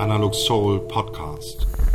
Analog 0.00 0.34
Soul 0.34 0.80
Podcast. 0.88 1.89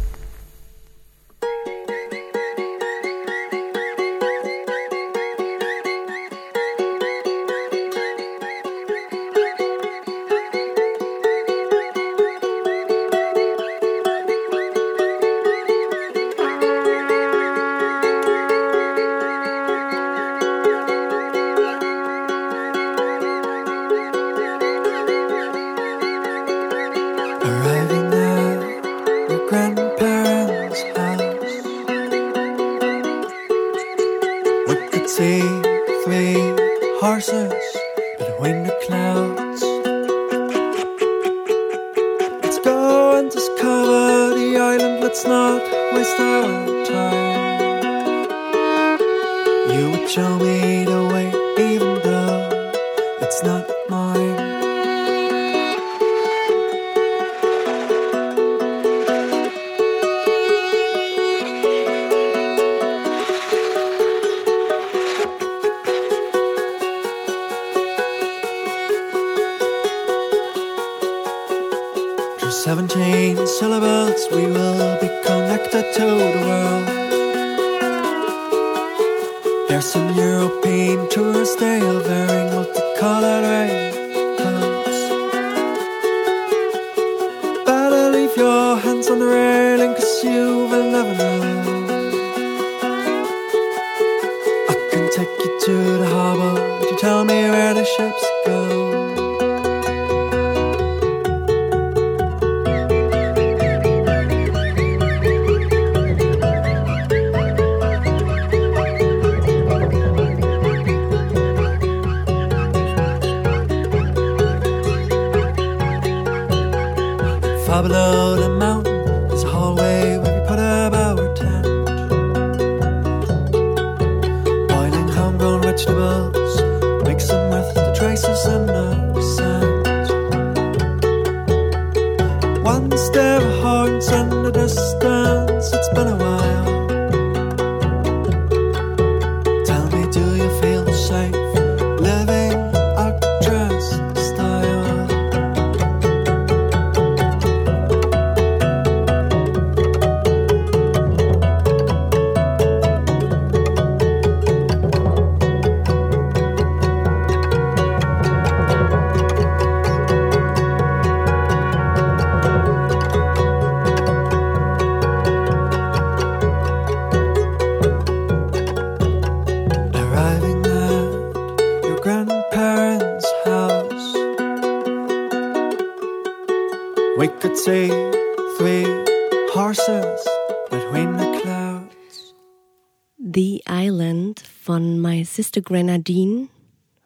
Sister 185.56 185.74
Grenadine 185.74 186.50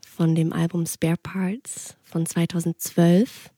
von 0.08 0.34
dem 0.34 0.54
Album 0.54 0.88
Spare 0.88 1.18
Parts 1.22 1.96
von 2.04 2.26
2012. 2.26 3.52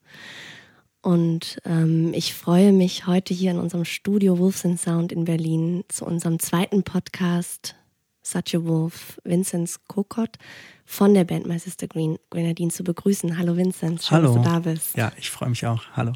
Und 1.01 1.59
ähm, 1.63 2.13
ich 2.13 2.33
freue 2.33 2.73
mich 2.73 3.07
heute 3.07 3.33
hier 3.33 3.51
in 3.51 3.57
unserem 3.57 3.85
Studio 3.85 4.37
Wolves 4.37 4.65
and 4.65 4.77
Sound 4.77 5.13
in 5.13 5.23
Berlin 5.23 5.85
zu 5.87 6.03
unserem 6.03 6.39
zweiten 6.39 6.83
Podcast 6.83 7.73
Such 8.21 8.53
a 8.53 8.65
Wolf, 8.65 9.17
Vinzenz 9.23 9.79
Kokott 9.87 10.37
von 10.83 11.13
der 11.13 11.23
Band 11.23 11.47
My 11.47 11.57
Sister 11.57 11.87
Green, 11.87 12.17
Grenadine 12.29 12.69
zu 12.69 12.83
begrüßen. 12.83 13.37
Hallo 13.37 13.55
Vinzenz, 13.55 14.07
schön, 14.07 14.17
Hallo. 14.17 14.35
dass 14.35 14.43
du 14.43 14.49
da 14.49 14.59
bist. 14.59 14.97
Ja, 14.97 15.13
ich 15.17 15.29
freue 15.29 15.47
mich 15.47 15.65
auch. 15.65 15.83
Hallo. 15.93 16.11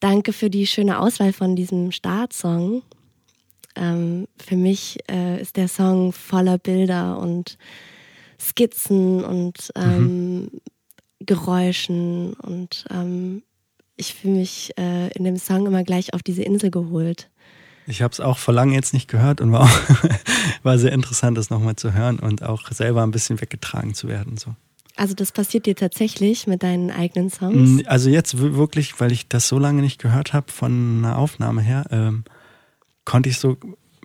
Danke 0.00 0.32
für 0.32 0.50
die 0.50 0.66
schöne 0.66 0.98
Auswahl 0.98 1.32
von 1.32 1.54
diesem 1.54 1.92
Startsong. 1.92 2.82
Ähm, 3.78 4.26
für 4.36 4.56
mich 4.56 4.98
äh, 5.10 5.40
ist 5.40 5.56
der 5.56 5.68
Song 5.68 6.12
voller 6.12 6.58
Bilder 6.58 7.18
und 7.18 7.56
Skizzen 8.40 9.24
und 9.24 9.72
ähm, 9.74 10.50
Geräuschen 11.20 12.34
und 12.34 12.84
ähm, 12.90 13.42
ich 13.96 14.14
fühle 14.14 14.34
mich 14.34 14.72
äh, 14.78 15.08
in 15.08 15.24
dem 15.24 15.36
Song 15.36 15.66
immer 15.66 15.82
gleich 15.82 16.14
auf 16.14 16.22
diese 16.22 16.42
Insel 16.42 16.70
geholt. 16.70 17.28
Ich 17.86 18.02
habe 18.02 18.12
es 18.12 18.20
auch 18.20 18.38
vor 18.38 18.54
langem 18.54 18.74
jetzt 18.74 18.92
nicht 18.92 19.08
gehört 19.08 19.40
und 19.40 19.50
war, 19.50 19.62
auch, 19.62 19.80
war 20.62 20.78
sehr 20.78 20.92
interessant, 20.92 21.36
das 21.36 21.50
nochmal 21.50 21.76
zu 21.76 21.94
hören 21.94 22.18
und 22.18 22.42
auch 22.42 22.70
selber 22.70 23.02
ein 23.02 23.10
bisschen 23.10 23.40
weggetragen 23.40 23.94
zu 23.94 24.08
werden. 24.08 24.36
So. 24.36 24.54
Also 24.94 25.14
das 25.14 25.32
passiert 25.32 25.66
dir 25.66 25.74
tatsächlich 25.74 26.46
mit 26.46 26.62
deinen 26.62 26.90
eigenen 26.90 27.30
Songs? 27.30 27.86
Also 27.86 28.10
jetzt 28.10 28.38
wirklich, 28.38 29.00
weil 29.00 29.12
ich 29.12 29.28
das 29.28 29.48
so 29.48 29.58
lange 29.58 29.80
nicht 29.80 30.00
gehört 30.00 30.32
habe 30.32 30.52
von 30.52 30.98
einer 30.98 31.18
Aufnahme 31.18 31.62
her, 31.62 31.86
ähm, 31.90 32.24
konnte 33.08 33.30
ich 33.30 33.38
so 33.38 33.56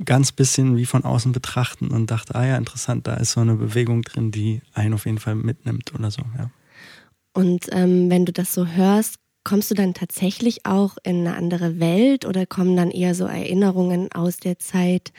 ganz 0.05 0.31
bisschen 0.31 0.77
wie 0.77 0.85
von 0.85 1.03
außen 1.03 1.33
betrachten 1.33 1.89
und 1.89 2.09
dachte, 2.09 2.35
ah 2.35 2.45
ja, 2.45 2.57
interessant, 2.57 3.05
da 3.05 3.15
ist 3.15 3.33
so 3.33 3.41
eine 3.41 3.55
Bewegung 3.55 4.01
drin, 4.01 4.31
die 4.31 4.61
einen 4.73 4.93
auf 4.93 5.05
jeden 5.05 5.17
Fall 5.19 5.35
mitnimmt 5.35 5.93
oder 5.93 6.09
so. 6.09 6.21
Ja. 6.37 6.49
Und 7.33 7.67
ähm, 7.73 8.09
wenn 8.09 8.25
du 8.25 8.31
das 8.31 8.53
so 8.53 8.65
hörst, 8.65 9.15
kommst 9.43 9.69
du 9.69 9.75
dann 9.75 9.93
tatsächlich 9.93 10.65
auch 10.65 10.95
in 11.03 11.19
eine 11.19 11.35
andere 11.35 11.81
Welt 11.81 12.25
oder 12.25 12.45
kommen 12.45 12.77
dann 12.77 12.91
eher 12.91 13.13
so 13.13 13.25
Erinnerungen 13.25 14.09
aus 14.13 14.37
der 14.37 14.57
Zeit, 14.57 15.11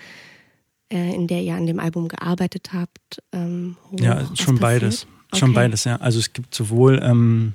äh, 0.90 1.14
in 1.14 1.26
der 1.26 1.42
ihr 1.42 1.54
an 1.54 1.66
dem 1.66 1.78
Album 1.78 2.08
gearbeitet 2.08 2.72
habt? 2.72 3.22
Ähm? 3.32 3.76
Ja, 4.00 4.20
schon 4.34 4.58
passiert? 4.58 4.60
beides. 4.60 5.06
Schon 5.34 5.50
Okay. 5.50 5.56
beides, 5.56 5.84
ja. 5.84 5.96
Also 5.96 6.20
es 6.20 6.32
gibt 6.32 6.54
sowohl 6.54 7.00
ähm, 7.02 7.52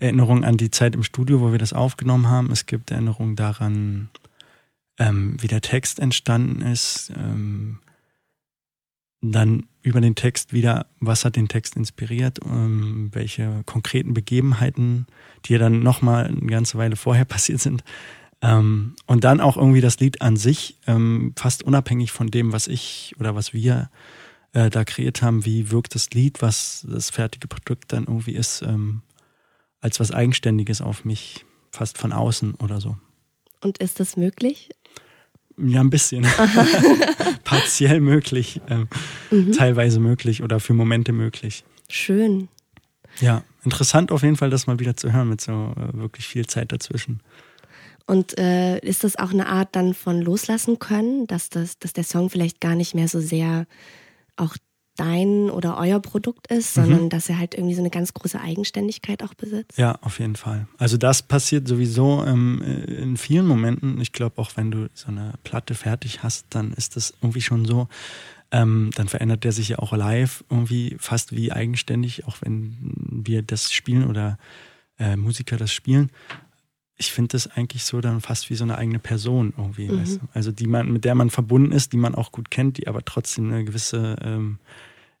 Erinnerungen 0.00 0.42
an 0.42 0.56
die 0.56 0.72
Zeit 0.72 0.96
im 0.96 1.04
Studio, 1.04 1.40
wo 1.40 1.52
wir 1.52 1.58
das 1.58 1.72
aufgenommen 1.72 2.28
haben. 2.28 2.50
Es 2.50 2.66
gibt 2.66 2.90
Erinnerungen 2.90 3.36
daran, 3.36 4.08
ähm, 4.98 5.36
wie 5.40 5.48
der 5.48 5.60
Text 5.60 5.98
entstanden 5.98 6.62
ist. 6.62 7.12
Ähm, 7.16 7.78
dann 9.22 9.66
über 9.82 10.00
den 10.00 10.14
Text 10.14 10.52
wieder, 10.52 10.86
was 11.00 11.24
hat 11.24 11.36
den 11.36 11.48
Text 11.48 11.76
inspiriert, 11.76 12.38
ähm, 12.44 13.10
welche 13.12 13.62
konkreten 13.64 14.14
Begebenheiten, 14.14 15.06
die 15.44 15.54
ja 15.54 15.58
dann 15.58 15.80
nochmal 15.82 16.26
eine 16.26 16.46
ganze 16.46 16.78
Weile 16.78 16.96
vorher 16.96 17.24
passiert 17.26 17.60
sind. 17.60 17.82
Ähm, 18.42 18.94
und 19.06 19.24
dann 19.24 19.40
auch 19.40 19.56
irgendwie 19.56 19.80
das 19.80 19.98
Lied 19.98 20.20
an 20.20 20.36
sich, 20.36 20.78
ähm, 20.86 21.32
fast 21.36 21.62
unabhängig 21.62 22.12
von 22.12 22.30
dem, 22.30 22.52
was 22.52 22.68
ich 22.68 23.14
oder 23.18 23.34
was 23.34 23.54
wir 23.54 23.90
äh, 24.52 24.68
da 24.68 24.84
kreiert 24.84 25.22
haben, 25.22 25.44
wie 25.44 25.70
wirkt 25.70 25.94
das 25.94 26.10
Lied, 26.10 26.42
was 26.42 26.86
das 26.88 27.10
fertige 27.10 27.48
Produkt 27.48 27.92
dann 27.92 28.04
irgendwie 28.04 28.34
ist, 28.34 28.62
ähm, 28.62 29.02
als 29.80 30.00
was 30.00 30.10
Eigenständiges 30.10 30.82
auf 30.82 31.04
mich 31.04 31.46
fast 31.70 31.96
von 31.96 32.12
außen 32.12 32.54
oder 32.56 32.80
so. 32.80 32.96
Und 33.62 33.78
ist 33.78 34.00
das 34.00 34.16
möglich? 34.16 34.70
Ja, 35.58 35.80
ein 35.80 35.90
bisschen. 35.90 36.26
Partiell 37.44 38.00
möglich, 38.00 38.60
ähm, 38.68 38.88
Mhm. 39.30 39.52
teilweise 39.52 40.00
möglich 40.00 40.42
oder 40.42 40.60
für 40.60 40.74
Momente 40.74 41.12
möglich. 41.12 41.64
Schön. 41.88 42.48
Ja, 43.20 43.42
interessant 43.64 44.12
auf 44.12 44.22
jeden 44.22 44.36
Fall, 44.36 44.50
das 44.50 44.66
mal 44.66 44.78
wieder 44.78 44.96
zu 44.96 45.12
hören 45.12 45.28
mit 45.30 45.40
so 45.40 45.74
äh, 45.76 45.96
wirklich 45.96 46.26
viel 46.26 46.46
Zeit 46.46 46.72
dazwischen. 46.72 47.20
Und 48.06 48.38
äh, 48.38 48.78
ist 48.80 49.02
das 49.04 49.16
auch 49.16 49.30
eine 49.32 49.46
Art 49.48 49.74
dann 49.74 49.94
von 49.94 50.20
loslassen 50.22 50.78
können, 50.78 51.26
dass, 51.26 51.48
das, 51.48 51.78
dass 51.78 51.92
der 51.92 52.04
Song 52.04 52.30
vielleicht 52.30 52.60
gar 52.60 52.74
nicht 52.74 52.94
mehr 52.94 53.08
so 53.08 53.20
sehr 53.20 53.66
auch 54.36 54.56
dein 54.96 55.50
oder 55.50 55.78
euer 55.78 56.00
Produkt 56.00 56.46
ist, 56.48 56.74
sondern 56.74 57.08
dass 57.08 57.28
er 57.28 57.38
halt 57.38 57.54
irgendwie 57.54 57.74
so 57.74 57.80
eine 57.80 57.90
ganz 57.90 58.14
große 58.14 58.40
Eigenständigkeit 58.40 59.22
auch 59.22 59.34
besitzt? 59.34 59.78
Ja, 59.78 59.98
auf 60.02 60.18
jeden 60.18 60.36
Fall. 60.36 60.66
Also 60.78 60.96
das 60.96 61.22
passiert 61.22 61.68
sowieso 61.68 62.24
ähm, 62.26 62.62
in 62.86 63.16
vielen 63.16 63.46
Momenten. 63.46 64.00
Ich 64.00 64.12
glaube, 64.12 64.38
auch 64.40 64.50
wenn 64.56 64.70
du 64.70 64.88
so 64.94 65.08
eine 65.08 65.34
Platte 65.44 65.74
fertig 65.74 66.22
hast, 66.22 66.46
dann 66.50 66.72
ist 66.72 66.96
das 66.96 67.14
irgendwie 67.20 67.42
schon 67.42 67.64
so. 67.64 67.88
Ähm, 68.52 68.90
dann 68.94 69.08
verändert 69.08 69.44
der 69.44 69.52
sich 69.52 69.70
ja 69.70 69.78
auch 69.80 69.92
live 69.92 70.44
irgendwie 70.48 70.96
fast 71.00 71.34
wie 71.34 71.52
eigenständig, 71.52 72.26
auch 72.26 72.36
wenn 72.42 72.76
wir 73.24 73.42
das 73.42 73.72
spielen 73.72 74.06
oder 74.06 74.38
äh, 74.98 75.16
Musiker 75.16 75.56
das 75.56 75.72
spielen. 75.72 76.10
Ich 76.96 77.12
finde 77.12 77.28
das 77.32 77.46
eigentlich 77.46 77.84
so 77.84 78.00
dann 78.00 78.20
fast 78.20 78.48
wie 78.48 78.54
so 78.54 78.64
eine 78.64 78.78
eigene 78.78 78.98
Person 78.98 79.52
irgendwie. 79.56 79.88
Mhm. 79.88 80.00
Weißt 80.00 80.16
du? 80.16 80.28
Also 80.32 80.52
die 80.52 80.66
man, 80.66 80.92
mit 80.92 81.04
der 81.04 81.14
man 81.14 81.30
verbunden 81.30 81.72
ist, 81.72 81.92
die 81.92 81.98
man 81.98 82.14
auch 82.14 82.32
gut 82.32 82.50
kennt, 82.50 82.78
die 82.78 82.88
aber 82.88 83.04
trotzdem 83.04 83.52
eine 83.52 83.64
gewisse 83.64 84.16
ähm, 84.22 84.58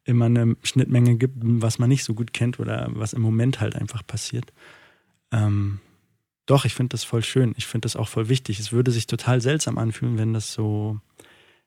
immer 0.04 0.26
eine 0.26 0.56
Schnittmenge 0.62 1.16
gibt, 1.16 1.36
was 1.40 1.78
man 1.78 1.88
nicht 1.88 2.04
so 2.04 2.14
gut 2.14 2.32
kennt 2.32 2.60
oder 2.60 2.88
was 2.90 3.12
im 3.12 3.22
Moment 3.22 3.60
halt 3.60 3.76
einfach 3.76 4.06
passiert. 4.06 4.52
Ähm, 5.32 5.80
doch, 6.46 6.64
ich 6.64 6.74
finde 6.74 6.90
das 6.90 7.02
voll 7.02 7.24
schön. 7.24 7.54
Ich 7.56 7.66
finde 7.66 7.86
das 7.86 7.96
auch 7.96 8.08
voll 8.08 8.28
wichtig. 8.28 8.60
Es 8.60 8.70
würde 8.70 8.92
sich 8.92 9.08
total 9.08 9.40
seltsam 9.40 9.78
anfühlen, 9.78 10.16
wenn 10.16 10.32
das 10.32 10.52
so 10.52 11.00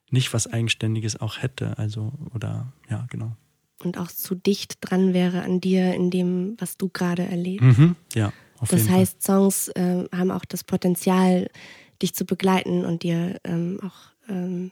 nicht 0.09 0.33
was 0.33 0.47
Eigenständiges 0.47 1.19
auch 1.19 1.41
hätte. 1.41 1.77
Also, 1.77 2.13
oder 2.33 2.71
ja, 2.89 3.05
genau. 3.09 3.35
Und 3.83 3.97
auch 3.97 4.07
zu 4.07 4.35
dicht 4.35 4.77
dran 4.81 5.13
wäre 5.13 5.43
an 5.43 5.61
dir 5.61 5.93
in 5.93 6.09
dem, 6.09 6.55
was 6.59 6.77
du 6.77 6.89
gerade 6.89 7.23
erlebst. 7.23 7.77
Mhm. 7.77 7.95
Ja, 8.13 8.33
auf 8.59 8.69
Das 8.69 8.89
heißt, 8.89 9.23
Songs 9.23 9.69
äh, 9.69 10.05
haben 10.15 10.31
auch 10.31 10.45
das 10.45 10.63
Potenzial, 10.63 11.49
dich 12.01 12.13
zu 12.13 12.25
begleiten 12.25 12.85
und 12.85 13.03
dir 13.03 13.39
ähm, 13.43 13.79
auch 13.83 14.29
ähm, 14.29 14.71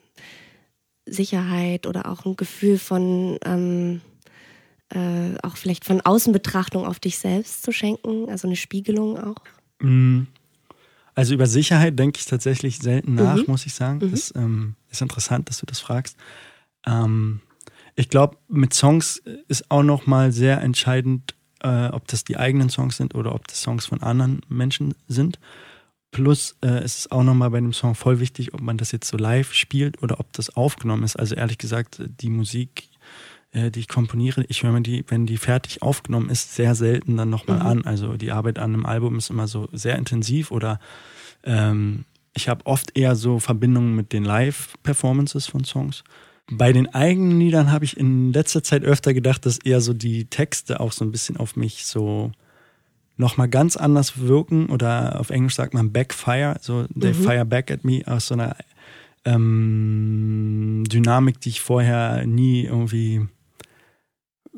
Sicherheit 1.05 1.85
oder 1.87 2.09
auch 2.09 2.25
ein 2.25 2.35
Gefühl 2.35 2.77
von 2.79 3.37
ähm, 3.45 4.01
äh, 4.89 5.37
auch 5.43 5.57
vielleicht 5.57 5.83
von 5.83 6.01
Außenbetrachtung 6.01 6.85
auf 6.85 6.99
dich 6.99 7.17
selbst 7.17 7.63
zu 7.63 7.71
schenken, 7.71 8.29
also 8.29 8.47
eine 8.47 8.55
Spiegelung 8.55 9.17
auch. 9.17 9.43
Fall. 9.79 9.89
Mm. 9.89 10.27
Also 11.13 11.33
über 11.33 11.47
Sicherheit 11.47 11.97
denke 11.97 12.19
ich 12.19 12.25
tatsächlich 12.25 12.77
selten 12.77 13.15
nach, 13.15 13.37
Mhm. 13.37 13.45
muss 13.47 13.65
ich 13.65 13.73
sagen. 13.73 13.99
Mhm. 14.05 14.11
Das 14.11 14.33
ähm, 14.35 14.75
ist 14.91 15.01
interessant, 15.01 15.49
dass 15.49 15.57
du 15.57 15.65
das 15.65 15.79
fragst. 15.79 16.15
Ähm, 16.85 17.41
ich 17.95 18.09
glaube, 18.09 18.37
mit 18.47 18.75
Songs 18.75 19.23
ist 19.47 19.71
auch 19.71 19.81
nochmal 19.81 20.31
sehr 20.31 20.61
entscheidend, 20.61 21.33
äh, 21.67 21.89
ob 21.93 22.07
das 22.07 22.23
die 22.23 22.37
eigenen 22.37 22.69
Songs 22.69 22.97
sind 22.97 23.15
oder 23.15 23.35
ob 23.35 23.47
das 23.47 23.61
Songs 23.61 23.85
von 23.85 24.01
anderen 24.01 24.41
Menschen 24.49 24.93
sind. 25.07 25.39
Plus 26.11 26.55
äh, 26.63 26.83
ist 26.83 26.99
es 26.99 27.11
auch 27.11 27.23
nochmal 27.23 27.49
bei 27.49 27.59
dem 27.59 27.73
Song 27.73 27.93
voll 27.93 28.19
wichtig, 28.19 28.53
ob 28.53 28.61
man 28.61 28.77
das 28.77 28.91
jetzt 28.91 29.09
so 29.09 29.17
live 29.17 29.53
spielt 29.53 30.01
oder 30.01 30.19
ob 30.19 30.31
das 30.33 30.55
aufgenommen 30.55 31.03
ist. 31.03 31.17
Also 31.17 31.35
ehrlich 31.35 31.57
gesagt, 31.57 32.01
die 32.21 32.29
Musik, 32.29 32.87
äh, 33.51 33.69
die 33.71 33.81
ich 33.81 33.87
komponiere, 33.89 34.45
ich 34.47 34.63
höre 34.63 34.71
mir 34.71 34.81
die, 34.81 35.03
wenn 35.09 35.25
die 35.25 35.37
fertig 35.37 35.81
aufgenommen 35.81 36.29
ist, 36.29 36.55
sehr 36.55 36.75
selten 36.75 37.17
dann 37.17 37.29
nochmal 37.29 37.59
Mhm. 37.59 37.65
an. 37.65 37.85
Also 37.85 38.15
die 38.15 38.31
Arbeit 38.31 38.57
an 38.57 38.73
einem 38.73 38.85
Album 38.85 39.17
ist 39.17 39.29
immer 39.29 39.47
so 39.47 39.67
sehr 39.73 39.97
intensiv 39.97 40.49
oder 40.51 40.79
ähm, 41.43 42.05
ich 42.33 42.47
habe 42.47 42.65
oft 42.65 42.97
eher 42.97 43.15
so 43.15 43.39
Verbindungen 43.39 43.95
mit 43.95 44.13
den 44.13 44.23
Live-Performances 44.23 45.47
von 45.47 45.65
Songs. 45.65 46.03
Bei 46.49 46.71
den 46.71 46.93
eigenen 46.93 47.39
Liedern 47.39 47.71
habe 47.71 47.83
ich 47.85 47.97
in 47.97 48.31
letzter 48.31 48.63
Zeit 48.63 48.83
öfter 48.83 49.13
gedacht, 49.13 49.45
dass 49.45 49.57
eher 49.59 49.81
so 49.81 49.93
die 49.93 50.25
Texte 50.25 50.79
auch 50.79 50.93
so 50.93 51.03
ein 51.03 51.11
bisschen 51.11 51.37
auf 51.37 51.55
mich 51.55 51.85
so 51.85 52.31
nochmal 53.17 53.49
ganz 53.49 53.75
anders 53.75 54.19
wirken 54.19 54.67
oder 54.67 55.19
auf 55.19 55.29
Englisch 55.29 55.55
sagt 55.55 55.73
man 55.73 55.91
backfire, 55.91 56.57
so 56.61 56.85
they 56.99 57.11
Mhm. 57.11 57.15
fire 57.15 57.45
back 57.45 57.71
at 57.71 57.83
me 57.83 58.01
aus 58.05 58.27
so 58.27 58.35
einer 58.35 58.55
ähm, 59.25 60.83
Dynamik, 60.87 61.41
die 61.41 61.49
ich 61.49 61.61
vorher 61.61 62.25
nie 62.25 62.63
irgendwie 62.63 63.27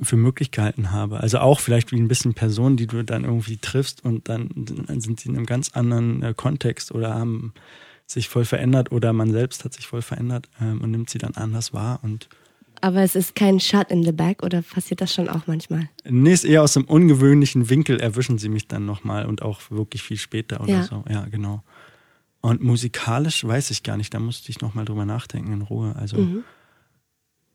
für 0.02 0.16
möglich 0.18 0.52
gehalten 0.52 0.92
habe. 0.92 1.20
Also 1.20 1.40
auch 1.40 1.60
vielleicht 1.60 1.92
wie 1.92 2.00
ein 2.00 2.08
bisschen 2.08 2.34
Personen, 2.34 2.78
die 2.78 2.88
du 2.88 3.04
dann 3.04 3.24
irgendwie 3.26 3.58
triffst 3.58 4.04
und 4.04 4.30
dann, 4.30 4.50
dann 4.56 5.02
sind 5.02 5.24
die 5.24 5.30
in 5.30 5.36
einem 5.36 5.46
ganz 5.46 5.72
anderen 5.74 6.22
äh, 6.24 6.34
Kontext 6.36 6.92
oder 6.92 7.16
haben 7.16 7.54
sich 8.12 8.28
voll 8.30 8.46
verändert 8.46 8.92
oder 8.92 9.14
man 9.14 9.32
selbst 9.32 9.64
hat 9.66 9.74
sich 9.74 9.88
voll 9.88 10.02
verändert 10.02 10.50
ähm, 10.62 10.82
und 10.82 10.92
nimmt 10.92 11.10
sie 11.10 11.18
dann 11.20 11.36
anders 11.36 11.74
wahr 11.74 12.00
und 12.02 12.28
Aber 12.82 13.02
es 13.02 13.16
ist 13.16 13.36
kein 13.36 13.60
Shut 13.60 13.92
in 13.92 14.04
the 14.04 14.12
back 14.12 14.42
oder 14.42 14.62
passiert 14.62 15.02
das 15.02 15.14
schon 15.14 15.30
auch 15.30 15.48
manchmal? 15.48 15.90
Nee, 16.06 16.34
ist 16.34 16.44
eher 16.46 16.64
aus 16.64 16.76
einem 16.78 16.86
ungewöhnlichen 16.88 17.70
Winkel 17.70 18.00
erwischen 18.00 18.38
sie 18.38 18.50
mich 18.50 18.68
dann 18.68 18.86
nochmal 18.86 19.26
und 19.26 19.42
auch 19.42 19.60
wirklich 19.70 20.02
viel 20.02 20.18
später 20.18 20.62
oder 20.62 20.72
Ja. 20.72 20.84
so. 20.84 21.04
Ja, 21.10 21.26
genau. 21.26 21.62
Und 22.42 22.64
musikalisch 22.64 23.44
weiß 23.46 23.70
ich 23.72 23.84
gar 23.84 23.98
nicht, 23.98 24.14
da 24.14 24.20
musste 24.20 24.50
ich 24.50 24.62
nochmal 24.62 24.86
drüber 24.86 25.06
nachdenken 25.06 25.52
in 25.52 25.62
Ruhe. 25.62 25.94
Also, 25.98 26.18
Mhm. 26.18 26.44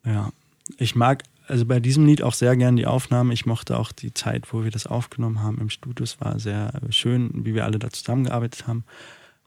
ja. 0.05 0.31
Ich 0.77 0.95
mag 0.95 1.23
also 1.47 1.65
bei 1.65 1.79
diesem 1.79 2.05
Lied 2.07 2.21
auch 2.23 2.33
sehr 2.33 2.55
gern 2.57 2.75
die 2.75 2.87
Aufnahme. 2.87 3.33
Ich 3.33 3.45
mochte 3.45 3.77
auch 3.77 3.91
die 3.91 4.13
Zeit, 4.13 4.51
wo 4.51 4.63
wir 4.63 4.71
das 4.71 4.87
aufgenommen 4.87 5.43
haben 5.43 5.59
im 5.59 5.69
Studio. 5.69 6.03
Es 6.03 6.19
war 6.19 6.39
sehr 6.39 6.71
schön, 6.89 7.29
wie 7.45 7.53
wir 7.53 7.65
alle 7.65 7.77
da 7.77 7.89
zusammengearbeitet 7.91 8.67
haben. 8.67 8.83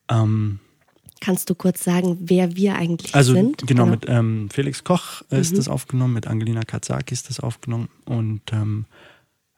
Ähm, 0.08 0.60
Kannst 1.20 1.50
du 1.50 1.54
kurz 1.54 1.82
sagen, 1.82 2.16
wer 2.20 2.54
wir 2.56 2.76
eigentlich 2.76 3.14
also 3.14 3.32
sind? 3.34 3.66
genau, 3.66 3.86
mit 3.86 4.04
ähm, 4.08 4.48
Felix 4.50 4.84
Koch 4.84 5.22
ist 5.30 5.52
Mhm. 5.52 5.56
das 5.56 5.68
aufgenommen, 5.68 6.14
mit 6.14 6.26
Angelina 6.26 6.62
Katzaki 6.62 7.12
ist 7.14 7.28
das 7.28 7.40
aufgenommen 7.40 7.88
und 8.04 8.40
ähm, 8.52 8.84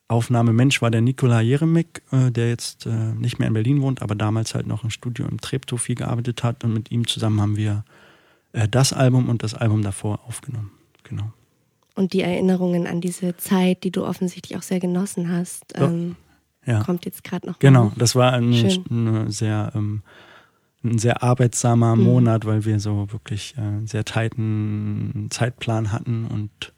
Aufnahme 0.09 0.53
Mensch 0.53 0.83
war 0.83 0.91
der 0.91 1.03
Nikola 1.03 1.41
Jeremik, 1.41 2.03
äh, 2.11 2.31
der 2.33 2.49
jetzt 2.49 2.85
äh, 2.87 2.91
nicht 2.91 3.39
mehr 3.39 3.47
in 3.47 3.55
Berlin 3.55 3.81
wohnt, 3.81 4.03
aber 4.03 4.17
damals 4.17 4.55
halt 4.57 4.67
noch 4.67 4.83
im 4.83 4.91
Studio 4.91 5.27
im 5.27 5.41
Treptow 5.41 5.81
viel 5.81 5.95
gearbeitet 5.95 6.43
hat 6.43 6.65
und 6.65 6.73
mit 6.75 6.91
ihm 6.91 7.07
zusammen 7.07 7.41
haben 7.41 7.57
wir 7.57 7.85
äh, 8.53 8.67
das 8.69 8.93
Album 8.93 9.29
und 9.29 9.43
das 9.45 9.55
Album 9.55 9.83
davor 9.83 10.21
aufgenommen. 10.27 10.73
Genau. 11.05 11.31
Und 11.95 12.12
die 12.12 12.23
Erinnerungen 12.23 12.87
an 12.89 13.01
diese 13.01 13.37
Zeit, 13.37 13.85
die 13.85 13.91
du 13.93 14.05
offensichtlich 14.05 14.59
auch 14.59 14.62
sehr 14.62 14.81
genossen 14.81 15.31
hast, 15.31 15.65
ähm, 15.77 16.17
Ja. 16.67 16.83
kommt 16.83 17.05
jetzt 17.05 17.23
gerade 17.23 17.47
noch. 17.47 17.59
Genau, 17.61 17.93
das 17.97 18.17
war 18.17 18.33
ein, 18.33 18.53
Schön. 18.55 18.85
eine 18.91 19.31
sehr, 19.31 19.71
ähm, 19.76 20.02
ein 20.82 20.99
sehr 20.99 21.22
arbeitsamer 21.22 21.96
Mhm. 21.96 22.02
Monat, 22.04 22.46
weil 22.46 22.64
wir 22.64 22.80
so 22.80 23.12
wirklich 23.12 23.54
äh, 23.56 23.60
einen 23.60 23.87
sehr 23.87 24.04
tighten 24.04 25.28
Zeitplan 25.30 25.92
hatten 25.92 26.25
und 26.26 26.72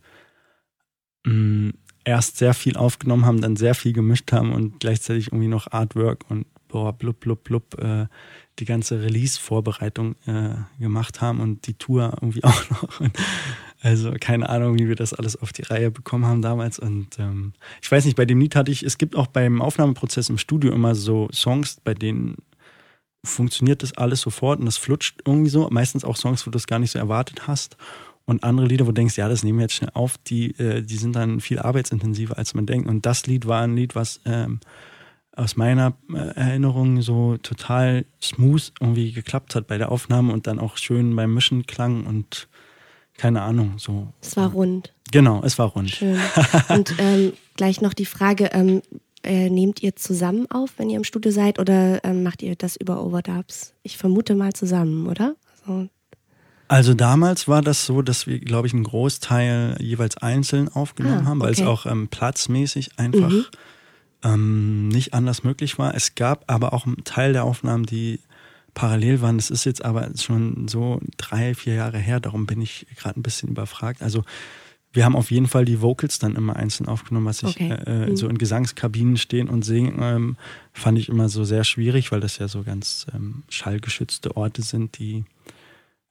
mh, 1.25 1.73
erst 2.05 2.39
sehr 2.39 2.55
viel 2.55 2.77
aufgenommen 2.77 3.25
haben, 3.27 3.41
dann 3.41 3.57
sehr 3.57 3.75
viel 3.75 3.93
gemischt 3.93 4.33
haben 4.33 4.53
und 4.53 4.81
gleichzeitig 4.81 5.29
irgendwie 5.29 5.49
noch 5.49 5.71
Artwork 5.71 6.25
und 6.29 6.47
boah, 6.69 6.93
blub, 6.93 7.21
blub, 7.21 7.45
blub, 7.45 7.79
äh, 7.83 8.07
die 8.59 8.65
ganze 8.65 9.01
Release-Vorbereitung 9.03 10.17
äh, 10.27 10.55
gemacht 10.81 11.21
haben 11.21 11.41
und 11.41 11.67
die 11.67 11.75
Tour 11.75 12.13
irgendwie 12.21 12.43
auch 12.45 12.71
noch. 12.71 13.01
Und 13.01 13.13
also 13.83 14.13
keine 14.19 14.49
Ahnung, 14.49 14.79
wie 14.79 14.89
wir 14.89 14.97
das 14.97 15.13
alles 15.13 15.37
auf 15.37 15.53
die 15.53 15.63
Reihe 15.63 15.91
bekommen 15.91 16.25
haben 16.27 16.43
damals. 16.43 16.79
Und 16.79 17.19
ähm, 17.19 17.53
ich 17.83 17.91
weiß 17.91 18.05
nicht, 18.05 18.17
bei 18.17 18.25
dem 18.25 18.41
Lied 18.41 18.57
hatte 18.57 18.71
ich, 18.73 18.83
es 18.83 18.99
gibt 18.99 19.17
auch 19.17 19.27
beim 19.27 19.61
Aufnahmeprozess 19.63 20.29
im 20.29 20.39
Studio 20.39 20.73
immer 20.73 20.95
so 20.95 21.29
Songs, 21.33 21.79
bei 21.85 21.95
denen 21.95 22.37
funktioniert 23.25 23.83
das 23.83 23.97
alles 23.97 24.21
sofort 24.21 24.59
und 24.59 24.67
das 24.67 24.77
flutscht 24.77 25.21
irgendwie 25.27 25.51
so. 25.51 25.69
Meistens 25.71 26.05
auch 26.05 26.17
Songs, 26.17 26.47
wo 26.47 26.51
du 26.51 26.59
es 26.59 26.67
gar 26.67 26.79
nicht 26.79 26.91
so 26.91 26.99
erwartet 26.99 27.47
hast. 27.47 27.77
Und 28.25 28.45
andere 28.45 28.67
Lieder, 28.67 28.85
wo 28.87 28.91
du 28.91 28.95
denkst, 28.95 29.17
ja, 29.17 29.29
das 29.29 29.43
nehmen 29.43 29.59
wir 29.59 29.65
jetzt 29.65 29.75
schnell 29.75 29.91
auf, 29.95 30.17
die, 30.19 30.53
äh, 30.59 30.83
die 30.83 30.97
sind 30.97 31.17
dann 31.17 31.41
viel 31.41 31.59
arbeitsintensiver, 31.59 32.39
als 32.39 32.55
man 32.55 32.67
denkt. 32.67 32.89
Und 32.89 33.05
das 33.05 33.27
Lied 33.27 33.47
war 33.47 33.63
ein 33.63 33.75
Lied, 33.75 33.95
was 33.95 34.21
ähm, 34.25 34.61
aus 35.35 35.57
meiner 35.57 35.95
äh, 36.13 36.19
Erinnerung 36.37 37.03
so 37.03 37.37
total 37.39 38.05
smooth 38.23 38.73
irgendwie 38.81 39.13
geklappt 39.13 39.55
hat 39.55 39.67
bei 39.67 39.79
der 39.79 39.91
Aufnahme 39.91 40.33
und 40.33 40.47
dann 40.47 40.59
auch 40.59 40.77
schön 40.77 41.15
beim 41.17 41.35
Mischen 41.35 41.67
klang 41.67 42.07
und 42.07 42.49
keine 43.17 43.43
Ahnung, 43.43 43.75
so. 43.79 44.13
Es 44.23 44.37
war 44.37 44.53
rund. 44.53 44.95
Genau, 45.11 45.43
es 45.45 45.59
war 45.59 45.69
rund. 45.69 45.91
Schön. 45.91 46.19
Und 46.69 46.95
ähm, 46.99 47.33
gleich 47.57 47.81
noch 47.81 47.93
die 47.93 48.07
Frage, 48.07 48.47
ähm, 48.53 48.83
äh, 49.25 49.51
nehmt 49.51 49.83
ihr 49.83 49.97
zusammen 49.97 50.51
auf, 50.51 50.75
wenn 50.79 50.91
ihr 50.91 50.97
im 50.97 51.05
Studio 51.05 51.31
seid, 51.31 51.59
oder 51.59 52.03
ähm, 52.05 52.23
macht 52.23 52.43
ihr 52.43 52.57
das 52.57 52.77
über 52.77 53.05
Overdubs? 53.05 53.75
Ich 53.83 53.97
vermute 53.99 54.35
mal 54.35 54.53
zusammen, 54.53 55.07
oder? 55.07 55.35
Also, 55.67 55.89
Also 56.69 56.95
damals 56.95 57.49
war 57.49 57.63
das 57.63 57.85
so, 57.87 58.03
dass 58.03 58.27
wir, 58.27 58.39
glaube 58.41 58.67
ich, 58.67 58.75
einen 58.75 58.85
Großteil 58.85 59.77
jeweils 59.81 60.17
einzeln 60.17 60.69
aufgenommen 60.69 61.23
Ah, 61.23 61.27
haben, 61.27 61.41
weil 61.41 61.53
okay. 61.53 61.63
es 61.63 61.67
auch 61.67 61.87
ähm, 61.87 62.09
platzmäßig 62.09 62.99
einfach 62.99 63.31
Mhm. 63.31 63.45
ähm, 64.25 64.89
nicht 64.89 65.15
anders 65.15 65.45
möglich 65.45 65.79
war. 65.79 65.95
Es 65.95 66.15
gab 66.15 66.51
aber 66.51 66.73
auch 66.73 66.87
einen 66.87 67.05
Teil 67.05 67.33
der 67.33 67.45
Aufnahmen, 67.45 67.85
die 67.87 68.21
parallel 68.75 69.21
waren. 69.21 69.37
Das 69.37 69.51
ist 69.51 69.65
jetzt 69.65 69.85
aber 69.85 70.09
schon 70.19 70.67
so 70.69 71.01
drei, 71.19 71.55
vier 71.55 71.75
Jahre 71.75 71.99
her, 71.99 72.21
darum 72.21 72.47
bin 72.47 72.61
ich 72.63 72.87
gerade 72.97 73.21
ein 73.21 73.23
bisschen 73.23 73.51
überfragt. 73.51 74.01
Also 74.03 74.25
wir 74.93 75.05
haben 75.05 75.17
auf 75.17 75.31
jeden 75.31 75.47
Fall 75.47 75.65
die 75.65 75.81
Vocals 75.81 76.19
dann 76.19 76.37
immer 76.37 76.57
einzeln 76.57 76.87
aufgenommen, 76.87 77.27
was 77.27 77.43
ich 77.43 77.51
Okay. 77.57 77.71
äh, 77.87 78.11
Mhm. 78.11 78.17
so 78.17 78.29
in 78.29 78.37
Gesangskabinen 78.39 79.17
stehen 79.17 79.49
und 79.49 79.65
singen, 79.65 79.99
ähm, 80.01 80.37
fand 80.73 80.99
ich 80.99 81.09
immer 81.09 81.29
so 81.29 81.45
sehr 81.45 81.65
schwierig, 81.65 82.13
weil 82.13 82.21
das 82.21 82.39
ja 82.39 82.49
so 82.49 82.63
ganz 82.63 83.07
ähm, 83.15 83.43
schallgeschützte 83.49 84.37
Orte 84.37 84.63
sind, 84.63 84.99
die 84.99 85.25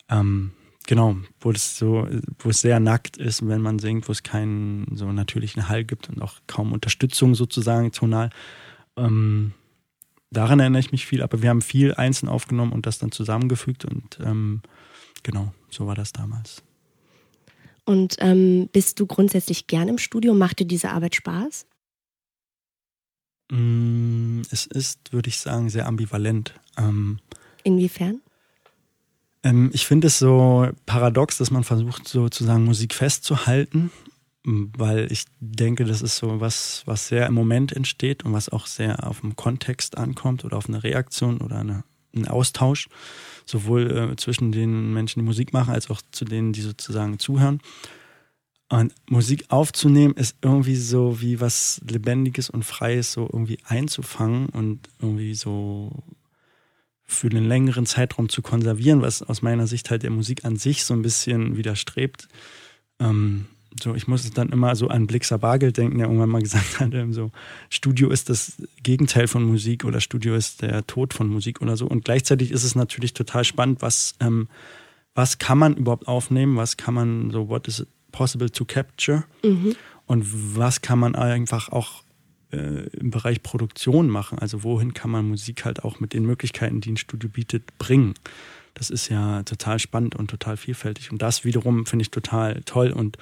ähm, 0.09 0.51
genau, 0.87 1.15
wo 1.39 1.51
es 1.51 1.77
so, 1.77 2.07
wo 2.39 2.49
es 2.49 2.61
sehr 2.61 2.79
nackt 2.79 3.17
ist, 3.17 3.47
wenn 3.47 3.61
man 3.61 3.79
singt, 3.79 4.07
wo 4.07 4.11
es 4.11 4.23
keinen 4.23 4.87
so 4.95 5.11
natürlichen 5.11 5.69
Hall 5.69 5.83
gibt 5.83 6.09
und 6.09 6.21
auch 6.21 6.35
kaum 6.47 6.73
Unterstützung 6.73 7.35
sozusagen 7.35 7.91
tonal. 7.91 8.29
Ähm, 8.97 9.53
daran 10.31 10.59
erinnere 10.59 10.79
ich 10.79 10.91
mich 10.91 11.05
viel, 11.05 11.21
aber 11.21 11.41
wir 11.41 11.49
haben 11.49 11.61
viel 11.61 11.93
einzeln 11.93 12.29
aufgenommen 12.29 12.71
und 12.73 12.85
das 12.87 12.97
dann 12.97 13.11
zusammengefügt 13.11 13.85
und 13.85 14.19
ähm, 14.25 14.61
genau, 15.23 15.53
so 15.69 15.85
war 15.87 15.95
das 15.95 16.11
damals. 16.13 16.63
Und 17.85 18.17
ähm, 18.19 18.69
bist 18.71 18.99
du 18.99 19.05
grundsätzlich 19.07 19.67
gern 19.67 19.87
im 19.87 19.97
Studio? 19.97 20.33
Macht 20.33 20.59
dir 20.59 20.65
diese 20.65 20.91
Arbeit 20.91 21.15
Spaß? 21.15 21.65
Mm, 23.51 24.41
Es 24.51 24.65
ist, 24.65 25.11
würde 25.13 25.29
ich 25.29 25.39
sagen, 25.39 25.69
sehr 25.69 25.87
ambivalent. 25.87 26.53
Ähm, 26.77 27.19
Inwiefern? 27.63 28.21
ähm, 29.43 29.69
ich 29.73 29.85
finde 29.85 30.07
es 30.07 30.19
so 30.19 30.69
paradox, 30.85 31.37
dass 31.37 31.51
man 31.51 31.63
versucht, 31.63 32.07
sozusagen 32.07 32.63
Musik 32.65 32.93
festzuhalten, 32.93 33.91
weil 34.43 35.11
ich 35.11 35.25
denke, 35.39 35.85
das 35.85 36.01
ist 36.01 36.17
so 36.17 36.39
was, 36.39 36.83
was 36.85 37.07
sehr 37.07 37.27
im 37.27 37.33
Moment 37.33 37.71
entsteht 37.71 38.23
und 38.23 38.33
was 38.33 38.49
auch 38.49 38.65
sehr 38.67 39.05
auf 39.07 39.21
den 39.21 39.35
Kontext 39.35 39.97
ankommt 39.97 40.45
oder 40.45 40.57
auf 40.57 40.67
eine 40.67 40.83
Reaktion 40.83 41.41
oder 41.41 41.57
eine, 41.59 41.83
einen 42.15 42.27
Austausch, 42.27 42.87
sowohl 43.45 43.91
äh, 43.91 44.15
zwischen 44.15 44.51
den 44.51 44.93
Menschen, 44.93 45.19
die 45.19 45.25
Musik 45.25 45.53
machen, 45.53 45.73
als 45.73 45.89
auch 45.89 46.01
zu 46.11 46.25
denen, 46.25 46.53
die 46.53 46.61
sozusagen 46.61 47.19
zuhören. 47.19 47.61
Und 48.69 48.93
Musik 49.09 49.45
aufzunehmen 49.49 50.13
ist 50.13 50.37
irgendwie 50.41 50.77
so 50.77 51.19
wie 51.19 51.41
was 51.41 51.81
Lebendiges 51.89 52.49
und 52.49 52.63
Freies 52.63 53.11
so 53.11 53.23
irgendwie 53.23 53.59
einzufangen 53.65 54.47
und 54.47 54.87
irgendwie 54.99 55.35
so 55.35 55.91
für 57.03 57.27
einen 57.27 57.45
längeren 57.45 57.85
Zeitraum 57.85 58.29
zu 58.29 58.41
konservieren, 58.41 59.01
was 59.01 59.21
aus 59.21 59.41
meiner 59.41 59.67
Sicht 59.67 59.89
halt 59.91 60.03
der 60.03 60.11
Musik 60.11 60.45
an 60.45 60.55
sich 60.55 60.85
so 60.85 60.93
ein 60.93 61.01
bisschen 61.01 61.57
widerstrebt. 61.57 62.29
Ähm, 62.99 63.47
so, 63.79 63.95
ich 63.95 64.07
muss 64.07 64.29
dann 64.31 64.49
immer 64.49 64.75
so 64.75 64.87
an 64.87 65.07
Blixer 65.07 65.37
Bargeld 65.37 65.77
denken, 65.77 65.97
der 65.97 66.07
irgendwann 66.07 66.29
mal 66.29 66.41
gesagt 66.41 66.79
hat, 66.79 66.93
ähm, 66.93 67.13
so, 67.13 67.31
Studio 67.69 68.09
ist 68.09 68.29
das 68.29 68.61
Gegenteil 68.83 69.27
von 69.27 69.43
Musik 69.43 69.85
oder 69.85 70.01
Studio 70.01 70.35
ist 70.35 70.61
der 70.61 70.85
Tod 70.87 71.13
von 71.13 71.27
Musik 71.27 71.61
oder 71.61 71.77
so. 71.77 71.87
Und 71.87 72.05
gleichzeitig 72.05 72.51
ist 72.51 72.63
es 72.63 72.75
natürlich 72.75 73.13
total 73.13 73.43
spannend, 73.43 73.81
was, 73.81 74.15
ähm, 74.19 74.47
was 75.15 75.39
kann 75.39 75.57
man 75.57 75.75
überhaupt 75.75 76.07
aufnehmen, 76.07 76.57
was 76.57 76.77
kann 76.77 76.93
man 76.93 77.31
so, 77.31 77.49
what 77.49 77.67
is 77.67 77.85
possible 78.11 78.49
to 78.49 78.65
capture 78.65 79.23
und 80.05 80.57
was 80.57 80.81
kann 80.81 80.99
man 80.99 81.15
einfach 81.15 81.69
auch 81.69 82.03
äh, 82.51 82.87
im 82.97 83.11
Bereich 83.11 83.41
Produktion 83.41 84.09
machen. 84.09 84.39
Also 84.39 84.63
wohin 84.63 84.93
kann 84.93 85.11
man 85.11 85.27
Musik 85.27 85.65
halt 85.65 85.83
auch 85.83 85.99
mit 85.99 86.13
den 86.13 86.25
Möglichkeiten, 86.25 86.81
die 86.81 86.91
ein 86.91 86.97
Studio 86.97 87.29
bietet, 87.29 87.77
bringen. 87.77 88.13
Das 88.73 88.89
ist 88.89 89.09
ja 89.09 89.43
total 89.43 89.79
spannend 89.79 90.15
und 90.15 90.29
total 90.29 90.57
vielfältig. 90.57 91.11
Und 91.11 91.21
das 91.21 91.45
wiederum 91.45 91.85
finde 91.85 92.03
ich 92.03 92.11
total 92.11 92.61
toll 92.65 92.91
und 92.91 93.17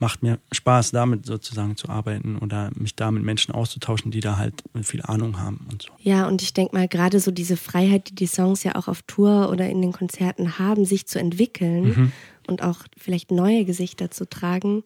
macht 0.00 0.22
mir 0.22 0.38
Spaß, 0.52 0.92
damit 0.92 1.26
sozusagen 1.26 1.76
zu 1.76 1.88
arbeiten 1.88 2.38
oder 2.38 2.70
mich 2.76 2.94
da 2.94 3.10
mit 3.10 3.24
Menschen 3.24 3.52
auszutauschen, 3.52 4.10
die 4.12 4.20
da 4.20 4.36
halt 4.36 4.62
viel 4.82 5.02
Ahnung 5.02 5.40
haben 5.40 5.66
und 5.70 5.82
so. 5.82 5.88
Ja, 5.98 6.28
und 6.28 6.40
ich 6.40 6.54
denke 6.54 6.76
mal, 6.76 6.86
gerade 6.86 7.18
so 7.18 7.30
diese 7.32 7.56
Freiheit, 7.56 8.10
die 8.10 8.14
die 8.14 8.26
Songs 8.28 8.62
ja 8.62 8.76
auch 8.76 8.86
auf 8.86 9.02
Tour 9.02 9.50
oder 9.50 9.68
in 9.68 9.82
den 9.82 9.92
Konzerten 9.92 10.58
haben, 10.58 10.84
sich 10.84 11.06
zu 11.08 11.18
entwickeln 11.18 11.84
Mhm. 11.88 12.12
und 12.46 12.62
auch 12.62 12.78
vielleicht 12.96 13.32
neue 13.32 13.64
Gesichter 13.64 14.10
zu 14.12 14.28
tragen, 14.28 14.84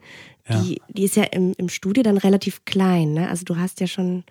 Ja. 0.48 0.60
die, 0.62 0.80
die 0.88 1.04
ist 1.04 1.16
ja 1.16 1.24
im, 1.24 1.52
im 1.58 1.68
Studio 1.68 2.02
dann 2.02 2.16
relativ 2.16 2.64
klein. 2.64 3.12
Ne? 3.12 3.28
Also 3.28 3.44
du 3.44 3.56
hast 3.56 3.80
ja 3.80 3.86
schon 3.86 4.24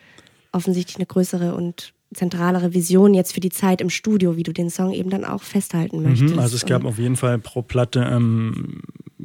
offensichtlich 0.52 0.98
eine 0.98 1.06
größere 1.06 1.54
und 1.56 1.94
zentralere 2.14 2.74
Vision 2.74 3.14
jetzt 3.14 3.34
für 3.34 3.40
die 3.40 3.52
Zeit 3.52 3.80
im 3.80 3.90
Studio, 3.90 4.36
wie 4.36 4.44
du 4.44 4.52
den 4.52 4.70
Song 4.70 4.92
eben 4.92 5.10
dann 5.10 5.24
auch 5.24 5.44
festhalten 5.44 6.02
möchtest. 6.02 6.34
Mhm, 6.34 6.40
also 6.40 6.56
es 6.58 6.66
gab 6.66 6.82
Und- 6.84 6.90
auf 6.90 6.98
jeden 6.98 7.16
Fall 7.16 7.38
pro 7.40 7.62
Platte 7.62 8.02
ähm, 8.12 8.82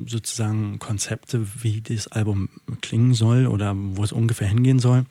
sozusagen 0.06 0.78
Konzepte, 0.78 1.46
wie 1.62 1.80
das 1.80 2.08
Album 2.08 2.48
klingen 2.80 3.14
soll 3.14 3.46
oder 3.46 3.74
wo 3.76 4.04
es 4.04 4.12
ungefähr 4.12 4.48
hingehen 4.48 4.78
soll. 4.78 5.04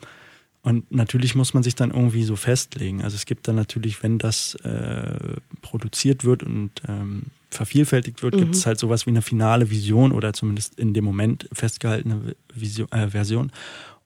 Und 0.62 0.90
natürlich 0.90 1.36
muss 1.36 1.54
man 1.54 1.62
sich 1.62 1.76
dann 1.76 1.92
irgendwie 1.92 2.24
so 2.24 2.34
festlegen. 2.34 3.02
Also 3.02 3.14
es 3.14 3.24
gibt 3.24 3.46
dann 3.46 3.54
natürlich, 3.54 4.02
wenn 4.02 4.18
das 4.18 4.56
äh, 4.56 5.36
produziert 5.62 6.24
wird 6.24 6.42
und 6.42 6.72
ähm, 6.88 7.26
vervielfältigt 7.50 8.22
wird, 8.22 8.36
gibt 8.36 8.56
es 8.56 8.66
halt 8.66 8.78
sowas 8.78 9.06
wie 9.06 9.10
eine 9.10 9.22
finale 9.22 9.70
Vision 9.70 10.10
oder 10.10 10.32
zumindest 10.32 10.78
in 10.78 10.92
dem 10.92 11.04
Moment 11.04 11.48
festgehaltene 11.52 12.34
Vision, 12.52 12.90
äh, 12.90 13.10
Version. 13.10 13.52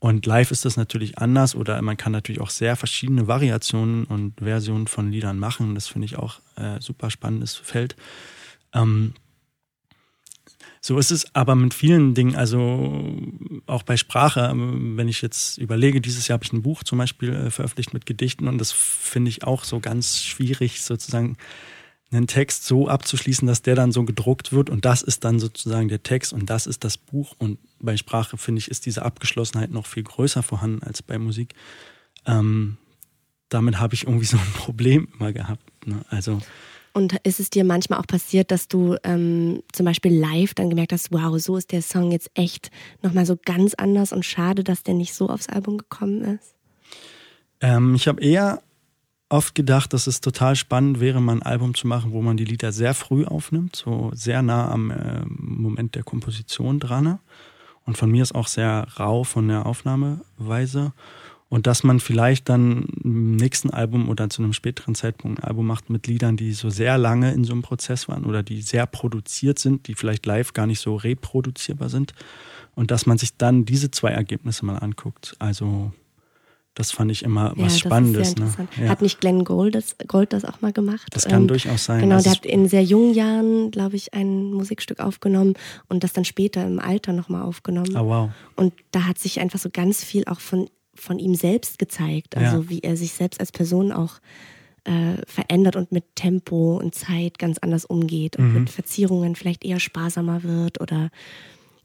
Und 0.01 0.25
live 0.25 0.51
ist 0.51 0.65
das 0.65 0.77
natürlich 0.77 1.19
anders 1.19 1.55
oder 1.55 1.81
man 1.83 1.97
kann 1.97 2.13
natürlich 2.13 2.41
auch 2.41 2.51
sehr 2.51 2.77
verschiedene 2.77 3.27
Variationen 3.27 4.05
und 4.05 4.41
Versionen 4.41 4.87
von 4.87 5.11
Liedern 5.11 5.39
machen. 5.39 5.75
Das 5.75 5.89
finde 5.89 6.07
ich 6.07 6.17
auch 6.17 6.41
äh, 6.57 6.81
super 6.81 7.11
spannendes 7.11 7.57
Feld. 7.57 7.97
Ähm, 8.75 9.15
so 10.83 10.99
ist 10.99 11.11
es 11.11 11.35
aber 11.35 11.55
mit 11.57 11.75
vielen 11.75 12.15
Dingen, 12.15 12.37
also 12.37 13.05
auch 13.67 13.83
bei 13.83 13.99
Sprache, 13.99 14.49
ähm, 14.51 14.97
wenn 14.97 15.09
ich 15.09 15.21
jetzt 15.21 15.59
überlege, 15.59 16.01
dieses 16.01 16.27
Jahr 16.27 16.35
habe 16.37 16.45
ich 16.45 16.53
ein 16.53 16.63
Buch 16.63 16.83
zum 16.85 16.99
Beispiel 16.99 17.35
äh, 17.35 17.51
veröffentlicht 17.51 17.93
mit 17.93 18.07
Gedichten 18.07 18.49
und 18.49 18.59
das 18.59 18.73
finde 18.73 19.29
ich 19.29 19.45
auch 19.45 19.65
so 19.65 19.81
ganz 19.81 20.23
schwierig, 20.23 20.83
sozusagen 20.83 21.37
einen 22.11 22.27
Text 22.27 22.67
so 22.67 22.89
abzuschließen, 22.89 23.47
dass 23.47 23.63
der 23.63 23.75
dann 23.75 23.93
so 23.93 24.05
gedruckt 24.05 24.53
wird 24.53 24.71
und 24.71 24.85
das 24.85 25.03
ist 25.03 25.25
dann 25.25 25.39
sozusagen 25.39 25.89
der 25.89 26.03
Text 26.03 26.33
und 26.33 26.49
das 26.49 26.67
ist 26.67 26.83
das 26.83 26.97
Buch 26.97 27.35
und 27.39 27.59
bei 27.79 27.97
Sprache 27.97 28.39
finde 28.39 28.61
ich 28.61 28.71
ist 28.71 28.87
diese 28.87 29.05
Abgeschlossenheit 29.05 29.71
noch 29.71 29.87
viel 29.87 30.03
größer 30.03 30.43
vorhanden 30.43 30.83
als 30.83 31.03
bei 31.03 31.19
Musik. 31.19 31.55
Ähm, 32.27 32.79
damit 33.51 33.79
habe 33.79 33.95
ich 33.95 34.05
irgendwie 34.05 34.25
so 34.25 34.39
ein 34.39 34.53
Problem 34.55 35.09
immer 35.19 35.33
gehabt. 35.33 35.87
Ne? 35.87 36.01
Also 36.09 36.41
Und 36.93 37.17
ist 37.23 37.39
es 37.39 37.51
dir 37.51 37.65
manchmal 37.65 38.01
auch 38.01 38.07
passiert, 38.07 38.51
dass 38.51 38.67
du 38.67 38.97
ähm, 39.05 39.63
zum 39.73 39.87
Beispiel 39.87 40.13
live 40.13 40.55
dann 40.55 40.71
gemerkt 40.71 40.93
hast, 40.93 41.13
wow, 41.13 41.39
so 41.39 41.57
ist 41.57 41.71
der 41.71 41.83
Song 41.83 42.11
jetzt 42.11 42.31
echt 42.35 42.71
nochmal 43.03 43.27
so 43.27 43.37
ganz 43.45 43.75
anders 43.75 44.13
und 44.13 44.25
schade, 44.25 44.65
dass 44.65 44.83
der 44.83 44.95
nicht 44.95 45.15
so 45.15 45.29
aufs 45.29 45.49
Album 45.49 45.79
gekommen 45.79 46.23
ist? 46.23 46.55
Ähm, 47.61 47.95
ich 47.95 48.09
habe 48.09 48.21
eher 48.21 48.61
oft 49.29 49.55
gedacht, 49.55 49.93
dass 49.93 50.07
es 50.07 50.21
total 50.21 50.57
spannend 50.57 51.01
wäre, 51.01 51.21
mal 51.21 51.37
ein 51.37 51.43
Album 51.43 51.75
zu 51.75 51.87
machen, 51.87 52.13
wo 52.13 52.21
man 52.21 52.37
die 52.37 52.45
Lieder 52.45 52.73
sehr 52.73 52.95
früh 52.95 53.25
aufnimmt, 53.25 53.77
so 53.77 54.11
sehr 54.13 54.43
nah 54.43 54.71
am 54.71 54.91
äh, 54.91 55.23
Moment 55.27 55.95
der 55.95 56.03
Komposition 56.03 56.81
dran. 56.81 57.21
Und 57.87 57.97
von 57.97 58.11
mir 58.11 58.23
ist 58.23 58.35
auch 58.35 58.49
sehr 58.49 58.87
rau 58.99 59.25
von 59.25 59.49
der 59.49 59.67
Aufnahmeweise. 59.67 60.93
Und 61.51 61.67
dass 61.67 61.83
man 61.83 61.99
vielleicht 61.99 62.49
dann 62.49 62.87
im 63.03 63.35
nächsten 63.35 63.71
Album 63.71 64.09
oder 64.09 64.31
zu 64.31 64.41
einem 64.41 64.53
späteren 64.53 64.95
Zeitpunkt 64.95 65.41
ein 65.41 65.45
Album 65.45 65.67
macht 65.67 65.91
mit 65.91 66.07
Liedern, 66.07 66.37
die 66.37 66.53
so 66.53 66.71
sehr 66.71 66.97
lange 66.97 67.33
in 67.33 67.43
so 67.43 67.53
einem 67.53 67.63
Prozess 67.63 68.09
waren 68.09 68.25
oder 68.25 68.45
die 68.45 68.63
sehr 68.63 68.87
produziert 68.87 69.59
sind, 69.59 69.89
die 69.89 69.97
vielleicht 69.97 70.25
live 70.27 70.53
gar 70.53 70.69
nicht 70.69 70.79
so 70.79 70.95
reproduzierbar 70.95 71.89
sind. 71.89 72.15
Und 72.77 72.93
dass 72.93 73.05
man 73.05 73.19
sich 73.19 73.37
dann 73.37 73.65
diese 73.65 73.91
zwei 73.91 74.11
Ergebnisse 74.11 74.65
mal 74.65 74.77
anguckt. 74.77 75.35
Also 75.41 75.93
das 76.75 76.93
fand 76.93 77.11
ich 77.11 77.25
immer 77.25 77.53
was 77.57 77.81
Spannendes. 77.81 78.37
Ne? 78.37 78.47
sehr 78.47 78.47
interessant. 78.47 78.71
Ja. 78.81 78.89
Hat 78.89 79.03
nicht 79.03 79.21
Glenn 79.21 79.45
Gold 79.45 79.75
das, 79.75 79.97
Gold 80.07 80.33
das 80.33 80.45
auch 80.45 80.61
mal 80.61 80.73
gemacht? 80.73 81.09
Das 81.11 81.25
kann 81.25 81.43
Ähm, 81.43 81.49
durchaus 81.49 81.85
sein. 81.85 82.01
Genau, 82.01 82.21
der 82.21 82.31
hat 82.31 82.47
in 82.47 82.69
sehr 82.69 82.85
jungen 82.85 83.13
Jahren, 83.13 83.73
glaube 83.73 83.97
ich, 83.97 84.15
ein 84.15 84.53
Musikstück 84.53 85.01
aufgenommen 85.01 85.55
und 85.89 86.05
das 86.05 86.13
dann 86.13 86.25
später 86.25 86.65
im 86.65 86.79
Alter 86.79 87.13
nochmal 87.13 87.43
aufgenommen. 87.43 87.97
Ah, 87.97 88.05
wow. 88.05 88.31
Und 88.55 88.73
da 88.93 89.07
hat 89.07 89.19
sich 89.19 89.41
einfach 89.41 89.59
so 89.59 89.69
ganz 89.69 90.05
viel 90.05 90.25
auch 90.27 90.39
von, 90.39 90.71
von 90.95 91.19
ihm 91.19 91.35
selbst 91.35 91.79
gezeigt. 91.79 92.37
Also 92.37 92.59
Ja. 92.63 92.69
wie 92.69 92.81
er 92.81 92.97
sich 92.97 93.13
selbst 93.13 93.41
als 93.41 93.53
Person 93.53 93.93
auch 93.93 94.21
äh, 94.85 95.17
verändert 95.27 95.77
und 95.77 95.93
mit 95.93 96.05
Tempo 96.17 96.79
und 96.79 96.95
Zeit 96.95 97.39
ganz 97.39 97.59
anders 97.59 97.85
umgeht 97.85 98.37
und 98.37 98.49
Mhm. 98.49 98.55
mit 98.61 98.71
Verzierungen 98.71 99.37
vielleicht 99.37 99.63
eher 99.65 99.79
sparsamer 99.79 100.43
wird 100.43 100.81
oder 100.81 101.11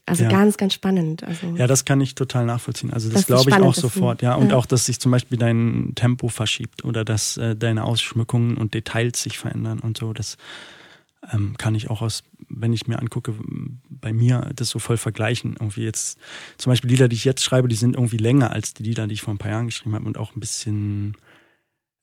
also 0.06 0.24
Ja. 0.24 0.30
ganz, 0.30 0.56
ganz 0.56 0.74
spannend. 0.76 1.24
Also 1.24 1.56
Ja, 1.58 1.68
das 1.68 1.84
kann 1.84 2.00
ich 2.00 2.16
total 2.16 2.46
nachvollziehen. 2.46 2.94
Also 2.94 3.10
Das 3.10 3.22
das 3.22 3.28
glaube 3.28 3.50
ich 3.50 3.58
auch 3.58 3.74
sofort. 3.74 4.22
Ja, 4.22 4.36
und 4.36 4.52
ja. 4.52 4.58
auch, 4.58 4.66
dass 4.66 4.86
sich 4.86 5.00
zum 5.00 5.12
Beispiel 5.12 5.38
dein 5.38 5.92
Tempo 5.96 6.30
verschiebt 6.30 6.86
oder 6.86 7.04
dass 7.04 7.36
äh, 7.38 7.56
deine 7.56 7.84
Ausschmückungen 7.84 8.56
und 8.56 8.74
Details 8.76 9.22
sich 9.24 9.38
verändern 9.40 9.80
und 9.80 9.98
so. 9.98 10.14
Das 10.14 10.38
ähm, 11.32 11.56
kann 11.58 11.76
ich 11.76 11.90
auch 11.90 12.02
aus, 12.02 12.24
wenn 12.50 12.74
ich 12.74 12.88
mir 12.88 13.00
angucke, 13.00 13.34
bei 13.90 14.14
mir 14.14 14.52
das 14.56 14.70
so 14.70 14.80
voll 14.80 14.98
vergleichen. 14.98 15.56
Irgendwie 15.60 15.84
jetzt, 15.84 16.20
zum 16.58 16.72
Beispiel 16.72 16.90
Lieder, 16.90 17.08
die 17.08 17.16
ich 17.16 17.26
jetzt 17.26 17.44
schreibe, 17.44 17.68
die 17.68 17.76
sind 17.76 17.96
irgendwie 17.96 18.18
länger 18.18 18.52
als 18.52 18.74
die 18.74 18.84
Lieder, 18.84 19.08
die 19.08 19.14
ich 19.14 19.22
vor 19.22 19.34
ein 19.34 19.38
paar 19.38 19.52
Jahren 19.52 19.68
geschrieben 19.68 19.96
habe 19.96 20.06
und 20.06 20.18
auch 20.18 20.36
ein 20.36 20.40
bisschen 20.40 21.16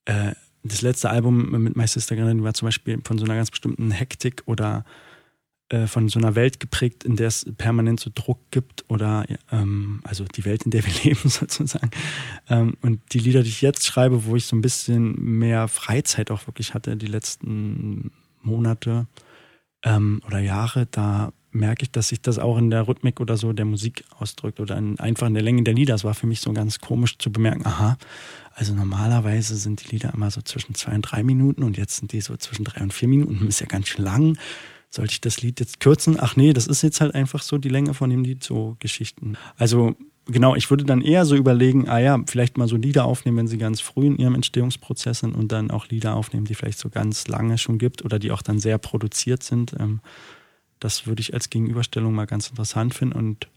äh, 0.04 0.32
das 0.64 0.82
letzte 0.82 1.10
Album 1.10 1.50
mit 1.62 1.76
My 1.76 1.86
Sister 1.86 2.14
Grenadine 2.14 2.44
war 2.44 2.54
zum 2.54 2.66
Beispiel 2.66 3.00
von 3.04 3.18
so 3.18 3.24
einer 3.24 3.34
ganz 3.34 3.50
bestimmten 3.50 3.90
Hektik 3.90 4.42
oder 4.46 4.84
äh, 5.72 5.86
von 5.86 6.08
so 6.08 6.18
einer 6.18 6.34
Welt 6.34 6.60
geprägt, 6.60 7.02
in 7.02 7.16
der 7.16 7.28
es 7.28 7.46
permanent 7.56 7.98
so 7.98 8.10
Druck 8.14 8.38
gibt 8.50 8.84
oder 8.88 9.24
ähm, 9.50 10.00
also 10.04 10.24
die 10.24 10.44
Welt, 10.44 10.64
in 10.64 10.70
der 10.70 10.84
wir 10.84 10.92
leben 11.04 11.28
sozusagen. 11.28 11.90
Ähm, 12.48 12.76
und 12.80 13.00
die 13.12 13.18
Lieder, 13.18 13.42
die 13.42 13.48
ich 13.48 13.62
jetzt 13.62 13.86
schreibe, 13.86 14.24
wo 14.26 14.36
ich 14.36 14.46
so 14.46 14.54
ein 14.54 14.62
bisschen 14.62 15.38
mehr 15.38 15.68
Freizeit 15.68 16.30
auch 16.30 16.46
wirklich 16.46 16.74
hatte, 16.74 16.96
die 16.96 17.06
letzten 17.06 18.12
Monate 18.42 19.06
ähm, 19.82 20.20
oder 20.26 20.38
Jahre, 20.38 20.86
da 20.90 21.32
merke 21.52 21.84
ich, 21.84 21.90
dass 21.90 22.08
sich 22.08 22.22
das 22.22 22.38
auch 22.38 22.56
in 22.56 22.70
der 22.70 22.88
Rhythmik 22.88 23.20
oder 23.20 23.36
so 23.36 23.52
der 23.52 23.66
Musik 23.66 24.04
ausdrückt 24.18 24.58
oder 24.58 24.76
in, 24.76 24.98
einfach 24.98 25.26
in 25.26 25.34
der 25.34 25.42
Länge 25.42 25.62
der 25.62 25.74
Lieder. 25.74 25.94
Es 25.94 26.04
war 26.04 26.14
für 26.14 26.26
mich 26.26 26.40
so 26.40 26.52
ganz 26.52 26.80
komisch 26.80 27.18
zu 27.18 27.30
bemerken, 27.30 27.66
aha, 27.66 27.98
also 28.54 28.74
normalerweise 28.74 29.56
sind 29.56 29.84
die 29.84 29.90
Lieder 29.90 30.12
immer 30.14 30.30
so 30.30 30.40
zwischen 30.40 30.74
zwei 30.74 30.94
und 30.94 31.02
drei 31.02 31.22
Minuten 31.22 31.62
und 31.62 31.76
jetzt 31.76 31.96
sind 31.96 32.12
die 32.12 32.20
so 32.20 32.36
zwischen 32.36 32.64
drei 32.64 32.82
und 32.82 32.92
vier 32.92 33.08
Minuten. 33.08 33.46
Ist 33.46 33.60
ja 33.60 33.66
ganz 33.66 33.88
schön 33.88 34.04
lang. 34.04 34.38
Sollte 34.90 35.12
ich 35.12 35.20
das 35.20 35.40
Lied 35.40 35.60
jetzt 35.60 35.80
kürzen? 35.80 36.16
Ach 36.18 36.36
nee, 36.36 36.52
das 36.52 36.66
ist 36.66 36.82
jetzt 36.82 37.00
halt 37.00 37.14
einfach 37.14 37.42
so 37.42 37.58
die 37.58 37.70
Länge 37.70 37.94
von 37.94 38.10
dem 38.10 38.24
Lied, 38.24 38.42
so 38.42 38.76
Geschichten. 38.78 39.36
Also 39.56 39.96
genau, 40.26 40.54
ich 40.54 40.70
würde 40.70 40.84
dann 40.84 41.00
eher 41.00 41.24
so 41.24 41.36
überlegen, 41.36 41.88
ah 41.88 41.98
ja, 41.98 42.18
vielleicht 42.26 42.58
mal 42.58 42.68
so 42.68 42.76
Lieder 42.76 43.04
aufnehmen, 43.04 43.38
wenn 43.38 43.48
sie 43.48 43.58
ganz 43.58 43.80
früh 43.80 44.06
in 44.06 44.16
ihrem 44.16 44.34
Entstehungsprozess 44.34 45.20
sind 45.20 45.34
und 45.34 45.52
dann 45.52 45.70
auch 45.70 45.88
Lieder 45.88 46.14
aufnehmen, 46.14 46.46
die 46.46 46.54
vielleicht 46.54 46.78
so 46.78 46.88
ganz 46.88 47.28
lange 47.28 47.58
schon 47.58 47.78
gibt 47.78 48.04
oder 48.04 48.18
die 48.18 48.30
auch 48.30 48.42
dann 48.42 48.58
sehr 48.58 48.78
produziert 48.78 49.42
sind. 49.42 49.74
Ähm, 49.78 50.00
das 50.80 51.06
würde 51.06 51.20
ich 51.20 51.34
als 51.34 51.50
Gegenüberstellung 51.50 52.12
mal 52.12 52.26
ganz 52.26 52.48
interessant 52.48 52.94
finden. 52.94 53.16
Und 53.16 53.48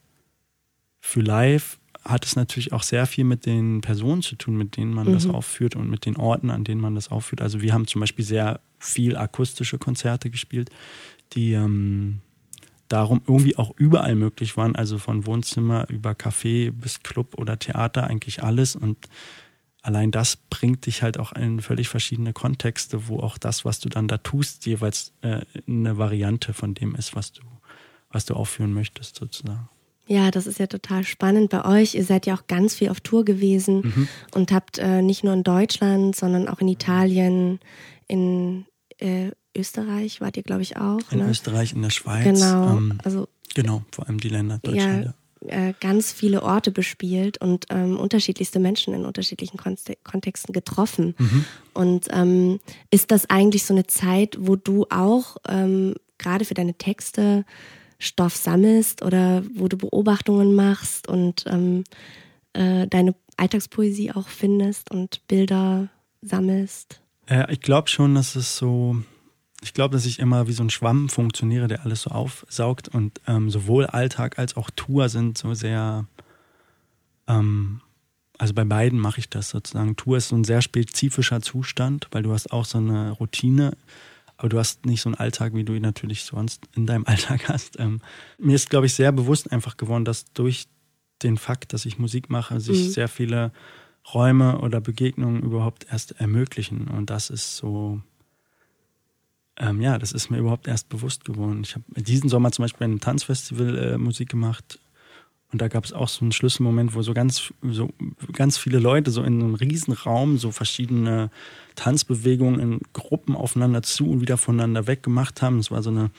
für 0.99 1.21
live 1.21 1.79
hat 2.03 2.25
es 2.25 2.35
natürlich 2.35 2.71
auch 2.71 2.83
sehr 2.83 3.07
viel 3.07 3.23
mit 3.23 3.45
den 3.45 3.81
Personen 3.81 4.21
zu 4.21 4.35
tun, 4.35 4.57
mit 4.57 4.77
denen 4.77 4.93
man 4.93 5.07
mhm. 5.07 5.13
das 5.13 5.27
aufführt 5.27 5.75
und 5.75 5.89
mit 5.89 6.05
den 6.05 6.17
Orten, 6.17 6.51
an 6.51 6.63
denen 6.63 6.81
man 6.81 6.93
das 6.93 7.09
aufführt. 7.09 7.41
Also 7.41 7.61
wir 7.61 7.73
haben 7.73 7.87
zum 7.87 7.99
Beispiel 7.99 8.25
sehr 8.25 8.59
viel 8.77 9.17
akustische 9.17 9.79
Konzerte 9.79 10.29
gespielt, 10.29 10.69
die 11.33 11.53
ähm, 11.53 12.21
darum 12.87 13.21
irgendwie 13.27 13.57
auch 13.57 13.71
überall 13.77 14.15
möglich 14.15 14.57
waren, 14.57 14.75
also 14.75 14.97
von 14.97 15.25
Wohnzimmer 15.25 15.89
über 15.89 16.11
Café 16.11 16.71
bis 16.71 17.01
Club 17.01 17.37
oder 17.37 17.57
Theater, 17.57 18.05
eigentlich 18.05 18.43
alles. 18.43 18.75
Und 18.75 18.97
allein 19.81 20.11
das 20.11 20.35
bringt 20.35 20.85
dich 20.85 21.01
halt 21.01 21.19
auch 21.19 21.33
in 21.33 21.61
völlig 21.61 21.89
verschiedene 21.89 22.33
Kontexte, 22.33 23.07
wo 23.07 23.19
auch 23.19 23.37
das, 23.37 23.65
was 23.65 23.79
du 23.79 23.89
dann 23.89 24.07
da 24.07 24.17
tust, 24.17 24.65
jeweils 24.65 25.13
äh, 25.21 25.41
eine 25.67 25.97
Variante 25.97 26.53
von 26.53 26.73
dem 26.73 26.95
ist, 26.95 27.15
was 27.15 27.31
du, 27.33 27.41
was 28.09 28.25
du 28.25 28.35
aufführen 28.35 28.73
möchtest, 28.73 29.15
sozusagen. 29.15 29.69
Ja, 30.07 30.29
das 30.29 30.45
ist 30.45 30.59
ja 30.59 30.67
total 30.67 31.03
spannend 31.03 31.49
bei 31.49 31.65
euch. 31.65 31.95
Ihr 31.95 32.05
seid 32.05 32.27
ja 32.27 32.35
auch 32.35 32.45
ganz 32.45 32.75
viel 32.75 32.89
auf 32.89 32.99
Tour 32.99 33.25
gewesen 33.25 33.81
mhm. 33.81 34.07
und 34.35 34.51
habt 34.51 34.77
äh, 34.77 35.01
nicht 35.01 35.23
nur 35.23 35.33
in 35.33 35.43
Deutschland, 35.43 36.15
sondern 36.15 36.47
auch 36.47 36.59
in 36.59 36.67
Italien, 36.67 37.59
in 38.07 38.65
äh, 38.99 39.31
Österreich 39.55 40.21
wart 40.21 40.37
ihr, 40.37 40.43
glaube 40.43 40.61
ich, 40.61 40.77
auch. 40.77 40.99
In 41.11 41.19
ne? 41.19 41.29
Österreich, 41.29 41.73
in 41.73 41.81
der 41.81 41.89
Schweiz. 41.89 42.23
Genau. 42.23 42.77
Ähm, 42.77 42.99
also, 43.03 43.27
genau, 43.53 43.83
vor 43.91 44.07
allem 44.07 44.19
die 44.19 44.29
Länder 44.29 44.59
Deutschland. 44.61 45.05
Ja, 45.05 45.13
äh, 45.47 45.73
ganz 45.79 46.11
viele 46.11 46.43
Orte 46.43 46.71
bespielt 46.71 47.39
und 47.39 47.65
ähm, 47.69 47.97
unterschiedlichste 47.97 48.59
Menschen 48.59 48.93
in 48.93 49.05
unterschiedlichen 49.05 49.59
Kontexten 50.03 50.53
getroffen. 50.53 51.15
Mhm. 51.17 51.45
Und 51.73 52.07
ähm, 52.11 52.59
ist 52.89 53.11
das 53.11 53.29
eigentlich 53.29 53.65
so 53.65 53.73
eine 53.73 53.85
Zeit, 53.85 54.37
wo 54.39 54.55
du 54.55 54.85
auch 54.89 55.37
ähm, 55.47 55.95
gerade 56.17 56.45
für 56.45 56.53
deine 56.53 56.73
Texte 56.73 57.45
Stoff 57.99 58.35
sammelst 58.35 59.03
oder 59.03 59.43
wo 59.53 59.67
du 59.67 59.77
Beobachtungen 59.77 60.53
machst 60.55 61.07
und 61.07 61.45
ähm, 61.47 61.83
äh, 62.53 62.87
deine 62.87 63.15
Alltagspoesie 63.37 64.11
auch 64.11 64.27
findest 64.27 64.91
und 64.91 65.25
Bilder 65.27 65.89
sammelst? 66.21 67.01
Äh, 67.27 67.51
ich 67.53 67.61
glaube 67.61 67.89
schon, 67.89 68.15
dass 68.15 68.35
es 68.35 68.57
so 68.57 68.97
ich 69.65 69.73
glaube, 69.73 69.93
dass 69.93 70.05
ich 70.05 70.19
immer 70.19 70.47
wie 70.47 70.53
so 70.53 70.63
ein 70.63 70.69
Schwamm 70.69 71.09
funktioniere, 71.09 71.67
der 71.67 71.83
alles 71.83 72.03
so 72.03 72.11
aufsaugt 72.11 72.87
und 72.87 73.19
ähm, 73.25 73.49
sowohl 73.49 73.87
Alltag 73.87 74.37
als 74.37 74.55
auch 74.57 74.69
Tour 74.69 75.09
sind 75.09 75.39
so 75.39 75.55
sehr, 75.55 76.05
ähm, 77.27 77.81
also 78.37 78.53
bei 78.53 78.63
beiden 78.63 78.99
mache 78.99 79.19
ich 79.19 79.27
das 79.27 79.49
sozusagen. 79.49 79.95
Tour 79.95 80.17
ist 80.17 80.27
so 80.27 80.35
ein 80.35 80.43
sehr 80.43 80.61
spezifischer 80.61 81.41
Zustand, 81.41 82.07
weil 82.11 82.21
du 82.21 82.31
hast 82.31 82.51
auch 82.51 82.65
so 82.65 82.77
eine 82.77 83.09
Routine, 83.09 83.75
aber 84.37 84.49
du 84.49 84.59
hast 84.59 84.85
nicht 84.85 85.01
so 85.01 85.09
einen 85.09 85.15
Alltag, 85.15 85.55
wie 85.55 85.63
du 85.63 85.73
ihn 85.73 85.81
natürlich 85.81 86.25
sonst 86.25 86.61
in 86.75 86.85
deinem 86.85 87.05
Alltag 87.07 87.49
hast. 87.49 87.79
Ähm, 87.79 88.01
mir 88.37 88.55
ist, 88.55 88.69
glaube 88.69 88.85
ich, 88.85 88.93
sehr 88.93 89.11
bewusst 89.11 89.51
einfach 89.51 89.77
geworden, 89.77 90.05
dass 90.05 90.31
durch 90.33 90.67
den 91.23 91.37
Fakt, 91.37 91.73
dass 91.73 91.87
ich 91.87 91.97
Musik 91.97 92.29
mache, 92.29 92.59
sich 92.59 92.83
mhm. 92.83 92.91
sehr 92.91 93.07
viele 93.07 93.51
Räume 94.13 94.59
oder 94.59 94.79
Begegnungen 94.79 95.41
überhaupt 95.41 95.87
erst 95.89 96.11
ermöglichen. 96.21 96.87
Und 96.87 97.09
das 97.09 97.31
ist 97.31 97.57
so, 97.57 98.03
ähm, 99.57 99.81
ja, 99.81 99.97
das 99.97 100.11
ist 100.11 100.29
mir 100.29 100.39
überhaupt 100.39 100.67
erst 100.67 100.89
bewusst 100.89 101.25
geworden. 101.25 101.61
Ich 101.63 101.75
habe 101.75 101.85
diesen 101.95 102.29
Sommer 102.29 102.51
zum 102.51 102.63
Beispiel 102.63 102.79
bei 102.79 102.85
einem 102.85 102.99
Tanzfestival 102.99 103.77
äh, 103.77 103.97
Musik 103.97 104.29
gemacht 104.29 104.79
und 105.51 105.61
da 105.61 105.69
gab 105.69 105.85
es 105.85 105.93
auch 105.93 106.09
so 106.09 106.21
einen 106.21 106.33
Schlüsselmoment, 106.33 106.95
wo 106.95 107.01
so 107.01 107.13
ganz, 107.13 107.53
so 107.61 107.89
ganz 108.33 108.57
viele 108.57 108.79
Leute 108.79 109.11
so 109.11 109.23
in 109.23 109.41
einem 109.41 109.55
Riesenraum 109.55 110.37
so 110.37 110.51
verschiedene 110.51 111.29
Tanzbewegungen 111.75 112.59
in 112.59 112.81
Gruppen 112.91 113.35
aufeinander 113.35 113.81
zu 113.81 114.09
und 114.09 114.21
wieder 114.21 114.37
voneinander 114.37 114.87
weg 114.87 115.03
gemacht 115.03 115.41
haben. 115.41 115.59
Es 115.59 115.71
war 115.71 115.81
so 115.81 115.91
eine 115.91 116.11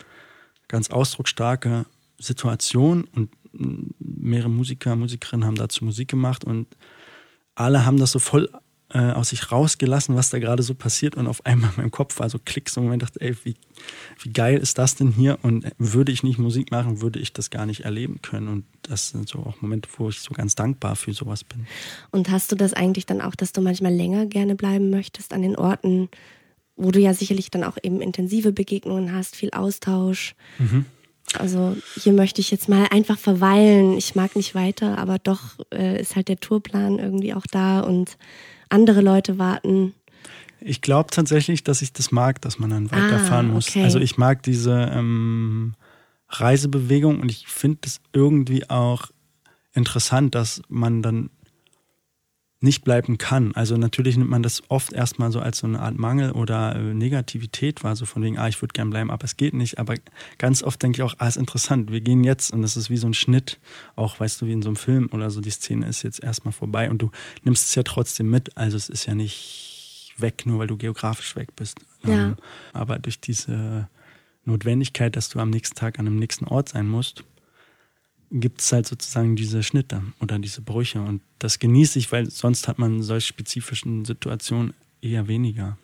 ganz 0.69 0.91
ausdrucksstarke 0.91 1.85
Situation 2.19 3.07
und 3.15 3.31
mehrere 3.99 4.49
Musiker, 4.49 4.97
Musikerinnen 4.97 5.47
haben 5.47 5.57
dazu 5.57 5.85
Musik 5.85 6.09
gemacht 6.09 6.45
und 6.45 6.67
alle 7.55 7.85
haben 7.85 7.99
das 7.99 8.13
so 8.13 8.19
voll 8.19 8.49
äh, 8.93 8.99
aus 8.99 9.31
sich 9.31 9.51
rausgelassen, 9.51 10.15
was 10.15 10.31
da 10.31 10.39
gerade 10.39 10.63
so 10.63 10.75
passiert 10.75 11.17
und 11.17 11.27
auf 11.27 11.45
einmal 11.45 11.71
in 11.71 11.77
meinem 11.77 11.91
Kopf 11.91 12.19
war 12.21 12.31
so 12.31 12.39
Klick, 12.45 12.69
so 12.71 12.81
Moment 12.81 13.03
dachte, 13.03 13.21
ey, 13.21 13.37
wie, 13.45 13.57
wie 14.23 14.33
geil 14.33 14.59
ist 14.59 14.79
das 14.79 14.95
denn 14.95 15.11
hier 15.11 15.39
und 15.43 15.67
würde 15.79 16.13
ich 16.13 16.23
nicht 16.23 16.39
Musik 16.39 16.71
machen, 16.71 17.01
würde 17.01 17.19
ich 17.19 17.33
das 17.33 17.51
gar 17.51 17.67
nicht 17.67 17.81
erleben 17.81 18.23
können 18.23 18.49
und 18.49 18.65
das 18.83 19.11
sind 19.11 19.29
so 19.29 19.41
auch 19.41 19.61
Momente, 19.61 19.89
wo 19.97 20.09
ich 20.09 20.21
so 20.21 20.33
ganz 20.35 20.55
dankbar 20.55 20.95
für 20.95 21.13
sowas 21.13 21.43
bin. 21.43 21.67
Und 22.13 22.31
hast 22.31 22.53
du 22.53 22.57
das 22.57 22.75
eigentlich 22.75 23.07
dann 23.07 23.21
auch, 23.21 23.35
dass 23.35 23.53
du 23.53 23.61
manchmal 23.61 23.93
länger 23.93 24.27
gerne 24.27 24.55
bleiben 24.55 24.91
möchtest 24.91 25.33
an 25.33 25.43
den 25.43 25.57
Orten, 25.57 26.09
wo 26.77 26.91
du 26.91 27.01
ja 27.01 27.13
sicherlich 27.13 27.51
dann 27.51 27.65
auch 27.65 27.79
eben 27.83 28.01
intensive 28.01 28.53
Begegnungen 28.53 29.13
hast, 29.13 29.35
viel 29.35 29.51
Austausch? 29.51 30.37
Mhm. 30.59 30.85
Also 31.39 31.77
hier 31.97 32.13
möchte 32.13 32.41
ich 32.41 32.53
jetzt 32.53 32.69
mal 32.69 32.87
einfach 32.91 33.19
verweilen. 33.19 33.99
Ich 33.99 34.15
mag 34.15 34.37
nicht 34.37 34.55
weiter, 34.55 34.97
aber 34.99 35.19
doch 35.19 35.59
äh, 35.75 36.01
ist 36.01 36.15
halt 36.15 36.29
der 36.29 36.39
Tourplan 36.39 37.01
irgendwie 37.01 37.35
auch 37.35 37.47
da 37.51 37.81
und 37.81 38.17
andere 38.69 39.01
Leute 39.01 39.39
warten? 39.39 39.95
Ich 40.61 40.81
glaube 40.81 41.11
tatsächlich, 41.11 41.63
dass 41.65 41.83
ich 41.83 41.93
das 41.93 42.11
mag, 42.11 42.41
dass 42.41 42.59
man 42.59 42.71
dann 42.71 42.91
weiterfahren 42.91 43.51
ah, 43.51 43.55
muss. 43.55 43.69
Okay. 43.69 43.85
Also 43.85 44.01
ich 44.01 44.17
mag 44.19 44.43
diese 44.43 44.91
ähm, 44.93 45.75
Reisebewegung 46.29 47.21
und 47.21 47.31
ich 47.31 47.47
finde 47.47 47.81
es 47.85 48.01
irgendwie 48.13 48.69
auch 48.69 49.11
interessant, 49.75 50.35
dass 50.35 50.63
man 50.69 51.03
dann 51.03 51.31
nicht 52.61 52.85
bleiben 52.85 53.19
kann. 53.19 53.53
Also 53.55 53.77
natürlich 53.77 54.17
nimmt 54.17 54.31
man 54.31 54.43
das 54.43 54.63
oft 54.69 54.93
erstmal 54.93 55.31
so 55.31 55.41
als 55.41 55.59
so 55.59 55.67
eine 55.67 55.81
Art 55.81 55.99
Mangel 55.99 56.33
oder 56.33 56.75
äh, 56.75 56.95
Negativität 56.95 57.85
wahr, 57.85 57.97
so 57.97 58.07
von 58.07 58.23
wegen, 58.23 58.39
ah, 58.39 58.49
ich 58.49 58.63
würde 58.63 58.73
gern 58.73 58.89
bleiben, 58.89 59.11
aber 59.11 59.25
es 59.25 59.37
geht 59.37 59.53
nicht. 59.53 59.79
Aber 59.79 59.95
ganz 60.39 60.63
oft 60.63 60.83
denke 60.83 60.97
ich 60.97 61.03
auch, 61.03 61.15
ah, 61.19 61.29
ist 61.29 61.37
interessant, 61.37 61.93
wir 61.93 62.01
gehen 62.01 62.25
jetzt 62.25 62.53
und 62.53 62.63
das 62.63 62.77
ist 62.77 62.89
wie 62.89 62.97
so 62.97 63.07
ein 63.07 63.15
Schnitt, 63.15 63.59
auch 63.95 64.19
weißt 64.19 64.41
du, 64.41 64.47
wie 64.47 64.53
in 64.53 64.63
so 64.63 64.71
einem 64.71 64.77
Film 64.77 65.11
oder 65.13 65.31
so, 65.31 65.41
die 65.41 65.51
Szene 65.51 65.87
ist 65.87 66.03
jetzt 66.03 66.23
erstmal 66.23 66.53
vorbei 66.53 66.89
und 66.91 67.03
du 67.03 67.11
nimmst 67.45 67.69
es 67.69 67.75
ja 67.75 67.83
trotzdem 67.83 68.31
mit. 68.31 68.57
Also 68.57 68.79
es 68.79 68.89
ist 68.89 69.05
ja 69.05 69.15
nicht 69.15 70.15
weg, 70.17 70.45
nur 70.47 70.59
weil 70.59 70.67
du 70.67 70.79
geografisch 70.79 71.37
weg 71.37 71.55
bist. 71.57 71.79
Ja. 72.05 72.29
Ähm, 72.29 72.37
aber 72.73 72.99
durch 72.99 73.21
diese 73.21 73.89
Notwendigkeit, 74.47 75.15
dass 75.15 75.29
du 75.29 75.41
am 75.41 75.51
nächsten 75.51 75.75
Tag 75.75 75.99
an 75.99 76.07
einem 76.07 76.19
nächsten 76.19 76.47
Ort 76.47 76.71
sein 76.71 76.89
musst, 76.89 77.25
gibt 78.31 78.61
es 78.61 78.73
halt 78.73 78.87
sozusagen 78.87 79.37
diese 79.37 79.63
Schnitte 79.63 80.03
oder 80.21 80.39
diese 80.39 80.63
Brüche. 80.63 81.01
Und 81.01 81.23
das 81.39 81.59
genieße 81.59 81.99
ich, 81.99 82.13
weil 82.13 82.31
sonst 82.31 82.69
hat 82.69 82.79
man 82.79 83.03
solch 83.03 83.27
spezifischen 83.27 84.05
Situationen 84.05 84.75
eher 85.01 85.29
weniger. 85.29 85.79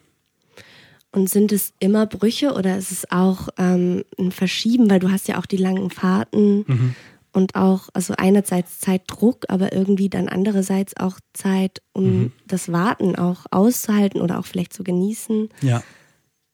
Und 1.12 1.28
sind 1.28 1.52
es 1.52 1.74
immer 1.78 2.06
Brüche 2.06 2.54
oder 2.54 2.78
ist 2.78 2.90
es 2.90 3.10
auch 3.10 3.48
ähm, 3.58 4.04
ein 4.18 4.32
Verschieben, 4.32 4.88
weil 4.88 4.98
du 4.98 5.10
hast 5.10 5.28
ja 5.28 5.38
auch 5.38 5.46
die 5.46 5.58
langen 5.58 5.90
Fahrten 5.90 6.64
mhm. 6.66 6.94
und 7.32 7.54
auch, 7.54 7.90
also 7.92 8.14
einerseits 8.16 8.80
Zeitdruck, 8.80 9.44
aber 9.48 9.74
irgendwie 9.74 10.08
dann 10.08 10.28
andererseits 10.28 10.96
auch 10.96 11.20
Zeit, 11.34 11.82
um 11.92 12.04
mhm. 12.04 12.32
das 12.46 12.72
Warten 12.72 13.14
auch 13.14 13.44
auszuhalten 13.50 14.22
oder 14.22 14.38
auch 14.38 14.46
vielleicht 14.46 14.72
zu 14.72 14.84
genießen. 14.84 15.50
Ja. 15.60 15.82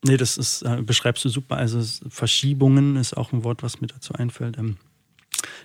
Nee, 0.05 0.16
das 0.16 0.37
ist, 0.37 0.62
äh, 0.62 0.83
beschreibst 0.83 1.24
du 1.24 1.29
super. 1.29 1.57
Also 1.57 1.81
Verschiebungen 2.09 2.96
ist 2.96 3.16
auch 3.16 3.33
ein 3.33 3.44
Wort, 3.44 3.62
was 3.62 3.81
mir 3.81 3.88
dazu 3.88 4.14
einfällt. 4.14 4.59
Ähm, 4.59 4.77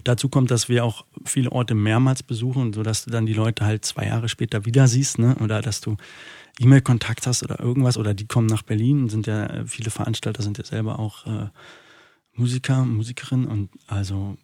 Dazu 0.03 0.29
kommt, 0.29 0.51
dass 0.51 0.69
wir 0.69 0.86
auch 0.86 1.06
viele 1.25 1.51
Orte 1.51 1.75
mehrmals 1.75 2.23
besuchen, 2.23 2.73
sodass 2.73 3.06
du 3.06 3.12
dann 3.12 3.25
die 3.25 3.34
Leute 3.34 3.65
halt 3.65 3.86
zwei 3.86 4.08
Jahre 4.08 4.29
später 4.29 4.65
wieder 4.65 4.88
siehst, 4.88 5.19
ne? 5.19 5.36
Oder 5.41 5.62
dass 5.62 5.82
du 5.82 5.97
E-Mail-Kontakt 6.60 7.25
hast 7.27 7.43
oder 7.43 7.60
irgendwas, 7.60 7.97
oder 7.97 8.13
die 8.13 8.27
kommen 8.27 8.47
nach 8.47 8.63
Berlin, 8.63 9.10
sind 9.10 9.27
ja, 9.27 9.45
äh, 9.45 9.65
viele 9.65 9.89
Veranstalter 9.89 10.43
sind 10.43 10.58
ja 10.58 10.63
selber 10.63 10.99
auch 10.99 11.25
äh, 11.25 11.49
Musiker, 12.36 12.86
Musikerinnen 12.86 13.47
und 13.47 13.69
also 13.88 14.38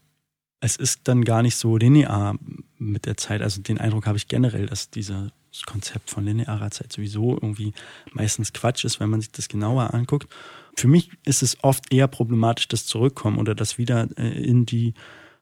es 0.61 0.75
ist 0.75 1.01
dann 1.05 1.23
gar 1.23 1.41
nicht 1.41 1.55
so 1.55 1.77
linear 1.77 2.35
mit 2.77 3.05
der 3.05 3.17
Zeit. 3.17 3.41
Also 3.41 3.61
den 3.61 3.77
Eindruck 3.77 4.05
habe 4.05 4.17
ich 4.17 4.27
generell, 4.27 4.65
dass 4.65 4.89
dieses 4.89 5.31
Konzept 5.65 6.09
von 6.09 6.25
linearer 6.25 6.69
Zeit 6.71 6.91
sowieso 6.91 7.33
irgendwie 7.33 7.73
meistens 8.11 8.53
Quatsch 8.53 8.83
ist, 8.83 8.99
wenn 8.99 9.09
man 9.09 9.21
sich 9.21 9.31
das 9.31 9.47
genauer 9.47 9.93
anguckt. 9.93 10.27
Für 10.75 10.87
mich 10.87 11.11
ist 11.25 11.43
es 11.43 11.63
oft 11.63 11.93
eher 11.93 12.07
problematisch, 12.07 12.67
das 12.67 12.85
Zurückkommen 12.85 13.37
oder 13.37 13.55
das 13.55 13.77
wieder 13.77 14.09
äh, 14.17 14.43
in 14.43 14.65
die 14.65 14.93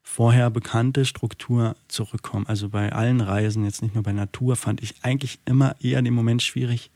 vorher 0.09 0.49
bekannte 0.49 1.05
Struktur 1.05 1.75
zurückkommen. 1.89 2.47
Also 2.47 2.69
bei 2.69 2.91
allen 2.91 3.21
Reisen, 3.21 3.65
jetzt 3.65 3.81
nicht 3.83 3.93
nur 3.93 4.03
bei 4.03 4.13
Natur, 4.13 4.55
fand 4.55 4.81
ich 4.81 4.95
eigentlich 5.03 5.37
immer 5.45 5.75
eher 5.81 6.01
den 6.01 6.13
Moment 6.13 6.41
schwierig, 6.41 6.89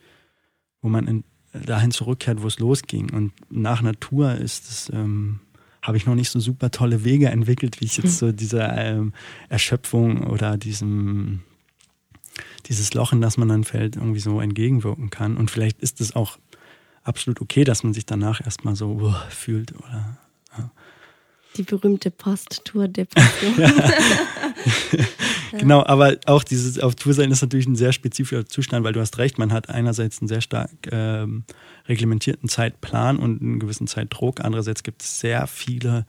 wo 0.81 0.89
man 0.89 1.07
in, 1.07 1.23
dahin 1.53 1.91
zurückkehrt, 1.91 2.41
wo 2.41 2.47
es 2.47 2.57
losging. 2.57 3.11
Und 3.11 3.33
nach 3.51 3.81
Natur 3.81 4.33
ist 4.35 4.69
es, 4.69 4.89
ähm, 4.93 5.41
habe 5.83 5.97
ich 5.97 6.05
noch 6.05 6.15
nicht 6.15 6.31
so 6.31 6.39
super 6.39 6.71
tolle 6.71 7.03
Wege 7.03 7.27
entwickelt, 7.29 7.81
wie 7.81 7.85
ich 7.85 7.97
jetzt 7.97 8.17
so 8.17 8.31
dieser 8.31 8.75
ähm, 8.77 9.13
Erschöpfung 9.49 10.25
oder 10.25 10.57
diesem 10.57 11.41
dieses 12.67 12.93
Loch, 12.93 13.11
in 13.11 13.19
das 13.19 13.37
man 13.37 13.49
dann 13.49 13.65
fällt, 13.65 13.97
irgendwie 13.97 14.21
so 14.21 14.39
entgegenwirken 14.39 15.09
kann. 15.09 15.35
Und 15.35 15.51
vielleicht 15.51 15.81
ist 15.81 15.99
es 15.99 16.15
auch 16.15 16.39
absolut 17.03 17.41
okay, 17.41 17.65
dass 17.65 17.83
man 17.83 17.93
sich 17.93 18.05
danach 18.05 18.41
erstmal 18.43 18.75
so 18.75 18.93
uh, 18.93 19.13
fühlt 19.29 19.75
oder. 19.75 20.17
Die 21.57 21.63
berühmte 21.63 22.11
Post-Tour-Depression. 22.11 23.55
genau, 25.57 25.83
aber 25.85 26.17
auch 26.25 26.43
dieses 26.43 26.79
auf 26.79 26.95
Tour 26.95 27.13
sein 27.13 27.31
ist 27.31 27.41
natürlich 27.41 27.67
ein 27.67 27.75
sehr 27.75 27.93
spezifischer 27.93 28.45
Zustand, 28.45 28.85
weil 28.85 28.93
du 28.93 29.01
hast 29.01 29.17
recht, 29.17 29.37
man 29.37 29.51
hat 29.51 29.69
einerseits 29.69 30.21
einen 30.21 30.27
sehr 30.27 30.41
stark 30.41 30.71
ähm, 30.91 31.43
reglementierten 31.87 32.49
Zeitplan 32.49 33.17
und 33.17 33.41
einen 33.41 33.59
gewissen 33.59 33.87
Zeitdruck, 33.87 34.41
andererseits 34.41 34.83
gibt 34.83 35.01
es 35.01 35.19
sehr 35.19 35.47
viele 35.47 36.05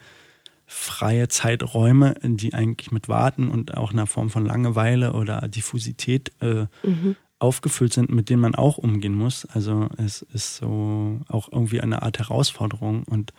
freie 0.73 1.29
Zeiträume, 1.29 2.15
die 2.23 2.55
eigentlich 2.55 2.93
mit 2.93 3.09
Warten 3.09 3.51
und 3.51 3.77
auch 3.77 3.93
einer 3.93 4.07
Form 4.07 4.31
von 4.31 4.47
Langeweile 4.47 5.13
oder 5.13 5.47
Diffusität 5.49 6.33
äh, 6.41 6.67
mhm. 6.83 7.17
aufgefüllt 7.39 7.93
sind, 7.93 8.11
mit 8.11 8.31
denen 8.31 8.41
man 8.41 8.55
auch 8.55 8.79
umgehen 8.79 9.15
muss. 9.15 9.45
Also 9.47 9.89
es 9.99 10.23
ist 10.23 10.57
so 10.57 11.21
auch 11.29 11.53
irgendwie 11.53 11.83
eine 11.83 12.03
Art 12.03 12.19
Herausforderung 12.19 13.03
und 13.05 13.35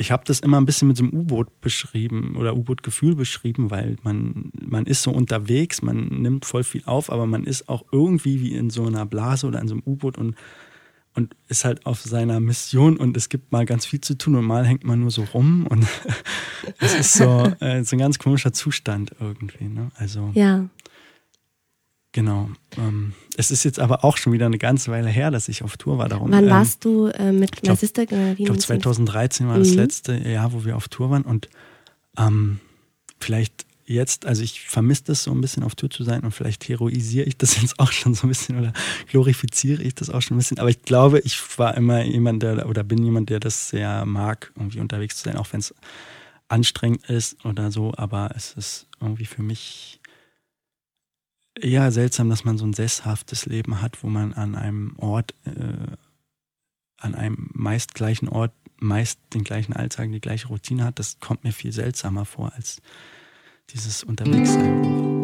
ich 0.00 0.10
habe 0.10 0.24
das 0.24 0.40
immer 0.40 0.58
ein 0.58 0.64
bisschen 0.64 0.88
mit 0.88 0.96
so 0.96 1.04
einem 1.04 1.12
U-Boot 1.12 1.60
beschrieben 1.60 2.34
oder 2.36 2.56
U-Boot-Gefühl 2.56 3.14
beschrieben, 3.14 3.70
weil 3.70 3.96
man, 4.02 4.50
man 4.58 4.86
ist 4.86 5.02
so 5.02 5.10
unterwegs, 5.10 5.82
man 5.82 6.22
nimmt 6.22 6.46
voll 6.46 6.64
viel 6.64 6.82
auf, 6.86 7.12
aber 7.12 7.26
man 7.26 7.44
ist 7.44 7.68
auch 7.68 7.84
irgendwie 7.92 8.40
wie 8.40 8.54
in 8.54 8.70
so 8.70 8.86
einer 8.86 9.04
Blase 9.04 9.46
oder 9.46 9.60
in 9.60 9.68
so 9.68 9.74
einem 9.74 9.82
U-Boot 9.84 10.16
und, 10.16 10.36
und 11.14 11.36
ist 11.48 11.66
halt 11.66 11.84
auf 11.84 12.00
seiner 12.00 12.40
Mission 12.40 12.96
und 12.96 13.14
es 13.14 13.28
gibt 13.28 13.52
mal 13.52 13.66
ganz 13.66 13.84
viel 13.84 14.00
zu 14.00 14.16
tun 14.16 14.36
und 14.36 14.46
mal 14.46 14.66
hängt 14.66 14.84
man 14.84 15.00
nur 15.00 15.10
so 15.10 15.22
rum 15.34 15.66
und 15.66 15.86
es 16.78 16.94
ist 16.94 17.12
so, 17.12 17.52
äh, 17.60 17.84
so 17.84 17.94
ein 17.94 17.98
ganz 17.98 18.18
komischer 18.18 18.54
Zustand 18.54 19.14
irgendwie. 19.20 19.68
Ne? 19.68 19.90
Also, 19.96 20.30
ja. 20.32 20.64
Genau. 22.12 22.48
Ähm, 22.78 23.12
es 23.40 23.50
ist 23.50 23.64
jetzt 23.64 23.80
aber 23.80 24.04
auch 24.04 24.16
schon 24.16 24.32
wieder 24.32 24.46
eine 24.46 24.58
ganze 24.58 24.90
Weile 24.90 25.08
her, 25.08 25.30
dass 25.30 25.48
ich 25.48 25.62
auf 25.62 25.76
Tour 25.76 25.98
war. 25.98 26.08
Darum, 26.08 26.30
Wann 26.30 26.44
ähm, 26.44 26.50
warst 26.50 26.84
du 26.84 27.06
äh, 27.06 27.32
mit 27.32 27.62
glaub, 27.62 27.78
Sister 27.78 28.02
Ich 28.02 28.44
glaube 28.44 28.58
2013 28.58 29.48
war 29.48 29.58
das 29.58 29.70
mhm. 29.70 29.76
letzte 29.76 30.14
Jahr, 30.16 30.52
wo 30.52 30.64
wir 30.64 30.76
auf 30.76 30.88
Tour 30.88 31.10
waren 31.10 31.22
und 31.22 31.48
ähm, 32.18 32.60
vielleicht 33.18 33.66
jetzt, 33.86 34.26
also 34.26 34.42
ich 34.42 34.60
vermisse 34.60 35.04
das 35.06 35.24
so 35.24 35.32
ein 35.32 35.40
bisschen 35.40 35.64
auf 35.64 35.74
Tour 35.74 35.90
zu 35.90 36.04
sein 36.04 36.22
und 36.22 36.32
vielleicht 36.32 36.68
heroisiere 36.68 37.26
ich 37.26 37.36
das 37.36 37.56
jetzt 37.60 37.80
auch 37.80 37.92
schon 37.92 38.14
so 38.14 38.26
ein 38.26 38.28
bisschen 38.28 38.58
oder 38.58 38.72
glorifiziere 39.08 39.82
ich 39.82 39.94
das 39.94 40.10
auch 40.10 40.20
schon 40.20 40.36
ein 40.36 40.38
bisschen. 40.38 40.58
Aber 40.58 40.70
ich 40.70 40.82
glaube, 40.82 41.20
ich 41.20 41.40
war 41.58 41.76
immer 41.76 42.04
jemand, 42.04 42.42
der 42.42 42.68
oder 42.68 42.84
bin 42.84 43.02
jemand, 43.02 43.30
der 43.30 43.40
das 43.40 43.70
sehr 43.70 44.04
mag, 44.06 44.52
irgendwie 44.56 44.80
unterwegs 44.80 45.16
zu 45.16 45.24
sein, 45.24 45.36
auch 45.36 45.52
wenn 45.52 45.60
es 45.60 45.74
anstrengend 46.48 47.08
ist 47.08 47.44
oder 47.44 47.70
so. 47.70 47.92
Aber 47.96 48.30
es 48.36 48.52
ist 48.52 48.86
irgendwie 49.00 49.26
für 49.26 49.42
mich 49.42 49.99
eher 51.62 51.90
seltsam, 51.92 52.28
dass 52.28 52.44
man 52.44 52.58
so 52.58 52.66
ein 52.66 52.72
sesshaftes 52.72 53.46
Leben 53.46 53.80
hat, 53.80 54.02
wo 54.02 54.08
man 54.08 54.32
an 54.32 54.54
einem 54.54 54.94
Ort, 54.98 55.34
äh, 55.44 55.96
an 56.96 57.14
einem 57.14 57.50
meist 57.52 57.94
gleichen 57.94 58.28
Ort, 58.28 58.52
meist 58.78 59.20
den 59.34 59.44
gleichen 59.44 59.72
Alltag, 59.72 60.10
die 60.10 60.20
gleiche 60.20 60.48
Routine 60.48 60.84
hat. 60.84 60.98
Das 60.98 61.20
kommt 61.20 61.44
mir 61.44 61.52
viel 61.52 61.72
seltsamer 61.72 62.24
vor 62.24 62.52
als 62.54 62.80
dieses 63.70 64.02
Unterwegssein. 64.02 65.20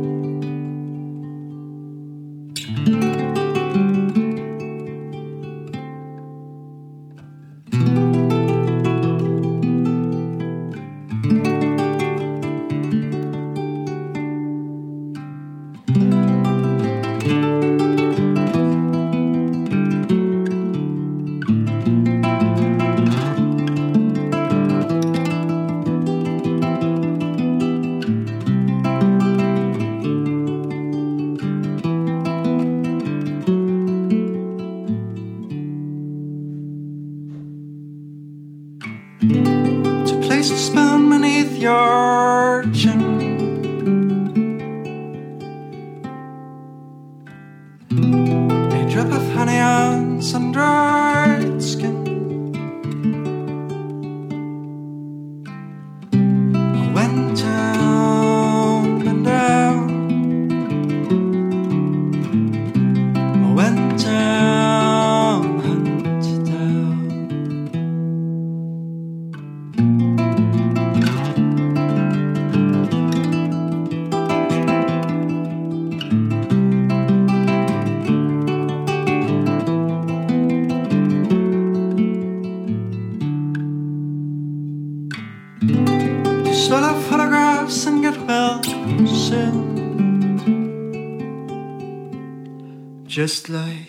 Just 93.17 93.49
like 93.49 93.86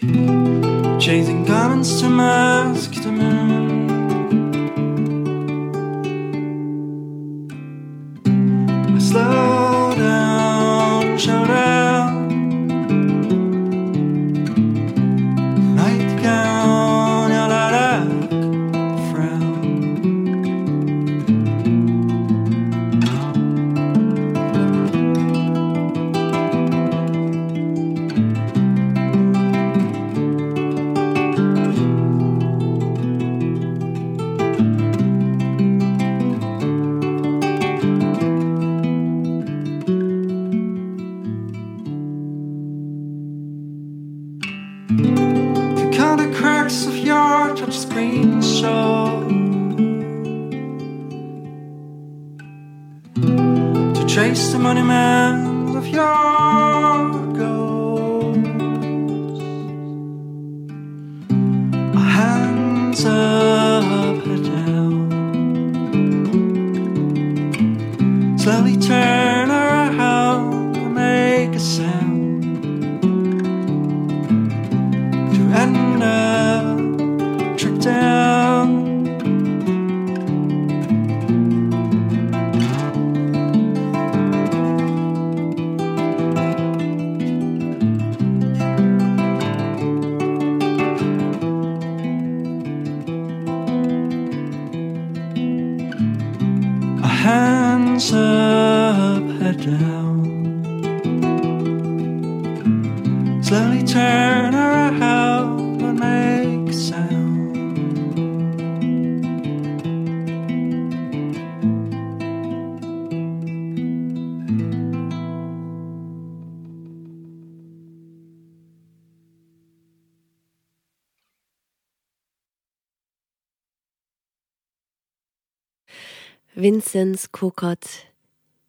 Vinzenz 126.61 127.31
Kokott 127.31 127.85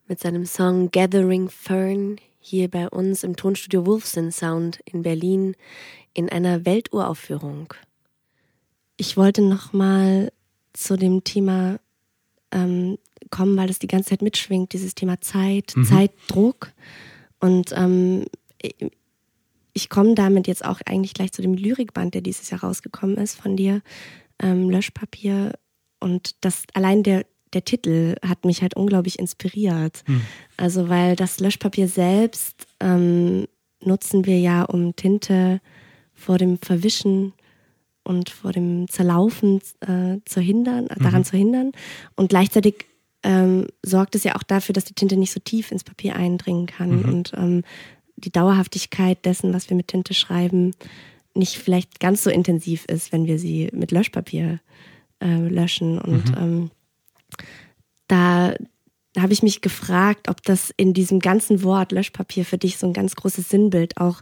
mit 0.08 0.20
seinem 0.20 0.44
Song 0.44 0.90
Gathering 0.90 1.48
Fern 1.48 2.16
hier 2.38 2.68
bei 2.68 2.86
uns 2.86 3.24
im 3.24 3.34
Tonstudio 3.34 3.86
Wolfson 3.86 4.30
Sound 4.30 4.80
in 4.84 5.02
Berlin 5.02 5.54
in 6.12 6.28
einer 6.28 6.66
Welturaufführung. 6.66 7.72
Ich 8.98 9.16
wollte 9.16 9.40
noch 9.40 9.72
mal 9.72 10.30
zu 10.74 10.96
dem 10.98 11.24
Thema 11.24 11.80
ähm, 12.50 12.98
kommen, 13.30 13.56
weil 13.56 13.70
es 13.70 13.78
die 13.78 13.86
ganze 13.86 14.10
Zeit 14.10 14.20
mitschwingt, 14.22 14.74
dieses 14.74 14.94
Thema 14.94 15.20
Zeit, 15.22 15.72
Mhm. 15.74 15.84
Zeitdruck. 15.84 16.72
Und 17.40 17.72
ähm, 17.74 18.26
ich- 18.60 18.74
ich 19.72 19.88
komme 19.88 20.14
damit 20.14 20.46
jetzt 20.46 20.62
auch 20.64 20.80
eigentlich 20.84 21.14
gleich 21.14 21.32
zu 21.32 21.40
dem 21.40 21.54
Lyrikband, 21.54 22.12
der 22.12 22.20
dieses 22.20 22.50
Jahr 22.50 22.60
rausgekommen 22.60 23.16
ist 23.16 23.34
von 23.40 23.56
dir, 23.56 23.80
ähm, 24.40 24.68
Löschpapier. 24.68 25.52
Und 26.00 26.36
das 26.44 26.64
allein 26.74 27.02
der, 27.02 27.24
der 27.52 27.64
Titel 27.64 28.16
hat 28.26 28.44
mich 28.44 28.62
halt 28.62 28.74
unglaublich 28.74 29.18
inspiriert. 29.18 30.02
Also 30.56 30.88
weil 30.88 31.16
das 31.16 31.40
Löschpapier 31.40 31.88
selbst 31.88 32.66
ähm, 32.80 33.46
nutzen 33.82 34.26
wir 34.26 34.38
ja, 34.38 34.64
um 34.64 34.96
Tinte 34.96 35.60
vor 36.14 36.38
dem 36.38 36.58
Verwischen 36.58 37.32
und 38.04 38.30
vor 38.30 38.52
dem 38.52 38.88
Zerlaufen 38.88 39.60
äh, 39.80 40.18
zu 40.24 40.40
hindern, 40.40 40.88
daran 40.98 41.24
zu 41.24 41.36
hindern. 41.36 41.72
Und 42.16 42.30
gleichzeitig 42.30 42.86
ähm, 43.22 43.66
sorgt 43.84 44.14
es 44.14 44.24
ja 44.24 44.34
auch 44.36 44.42
dafür, 44.42 44.72
dass 44.72 44.84
die 44.84 44.94
Tinte 44.94 45.16
nicht 45.16 45.32
so 45.32 45.40
tief 45.40 45.70
ins 45.70 45.84
Papier 45.84 46.16
eindringen 46.16 46.66
kann 46.66 47.04
und 47.04 47.32
ähm, 47.36 47.62
die 48.16 48.32
Dauerhaftigkeit 48.32 49.24
dessen, 49.24 49.52
was 49.52 49.70
wir 49.70 49.76
mit 49.76 49.88
Tinte 49.88 50.14
schreiben, 50.14 50.72
nicht 51.34 51.56
vielleicht 51.56 52.00
ganz 52.00 52.24
so 52.24 52.30
intensiv 52.30 52.84
ist, 52.86 53.12
wenn 53.12 53.26
wir 53.26 53.38
sie 53.38 53.68
mit 53.72 53.92
Löschpapier 53.92 54.60
äh, 55.20 55.48
löschen. 55.48 55.98
Und 55.98 56.32
ähm, 56.36 56.70
da, 58.06 58.54
habe 59.18 59.32
ich 59.32 59.42
mich 59.42 59.60
gefragt, 59.60 60.28
ob 60.28 60.42
das 60.42 60.72
in 60.76 60.94
diesem 60.94 61.20
ganzen 61.20 61.62
Wort 61.62 61.92
Löschpapier 61.92 62.44
für 62.44 62.58
dich 62.58 62.78
so 62.78 62.86
ein 62.86 62.92
ganz 62.92 63.16
großes 63.16 63.48
Sinnbild 63.48 63.96
auch 63.98 64.20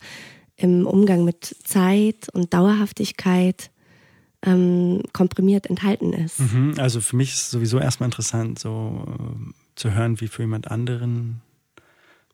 im 0.57 0.87
Umgang 0.87 1.25
mit 1.25 1.57
Zeit 1.65 2.29
und 2.33 2.55
Dauerhaftigkeit 2.55 3.71
ähm, 4.43 5.03
komprimiert 5.13 5.67
enthalten 5.67 6.13
ist. 6.13 6.41
Mhm, 6.41 6.75
Also 6.79 7.01
für 7.01 7.17
mich 7.17 7.31
ist 7.33 7.43
es 7.43 7.51
sowieso 7.51 7.79
erstmal 7.79 8.09
interessant, 8.09 8.59
so 8.59 9.05
ähm, 9.19 9.55
zu 9.75 9.93
hören, 9.93 10.21
wie 10.21 10.29
für 10.29 10.43
jemand 10.43 10.71
anderen 10.71 11.43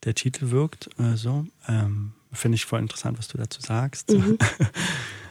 der 0.05 0.15
Titel 0.15 0.51
wirkt. 0.51 0.89
Äh, 0.99 1.17
so. 1.17 1.47
Ähm, 1.69 2.13
Finde 2.33 2.57
ich 2.57 2.65
voll 2.65 2.81
interessant, 2.81 3.19
was 3.19 3.29
du 3.29 3.39
dazu 3.39 3.61
sagst. 3.61 4.15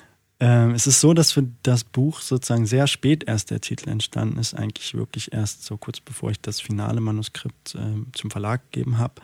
ähm, 0.42 0.72
es 0.72 0.88
ist 0.88 1.00
so, 1.00 1.14
dass 1.14 1.32
für 1.32 1.48
das 1.62 1.84
Buch 1.84 2.20
sozusagen 2.20 2.66
sehr 2.66 2.88
spät 2.88 3.26
erst 3.28 3.52
der 3.52 3.62
Titel 3.62 3.90
entstanden 3.90 4.40
ist, 4.40 4.56
eigentlich 4.56 4.96
wirklich 4.96 5.32
erst 5.34 5.64
so 5.64 5.78
kurz 5.78 6.00
bevor 6.00 6.32
ich 6.32 6.42
das 6.42 6.60
finale 6.60 7.00
Manuskript 7.00 7.76
ähm, 7.76 8.08
zum 8.14 8.32
Verlag 8.32 8.64
gegeben 8.72 8.98
habe. 8.98 9.22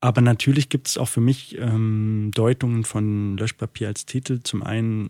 Aber 0.00 0.20
natürlich 0.20 0.68
gibt 0.68 0.86
es 0.86 0.98
auch 0.98 1.08
für 1.08 1.22
mich 1.22 1.56
ähm, 1.56 2.30
Deutungen 2.34 2.84
von 2.84 3.38
Löschpapier 3.38 3.88
als 3.88 4.04
Titel. 4.04 4.40
Zum 4.42 4.62
einen 4.62 5.08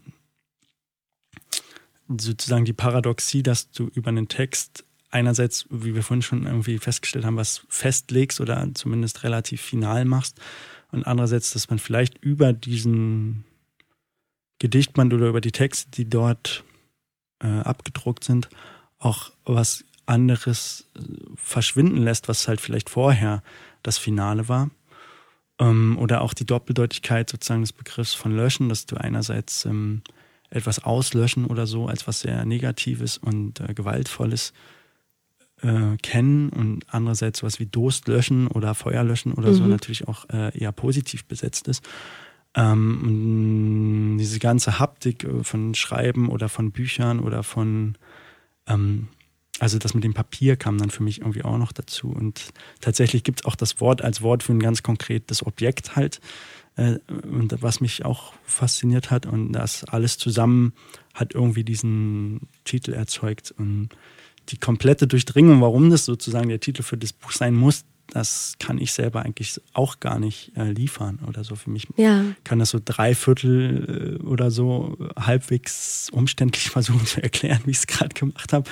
sozusagen 2.06 2.64
die 2.64 2.72
Paradoxie, 2.72 3.42
dass 3.42 3.72
du 3.72 3.88
über 3.88 4.10
einen 4.10 4.28
Text 4.28 4.84
einerseits, 5.10 5.66
wie 5.68 5.96
wir 5.96 6.04
vorhin 6.04 6.22
schon 6.22 6.46
irgendwie 6.46 6.78
festgestellt 6.78 7.24
haben, 7.24 7.36
was 7.36 7.62
festlegst 7.68 8.40
oder 8.40 8.70
zumindest 8.74 9.24
relativ 9.24 9.62
final 9.62 10.04
machst 10.04 10.40
und 10.92 11.08
andererseits, 11.08 11.52
dass 11.52 11.68
man 11.68 11.80
vielleicht 11.80 12.22
über 12.22 12.52
diesen 12.52 13.44
Gedichtband 14.58 15.12
oder 15.14 15.28
über 15.28 15.40
die 15.40 15.52
Texte, 15.52 15.90
die 15.90 16.08
dort 16.08 16.64
äh, 17.42 17.46
abgedruckt 17.46 18.24
sind, 18.24 18.48
auch 18.98 19.30
was 19.44 19.84
anderes 20.06 20.86
äh, 20.96 21.00
verschwinden 21.36 21.98
lässt, 21.98 22.28
was 22.28 22.48
halt 22.48 22.60
vielleicht 22.60 22.90
vorher 22.90 23.42
das 23.82 23.98
Finale 23.98 24.48
war. 24.48 24.70
Ähm, 25.60 25.98
oder 25.98 26.22
auch 26.22 26.34
die 26.34 26.46
Doppeldeutigkeit 26.46 27.28
sozusagen 27.30 27.62
des 27.62 27.72
Begriffs 27.72 28.14
von 28.14 28.34
Löschen, 28.34 28.68
dass 28.68 28.86
du 28.86 28.96
einerseits 28.96 29.64
ähm, 29.64 30.02
etwas 30.50 30.82
auslöschen 30.82 31.44
oder 31.44 31.66
so 31.66 31.86
als 31.86 32.06
was 32.06 32.20
sehr 32.20 32.44
Negatives 32.44 33.18
und 33.18 33.60
äh, 33.60 33.74
Gewaltvolles 33.74 34.52
äh, 35.62 35.96
kennen 36.02 36.48
und 36.50 36.84
andererseits 36.88 37.42
was 37.42 37.58
wie 37.60 37.66
Durst 37.66 38.08
löschen 38.08 38.46
oder 38.48 38.74
Feuer 38.74 39.04
löschen 39.04 39.32
oder 39.34 39.52
so 39.52 39.64
Mhm. 39.64 39.70
natürlich 39.70 40.08
auch 40.08 40.28
äh, 40.30 40.56
eher 40.58 40.72
positiv 40.72 41.24
besetzt 41.26 41.68
ist. 41.68 41.84
Ähm, 42.58 42.98
und 43.02 44.18
diese 44.18 44.40
ganze 44.40 44.80
Haptik 44.80 45.22
äh, 45.22 45.44
von 45.44 45.74
Schreiben 45.74 46.28
oder 46.28 46.48
von 46.48 46.72
Büchern 46.72 47.20
oder 47.20 47.44
von, 47.44 47.96
ähm, 48.66 49.06
also 49.60 49.78
das 49.78 49.94
mit 49.94 50.02
dem 50.02 50.12
Papier 50.12 50.56
kam 50.56 50.76
dann 50.76 50.90
für 50.90 51.04
mich 51.04 51.20
irgendwie 51.20 51.44
auch 51.44 51.56
noch 51.56 51.70
dazu. 51.70 52.08
Und 52.08 52.52
tatsächlich 52.80 53.22
gibt 53.22 53.40
es 53.40 53.46
auch 53.46 53.54
das 53.54 53.80
Wort 53.80 54.02
als 54.02 54.22
Wort 54.22 54.42
für 54.42 54.52
ein 54.52 54.60
ganz 54.60 54.82
konkretes 54.82 55.46
Objekt 55.46 55.94
halt, 55.94 56.20
äh, 56.74 56.98
und 57.22 57.54
was 57.62 57.80
mich 57.80 58.04
auch 58.04 58.32
fasziniert 58.42 59.12
hat. 59.12 59.26
Und 59.26 59.52
das 59.52 59.84
alles 59.84 60.18
zusammen 60.18 60.72
hat 61.14 61.34
irgendwie 61.34 61.62
diesen 61.62 62.48
Titel 62.64 62.92
erzeugt. 62.92 63.54
Und 63.56 63.90
die 64.48 64.58
komplette 64.58 65.06
Durchdringung, 65.06 65.60
warum 65.60 65.90
das 65.90 66.04
sozusagen 66.04 66.48
der 66.48 66.60
Titel 66.60 66.82
für 66.82 66.96
das 66.96 67.12
Buch 67.12 67.30
sein 67.30 67.54
muss, 67.54 67.84
das 68.10 68.56
kann 68.58 68.78
ich 68.78 68.92
selber 68.92 69.22
eigentlich 69.22 69.60
auch 69.72 70.00
gar 70.00 70.18
nicht 70.18 70.52
äh, 70.56 70.70
liefern 70.70 71.20
oder 71.26 71.44
so. 71.44 71.54
Für 71.54 71.70
mich 71.70 71.86
Ja, 71.96 72.24
kann 72.44 72.58
das 72.58 72.70
so 72.70 72.80
drei 72.82 73.14
Viertel 73.14 74.18
äh, 74.20 74.24
oder 74.24 74.50
so 74.50 74.96
halbwegs 75.16 76.08
umständlich 76.10 76.70
versuchen 76.70 77.06
zu 77.06 77.22
erklären, 77.22 77.60
wie 77.64 77.72
ich 77.72 77.78
es 77.78 77.86
gerade 77.86 78.14
gemacht 78.14 78.52
habe. 78.52 78.68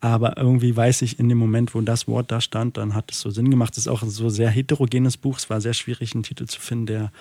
Aber 0.00 0.36
irgendwie 0.36 0.74
weiß 0.74 1.02
ich 1.02 1.20
in 1.20 1.28
dem 1.28 1.38
Moment, 1.38 1.76
wo 1.76 1.80
das 1.80 2.08
Wort 2.08 2.32
da 2.32 2.40
stand, 2.40 2.76
dann 2.76 2.94
hat 2.94 3.12
es 3.12 3.20
so 3.20 3.30
Sinn 3.30 3.50
gemacht. 3.50 3.72
Es 3.74 3.84
ist 3.84 3.88
auch 3.88 4.02
ein 4.02 4.10
so 4.10 4.28
sehr 4.30 4.50
heterogenes 4.50 5.16
Buch. 5.16 5.38
Es 5.38 5.48
war 5.48 5.60
sehr 5.60 5.74
schwierig, 5.74 6.14
einen 6.14 6.24
Titel 6.24 6.46
zu 6.46 6.60
finden, 6.60 6.86
der 6.86 7.12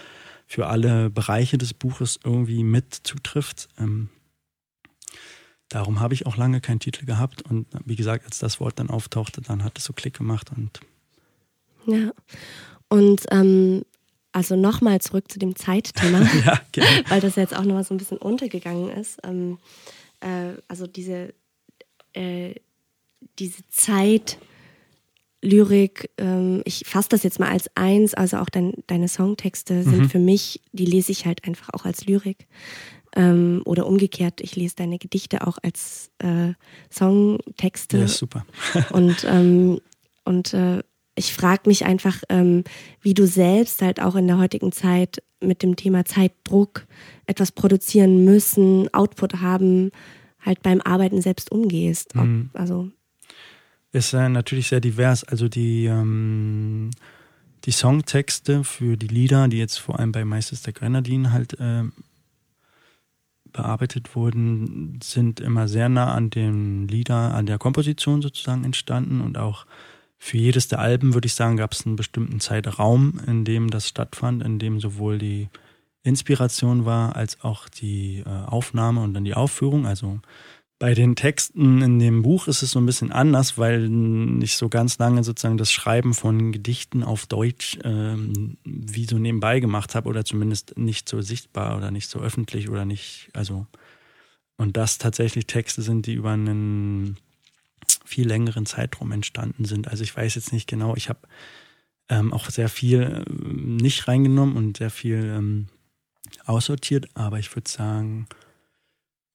für 0.48 0.66
alle 0.66 1.12
Bereiche 1.12 1.60
des 1.60 1.76
Buches 1.76 2.20
irgendwie 2.24 2.64
mit 2.64 2.94
zutrifft. 3.04 3.70
Ähm, 3.78 4.10
darum 5.70 6.00
habe 6.00 6.16
ich 6.16 6.26
auch 6.26 6.38
lange 6.38 6.60
keinen 6.60 6.80
Titel 6.80 7.06
gehabt. 7.06 7.44
Und 7.44 7.68
wie 7.86 7.96
gesagt, 7.96 8.26
als 8.26 8.40
das 8.40 8.60
Wort 8.60 8.80
dann 8.80 8.90
auftauchte, 8.90 9.42
dann 9.42 9.64
hat 9.64 9.78
es 9.78 9.84
so 9.84 9.94
Klick 9.94 10.18
gemacht. 10.18 10.50
Und 10.56 10.82
ja. 11.86 12.12
Und 12.90 13.22
ähm, 13.32 13.84
also 14.32 14.56
nochmal 14.56 15.02
zurück 15.02 15.32
zu 15.32 15.40
dem 15.40 15.56
Zeitthema. 15.56 16.22
ja, 16.46 16.62
gerne. 16.72 17.04
weil 17.10 17.22
das 17.22 17.36
jetzt 17.36 17.56
auch 17.56 17.64
noch 17.64 17.76
mal 17.76 17.84
so 17.84 17.94
ein 17.94 17.98
bisschen 17.98 18.18
untergegangen 18.18 18.90
ist. 18.90 19.20
Ähm, 19.24 19.58
äh, 20.22 20.54
also 20.68 20.88
diese, 20.88 21.34
äh, 22.14 22.56
diese 23.40 23.68
Zeit, 23.70 24.38
Lyrik, 25.42 26.12
ähm, 26.18 26.62
ich 26.66 26.84
fasse 26.86 27.10
das 27.10 27.24
jetzt 27.24 27.40
mal 27.40 27.50
als 27.50 27.70
eins, 27.76 28.14
also 28.14 28.38
auch 28.38 28.50
dein, 28.50 28.74
deine 28.88 29.08
Songtexte 29.08 29.84
sind 29.84 30.02
Mhm. 30.02 30.10
für 30.10 30.20
mich, 30.20 30.62
die 30.72 30.86
lese 30.86 31.12
ich 31.12 31.26
halt 31.26 31.46
einfach 31.46 31.70
auch 31.74 31.86
als 31.86 32.06
Lyrik. 32.06 32.48
Ähm, 33.14 33.62
oder 33.66 33.88
umgekehrt, 33.88 34.40
ich 34.40 34.56
lese 34.56 34.76
deine 34.78 34.98
Gedichte 34.98 35.46
auch 35.46 35.58
als 35.62 36.12
äh, 36.20 36.54
Songtexte. 36.90 37.98
Ja, 37.98 38.08
super. 38.08 38.46
Und, 38.92 39.26
ähm, 39.28 39.82
und 40.24 40.54
äh, 40.54 40.84
ich 41.16 41.34
frage 41.34 41.64
mich 41.66 41.86
einfach, 41.86 42.22
ähm, 42.30 42.64
wie 43.02 43.14
du 43.14 43.28
selbst 43.28 43.82
halt 43.82 44.02
auch 44.02 44.16
in 44.16 44.28
der 44.28 44.38
heutigen 44.38 44.72
Zeit 44.72 45.22
mit 45.42 45.64
dem 45.64 45.76
Thema 45.76 46.06
Zeitdruck 46.06 46.86
etwas 47.26 47.52
produzieren 47.52 48.24
müssen, 48.24 48.94
Output 48.94 49.42
haben, 49.42 49.92
halt 50.40 50.62
beim 50.64 50.82
Arbeiten 50.82 51.22
selbst 51.22 51.52
umgehst. 51.52 52.16
Ob, 52.16 52.26
Mhm. 52.26 52.50
Also, 52.54 52.90
ist 53.92 54.14
äh, 54.14 54.30
natürlich 54.30 54.68
sehr 54.68 54.80
divers. 54.80 55.24
Also 55.26 55.50
die, 55.50 55.86
ähm, 55.86 56.92
die 57.66 57.72
Songtexte 57.72 58.64
für 58.64 58.96
die 58.96 59.08
Lieder, 59.08 59.48
die 59.48 59.58
jetzt 59.58 59.78
vor 59.78 60.00
allem 60.00 60.12
bei 60.12 60.24
Meisters 60.24 60.62
der 60.62 60.74
Grenadinen 60.74 61.34
halt 61.34 61.60
äh, 61.60 61.84
bearbeitet 63.52 64.16
wurden, 64.16 65.00
sind 65.04 65.42
immer 65.42 65.68
sehr 65.68 65.90
nah 65.90 66.14
an 66.14 66.30
den 66.30 66.88
Lieder, 66.88 67.34
an 67.34 67.46
der 67.46 67.58
Komposition 67.58 68.22
sozusagen 68.22 68.64
entstanden 68.64 69.20
und 69.20 69.38
auch 69.38 69.66
für 70.24 70.38
jedes 70.38 70.68
der 70.68 70.78
Alben, 70.78 71.16
würde 71.16 71.26
ich 71.26 71.34
sagen, 71.34 71.58
gab 71.58 71.74
es 71.74 71.88
einen 71.88 71.96
bestimmten 71.96 72.40
Zeitraum, 72.40 73.20
in 73.26 73.44
dem 73.44 73.72
das 73.72 73.88
stattfand, 73.88 74.44
in 74.44 74.60
dem 74.60 74.80
sowohl 74.80 75.18
die 75.18 75.50
Inspiration 76.04 76.86
war, 76.86 77.16
als 77.16 77.42
auch 77.42 77.68
die 77.68 78.20
äh, 78.24 78.30
Aufnahme 78.30 79.02
und 79.02 79.16
dann 79.16 79.26
die 79.26 79.34
Aufführung. 79.34 79.88
Also 79.88 80.20
Bei 80.78 80.94
den 80.94 81.16
Texten 81.16 81.82
in 81.82 81.98
dem 81.98 82.22
Buch 82.22 82.48
ist 82.48 82.62
es 82.62 82.70
so 82.70 82.80
ein 82.80 82.86
bisschen 82.86 83.12
anders, 83.12 83.58
weil 83.58 83.90
ich 84.44 84.58
so 84.58 84.70
ganz 84.70 85.00
lange 85.00 85.24
sozusagen 85.24 85.58
das 85.58 85.72
Schreiben 85.72 86.14
von 86.14 86.52
Gedichten 86.52 87.04
auf 87.04 87.26
Deutsch 87.26 87.80
ähm, 87.84 88.58
wie 88.64 89.06
so 89.06 89.18
nebenbei 89.18 89.60
gemacht 89.60 89.96
habe 89.96 90.08
oder 90.08 90.24
zumindest 90.24 90.78
nicht 90.78 91.10
so 91.10 91.22
sichtbar 91.22 91.78
oder 91.78 91.90
nicht 91.90 92.12
so 92.12 92.20
öffentlich 92.20 92.70
oder 92.70 92.86
nicht, 92.86 93.30
also 93.34 93.66
und 94.58 94.78
das 94.78 95.00
tatsächlich 95.00 95.48
Texte 95.48 95.82
sind, 95.82 96.06
die 96.06 96.14
über 96.14 96.30
einen 96.30 97.18
viel 98.12 98.28
längeren 98.28 98.66
Zeitraum 98.66 99.12
entstanden 99.12 99.66
sind. 99.66 99.88
Also 99.88 100.04
ich 100.04 100.16
weiß 100.16 100.36
jetzt 100.36 100.52
nicht 100.52 100.68
genau, 100.68 100.96
ich 100.96 101.08
habe 101.08 101.22
ähm, 102.10 102.34
auch 102.34 102.50
sehr 102.50 102.68
viel 102.68 103.02
äh, 103.02 103.32
nicht 103.32 104.08
reingenommen 104.08 104.58
und 104.58 104.78
sehr 104.78 104.90
viel 104.90 105.34
ähm, 105.38 105.68
aussortiert, 106.46 107.08
aber 107.14 107.40
ich 107.40 107.56
würde 107.56 107.70
sagen, 107.70 108.28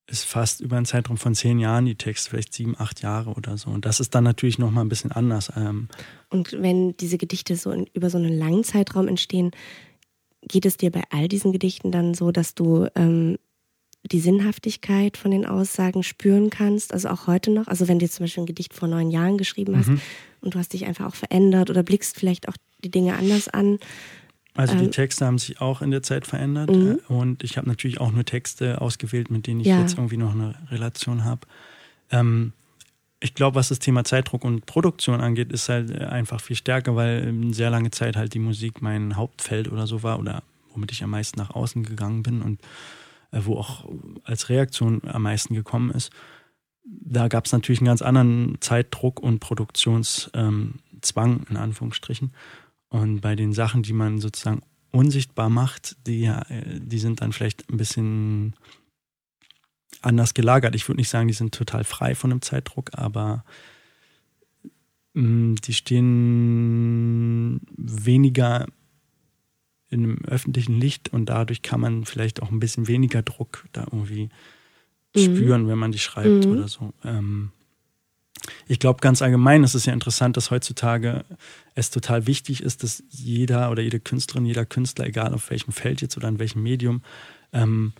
ist 0.08 0.24
fast 0.24 0.60
über 0.60 0.76
einen 0.76 0.86
Zeitraum 0.86 1.16
von 1.16 1.34
zehn 1.34 1.58
Jahren 1.58 1.86
die 1.86 1.96
Texte, 1.96 2.30
vielleicht 2.30 2.52
sieben, 2.52 2.76
acht 2.78 3.02
Jahre 3.02 3.30
oder 3.30 3.56
so. 3.56 3.70
Und 3.70 3.86
das 3.86 3.98
ist 3.98 4.14
dann 4.14 4.24
natürlich 4.24 4.58
nochmal 4.58 4.84
ein 4.84 4.88
bisschen 4.88 5.10
anders. 5.10 5.50
Ähm 5.56 5.88
und 6.30 6.52
wenn 6.52 6.96
diese 6.98 7.18
Gedichte 7.18 7.56
so 7.56 7.70
in, 7.72 7.86
über 7.92 8.10
so 8.10 8.18
einen 8.18 8.38
langen 8.38 8.62
Zeitraum 8.62 9.08
entstehen, 9.08 9.50
geht 10.42 10.66
es 10.66 10.76
dir 10.76 10.92
bei 10.92 11.02
all 11.10 11.28
diesen 11.28 11.50
Gedichten 11.50 11.90
dann 11.90 12.14
so, 12.14 12.30
dass 12.30 12.54
du 12.54 12.86
ähm, 12.94 13.38
die 14.10 14.20
Sinnhaftigkeit 14.20 15.16
von 15.16 15.30
den 15.30 15.46
Aussagen 15.46 16.02
spüren 16.02 16.50
kannst, 16.50 16.92
also 16.92 17.08
auch 17.08 17.26
heute 17.26 17.50
noch. 17.50 17.66
Also 17.66 17.88
wenn 17.88 17.98
du 17.98 18.08
zum 18.08 18.24
Beispiel 18.24 18.44
ein 18.44 18.46
Gedicht 18.46 18.74
vor 18.74 18.88
neun 18.88 19.10
Jahren 19.10 19.38
geschrieben 19.38 19.76
hast 19.76 19.88
mhm. 19.88 20.00
und 20.40 20.54
du 20.54 20.58
hast 20.58 20.72
dich 20.72 20.86
einfach 20.86 21.06
auch 21.06 21.14
verändert 21.14 21.70
oder 21.70 21.82
blickst 21.82 22.18
vielleicht 22.18 22.48
auch 22.48 22.56
die 22.84 22.90
Dinge 22.90 23.16
anders 23.16 23.48
an, 23.48 23.78
also 24.56 24.74
die 24.74 24.84
ähm, 24.84 24.90
Texte 24.90 25.26
haben 25.26 25.38
sich 25.38 25.60
auch 25.60 25.82
in 25.82 25.90
der 25.90 26.02
Zeit 26.02 26.26
verändert 26.26 26.70
mhm. 26.70 26.98
Äh, 27.08 27.12
und 27.12 27.44
ich 27.44 27.58
habe 27.58 27.68
natürlich 27.68 28.00
auch 28.00 28.10
nur 28.10 28.24
Texte 28.24 28.80
ausgewählt, 28.80 29.30
mit 29.30 29.46
denen 29.46 29.60
ich 29.60 29.66
ja. 29.66 29.80
jetzt 29.80 29.98
irgendwie 29.98 30.16
noch 30.16 30.32
eine 30.32 30.54
Relation 30.70 31.24
habe. 31.24 31.42
Ähm, 32.10 32.52
ich 33.20 33.34
glaube, 33.34 33.56
was 33.56 33.68
das 33.68 33.78
Thema 33.78 34.04
Zeitdruck 34.04 34.44
und 34.44 34.66
Produktion 34.66 35.20
angeht, 35.20 35.52
ist 35.52 35.68
halt 35.68 35.90
äh, 35.90 36.04
einfach 36.04 36.40
viel 36.40 36.56
stärker, 36.56 36.96
weil 36.96 37.28
ähm, 37.28 37.52
sehr 37.52 37.70
lange 37.70 37.90
Zeit 37.90 38.16
halt 38.16 38.34
die 38.34 38.38
Musik 38.38 38.82
mein 38.82 39.16
Hauptfeld 39.16 39.70
oder 39.70 39.86
so 39.86 40.02
war 40.02 40.18
oder 40.18 40.42
womit 40.72 40.92
ich 40.92 41.02
am 41.02 41.10
meisten 41.10 41.38
nach 41.38 41.50
außen 41.50 41.84
gegangen 41.84 42.22
bin 42.22 42.42
und 42.42 42.60
wo 43.44 43.56
auch 43.56 43.86
als 44.24 44.48
Reaktion 44.48 45.02
am 45.04 45.22
meisten 45.22 45.54
gekommen 45.54 45.90
ist. 45.90 46.10
Da 46.84 47.28
gab 47.28 47.46
es 47.46 47.52
natürlich 47.52 47.80
einen 47.80 47.88
ganz 47.88 48.02
anderen 48.02 48.58
Zeitdruck 48.60 49.20
und 49.20 49.40
Produktionszwang 49.40 50.80
ähm, 51.16 51.46
in 51.50 51.56
Anführungsstrichen. 51.56 52.32
Und 52.88 53.20
bei 53.20 53.34
den 53.34 53.52
Sachen, 53.52 53.82
die 53.82 53.92
man 53.92 54.20
sozusagen 54.20 54.62
unsichtbar 54.92 55.50
macht, 55.50 55.96
die, 56.06 56.24
äh, 56.24 56.80
die 56.80 56.98
sind 56.98 57.20
dann 57.20 57.32
vielleicht 57.32 57.68
ein 57.70 57.76
bisschen 57.76 58.54
anders 60.02 60.34
gelagert. 60.34 60.74
Ich 60.74 60.88
würde 60.88 60.98
nicht 61.00 61.08
sagen, 61.08 61.28
die 61.28 61.34
sind 61.34 61.54
total 61.54 61.84
frei 61.84 62.14
von 62.14 62.30
dem 62.30 62.42
Zeitdruck, 62.42 62.90
aber 62.92 63.44
mm, 65.14 65.56
die 65.56 65.74
stehen 65.74 67.60
weniger 67.76 68.66
in 69.96 70.04
einem 70.04 70.18
öffentlichen 70.26 70.80
Licht 70.80 71.12
und 71.12 71.26
dadurch 71.26 71.62
kann 71.62 71.80
man 71.80 72.04
vielleicht 72.04 72.42
auch 72.42 72.50
ein 72.50 72.60
bisschen 72.60 72.88
weniger 72.88 73.22
Druck 73.22 73.64
da 73.72 73.82
irgendwie 73.82 74.28
mhm. 75.14 75.20
spüren, 75.20 75.68
wenn 75.68 75.78
man 75.78 75.92
die 75.92 75.98
schreibt 75.98 76.46
mhm. 76.46 76.52
oder 76.52 76.68
so. 76.68 76.92
Ähm, 77.04 77.50
ich 78.68 78.78
glaube, 78.78 79.00
ganz 79.00 79.22
allgemein 79.22 79.64
ist 79.64 79.74
es 79.74 79.86
ja 79.86 79.92
interessant, 79.92 80.36
dass 80.36 80.50
heutzutage 80.50 81.24
es 81.74 81.90
total 81.90 82.26
wichtig 82.26 82.62
ist, 82.62 82.82
dass 82.82 83.02
jeder 83.10 83.70
oder 83.70 83.82
jede 83.82 83.98
Künstlerin, 83.98 84.46
jeder 84.46 84.66
Künstler, 84.66 85.06
egal 85.06 85.34
auf 85.34 85.50
welchem 85.50 85.72
Feld 85.72 86.00
jetzt 86.00 86.16
oder 86.16 86.28
in 86.28 86.38
welchem 86.38 86.62
Medium, 86.62 87.02
ähm, 87.52 87.92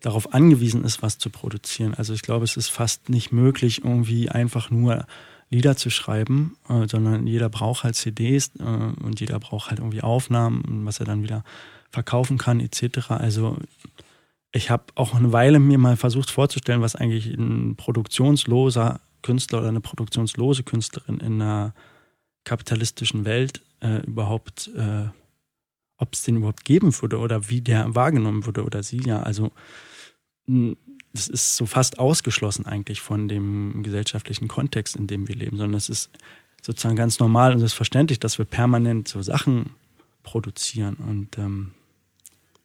darauf 0.00 0.32
angewiesen 0.32 0.84
ist, 0.84 1.02
was 1.02 1.18
zu 1.18 1.28
produzieren. 1.28 1.94
Also 1.94 2.14
ich 2.14 2.22
glaube, 2.22 2.44
es 2.44 2.56
ist 2.56 2.68
fast 2.68 3.08
nicht 3.08 3.32
möglich, 3.32 3.84
irgendwie 3.84 4.30
einfach 4.30 4.70
nur 4.70 5.06
Lieder 5.50 5.76
zu 5.76 5.90
schreiben, 5.90 6.56
äh, 6.68 6.86
sondern 6.86 7.26
jeder 7.26 7.48
braucht 7.48 7.82
halt 7.84 7.96
CDs 7.96 8.52
äh, 8.58 8.62
und 8.62 9.20
jeder 9.20 9.38
braucht 9.40 9.70
halt 9.70 9.80
irgendwie 9.80 10.02
Aufnahmen, 10.02 10.86
was 10.86 11.00
er 11.00 11.06
dann 11.06 11.22
wieder 11.22 11.44
verkaufen 11.90 12.38
kann, 12.38 12.60
etc. 12.60 13.10
Also 13.10 13.58
ich 14.52 14.70
habe 14.70 14.84
auch 14.94 15.14
eine 15.14 15.32
Weile 15.32 15.58
mir 15.58 15.78
mal 15.78 15.96
versucht 15.96 16.30
vorzustellen, 16.30 16.80
was 16.80 16.94
eigentlich 16.94 17.26
ein 17.26 17.74
produktionsloser 17.76 19.00
Künstler 19.22 19.58
oder 19.58 19.68
eine 19.68 19.80
produktionslose 19.80 20.62
Künstlerin 20.62 21.18
in 21.18 21.42
einer 21.42 21.74
kapitalistischen 22.44 23.24
Welt 23.24 23.60
äh, 23.80 23.98
überhaupt, 24.06 24.70
äh, 24.76 25.08
ob 25.96 26.14
es 26.14 26.22
den 26.22 26.36
überhaupt 26.36 26.64
geben 26.64 26.94
würde 27.00 27.18
oder 27.18 27.48
wie 27.48 27.60
der 27.60 27.94
wahrgenommen 27.94 28.46
würde 28.46 28.64
oder 28.64 28.82
sie 28.82 29.02
ja. 29.04 29.20
Also 29.20 29.50
das 31.12 31.28
ist 31.28 31.56
so 31.56 31.66
fast 31.66 31.98
ausgeschlossen 31.98 32.66
eigentlich 32.66 33.00
von 33.00 33.28
dem 33.28 33.82
gesellschaftlichen 33.82 34.48
Kontext, 34.48 34.96
in 34.96 35.06
dem 35.06 35.28
wir 35.28 35.34
leben, 35.34 35.56
sondern 35.56 35.76
es 35.76 35.88
ist 35.88 36.10
sozusagen 36.62 36.96
ganz 36.96 37.18
normal 37.18 37.52
und 37.52 37.58
selbstverständlich, 37.58 38.20
dass 38.20 38.38
wir 38.38 38.44
permanent 38.44 39.08
so 39.08 39.22
Sachen 39.22 39.70
produzieren 40.22 40.96
und 40.96 41.38
ähm, 41.38 41.72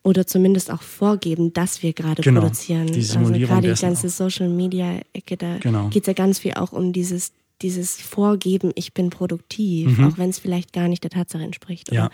oder 0.03 0.27
zumindest 0.27 0.69
auch 0.69 0.83
vorgeben, 0.83 1.51
dass 1.53 1.81
wir 1.81 1.91
gerade 1.93 2.21
genau, 2.21 2.41
produzieren. 2.41 2.85
Die 2.85 2.99
also 2.99 3.19
gerade 3.19 3.73
die 3.73 3.81
ganze 3.81 4.05
auch. 4.05 4.11
Social 4.11 4.49
Media 4.49 4.99
Ecke, 5.13 5.35
da 5.35 5.57
genau. 5.57 5.87
geht 5.87 6.03
es 6.03 6.07
ja 6.07 6.13
ganz 6.13 6.37
viel 6.37 6.53
auch 6.53 6.71
um 6.73 6.93
dieses 6.93 7.33
dieses 7.61 7.95
Vorgeben, 7.95 8.71
ich 8.75 8.93
bin 8.93 9.09
produktiv, 9.09 9.97
mhm. 9.97 10.05
auch 10.05 10.17
wenn 10.17 10.29
es 10.29 10.39
vielleicht 10.39 10.73
gar 10.73 10.87
nicht 10.87 11.03
der 11.03 11.11
Tatsache 11.11 11.43
entspricht. 11.43 11.91
Ja. 11.91 12.09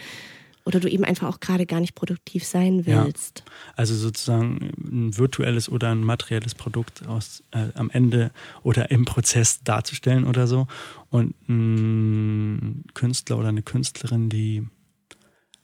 Oder 0.65 0.79
du 0.79 0.89
eben 0.89 1.03
einfach 1.03 1.27
auch 1.27 1.39
gerade 1.39 1.65
gar 1.65 1.79
nicht 1.79 1.95
produktiv 1.95 2.45
sein 2.45 2.85
willst. 2.85 3.43
Ja. 3.45 3.53
Also 3.75 3.95
sozusagen 3.95 4.71
ein 4.77 5.17
virtuelles 5.17 5.69
oder 5.69 5.89
ein 5.91 6.03
materielles 6.03 6.55
Produkt 6.55 7.07
aus 7.07 7.43
äh, 7.51 7.69
am 7.75 7.89
Ende 7.89 8.31
oder 8.63 8.91
im 8.91 9.05
Prozess 9.05 9.63
darzustellen 9.63 10.25
oder 10.25 10.47
so. 10.47 10.67
Und 11.09 11.35
ein 11.49 12.85
Künstler 12.93 13.37
oder 13.37 13.49
eine 13.49 13.63
Künstlerin, 13.63 14.29
die 14.29 14.67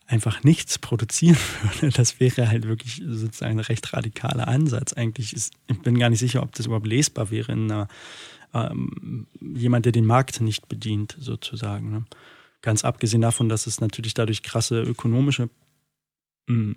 einfach 0.07 0.43
nichts 0.43 0.79
produzieren 0.79 1.37
würde, 1.63 1.95
das 1.95 2.19
wäre 2.19 2.47
halt 2.47 2.67
wirklich 2.67 3.03
sozusagen 3.05 3.59
ein 3.59 3.65
recht 3.65 3.93
radikaler 3.93 4.47
Ansatz. 4.47 4.93
Eigentlich 4.93 5.33
ist, 5.33 5.53
ich 5.67 5.79
bin 5.81 5.99
gar 5.99 6.09
nicht 6.09 6.19
sicher, 6.19 6.41
ob 6.41 6.53
das 6.53 6.65
überhaupt 6.65 6.87
lesbar 6.87 7.29
wäre 7.29 7.51
in 7.51 7.71
einer, 7.71 7.87
ähm, 8.53 9.27
jemand, 9.41 9.85
der 9.85 9.91
den 9.91 10.05
Markt 10.05 10.41
nicht 10.41 10.67
bedient, 10.67 11.15
sozusagen. 11.19 11.91
Ne? 11.91 12.05
Ganz 12.67 12.83
abgesehen 12.83 13.21
davon, 13.21 13.47
dass 13.47 13.65
es 13.65 13.79
natürlich 13.79 14.13
dadurch 14.13 14.43
krasse 14.43 14.81
ökonomische 14.81 15.43
mh, 16.47 16.53
hm, 16.53 16.75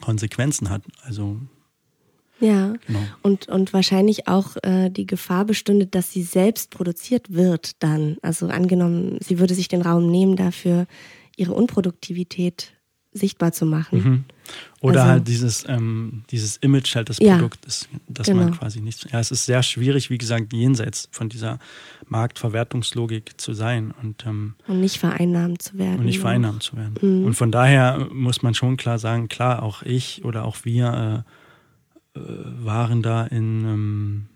Konsequenzen 0.00 0.68
hat. 0.68 0.82
Also 1.04 1.38
ja, 2.40 2.72
genau. 2.84 2.98
und, 3.22 3.46
und 3.46 3.72
wahrscheinlich 3.72 4.26
auch 4.26 4.56
äh, 4.64 4.90
die 4.90 5.06
Gefahr 5.06 5.44
bestünde, 5.44 5.86
dass 5.86 6.10
sie 6.10 6.24
selbst 6.24 6.70
produziert 6.70 7.32
wird 7.32 7.80
dann. 7.84 8.16
Also 8.20 8.48
angenommen, 8.48 9.18
sie 9.20 9.38
würde 9.38 9.54
sich 9.54 9.68
den 9.68 9.82
Raum 9.82 10.10
nehmen 10.10 10.34
dafür, 10.34 10.88
ihre 11.36 11.52
Unproduktivität 11.52 12.72
sichtbar 13.12 13.52
zu 13.52 13.66
machen. 13.66 13.98
Mhm. 13.98 14.24
Oder 14.80 15.02
also, 15.02 15.12
halt 15.12 15.28
dieses, 15.28 15.64
ähm, 15.68 16.24
dieses 16.30 16.56
Image 16.56 16.94
halt 16.96 17.08
des 17.08 17.18
ja, 17.18 17.34
Produktes, 17.34 17.88
dass 18.08 18.26
genau. 18.26 18.44
man 18.44 18.58
quasi 18.58 18.80
nicht. 18.80 19.10
Ja, 19.12 19.20
es 19.20 19.30
ist 19.30 19.46
sehr 19.46 19.62
schwierig, 19.62 20.10
wie 20.10 20.18
gesagt, 20.18 20.52
jenseits 20.52 21.08
von 21.12 21.28
dieser 21.28 21.58
Marktverwertungslogik 22.08 23.40
zu 23.40 23.54
sein 23.54 23.92
und, 24.02 24.26
ähm, 24.26 24.54
und 24.66 24.80
nicht 24.80 24.98
vereinnahmt 24.98 25.62
zu 25.62 25.78
werden. 25.78 26.00
Und 26.00 26.06
nicht 26.06 26.20
vereinnahmt 26.20 26.62
zu 26.62 26.76
werden. 26.76 26.94
Mhm. 27.00 27.24
Und 27.24 27.34
von 27.34 27.52
daher 27.52 28.08
muss 28.12 28.42
man 28.42 28.54
schon 28.54 28.76
klar 28.76 28.98
sagen, 28.98 29.28
klar, 29.28 29.62
auch 29.62 29.82
ich 29.82 30.24
oder 30.24 30.44
auch 30.44 30.64
wir 30.64 31.24
äh, 32.14 32.18
äh, 32.18 32.20
waren 32.64 33.02
da 33.02 33.24
in, 33.24 33.64
ähm, 33.64 34.26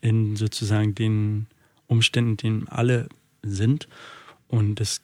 in 0.00 0.36
sozusagen 0.36 0.94
den 0.94 1.46
Umständen, 1.86 2.36
denen 2.36 2.68
alle 2.68 3.08
sind. 3.42 3.88
Und 4.48 4.80
es 4.80 5.02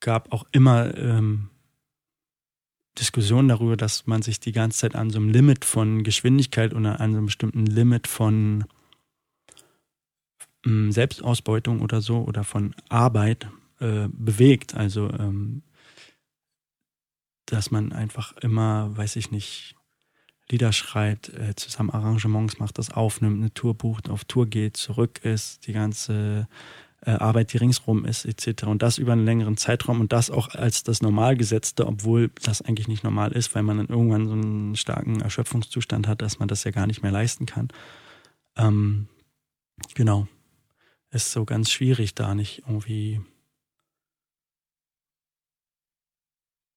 gab 0.00 0.32
auch 0.32 0.46
immer 0.52 0.96
ähm, 0.96 1.48
Diskussionen 2.98 3.48
darüber, 3.48 3.76
dass 3.76 4.06
man 4.06 4.22
sich 4.22 4.40
die 4.40 4.52
ganze 4.52 4.80
Zeit 4.80 4.94
an 4.94 5.10
so 5.10 5.18
einem 5.18 5.30
Limit 5.30 5.64
von 5.64 6.02
Geschwindigkeit 6.02 6.74
oder 6.74 7.00
an 7.00 7.12
so 7.12 7.18
einem 7.18 7.26
bestimmten 7.26 7.66
Limit 7.66 8.06
von 8.06 8.64
ähm, 10.66 10.92
Selbstausbeutung 10.92 11.80
oder 11.80 12.00
so 12.00 12.18
oder 12.18 12.44
von 12.44 12.74
Arbeit 12.88 13.48
äh, 13.80 14.08
bewegt. 14.12 14.74
Also 14.74 15.10
ähm, 15.10 15.62
dass 17.46 17.70
man 17.70 17.92
einfach 17.92 18.36
immer, 18.38 18.96
weiß 18.96 19.16
ich 19.16 19.30
nicht, 19.30 19.76
Lieder 20.50 20.72
schreibt, 20.72 21.28
äh, 21.30 21.54
zusammen 21.54 21.90
Arrangements 21.90 22.58
macht, 22.58 22.78
das 22.78 22.90
aufnimmt, 22.90 23.38
eine 23.38 23.54
Tour 23.54 23.74
bucht, 23.74 24.10
auf 24.10 24.24
Tour 24.24 24.46
geht, 24.46 24.76
zurück 24.76 25.24
ist, 25.24 25.66
die 25.66 25.72
ganze 25.72 26.48
Arbeit, 27.10 27.52
die 27.52 27.56
ringsrum 27.56 28.04
ist, 28.04 28.24
etc. 28.24 28.64
Und 28.64 28.82
das 28.82 28.98
über 28.98 29.12
einen 29.12 29.24
längeren 29.24 29.56
Zeitraum 29.56 30.00
und 30.00 30.12
das 30.12 30.30
auch 30.30 30.54
als 30.54 30.84
das 30.84 31.02
Normalgesetzte, 31.02 31.86
obwohl 31.86 32.30
das 32.42 32.62
eigentlich 32.62 32.88
nicht 32.88 33.02
normal 33.02 33.32
ist, 33.32 33.54
weil 33.54 33.64
man 33.64 33.78
dann 33.78 33.88
irgendwann 33.88 34.26
so 34.26 34.34
einen 34.34 34.76
starken 34.76 35.20
Erschöpfungszustand 35.20 36.06
hat, 36.06 36.22
dass 36.22 36.38
man 36.38 36.48
das 36.48 36.62
ja 36.64 36.70
gar 36.70 36.86
nicht 36.86 37.02
mehr 37.02 37.12
leisten 37.12 37.46
kann. 37.46 37.68
Ähm, 38.56 39.08
genau. 39.94 40.28
Ist 41.10 41.32
so 41.32 41.44
ganz 41.44 41.70
schwierig, 41.70 42.14
da 42.14 42.34
nicht 42.34 42.62
irgendwie. 42.66 43.20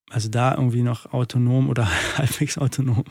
Also 0.09 0.29
da 0.29 0.55
irgendwie 0.55 0.83
noch 0.83 1.13
autonom 1.13 1.69
oder 1.69 1.87
halbwegs 2.17 2.57
autonom 2.57 3.05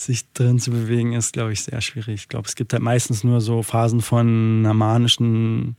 sich 0.00 0.32
drin 0.32 0.58
zu 0.58 0.70
bewegen, 0.70 1.12
ist, 1.12 1.34
glaube 1.34 1.52
ich, 1.52 1.62
sehr 1.62 1.80
schwierig. 1.80 2.22
Ich 2.22 2.28
glaube, 2.28 2.48
es 2.48 2.56
gibt 2.56 2.72
halt 2.72 2.82
meistens 2.82 3.22
nur 3.22 3.40
so 3.40 3.62
Phasen 3.62 4.00
von 4.00 4.60
einer 4.60 4.72
manischen 4.74 5.76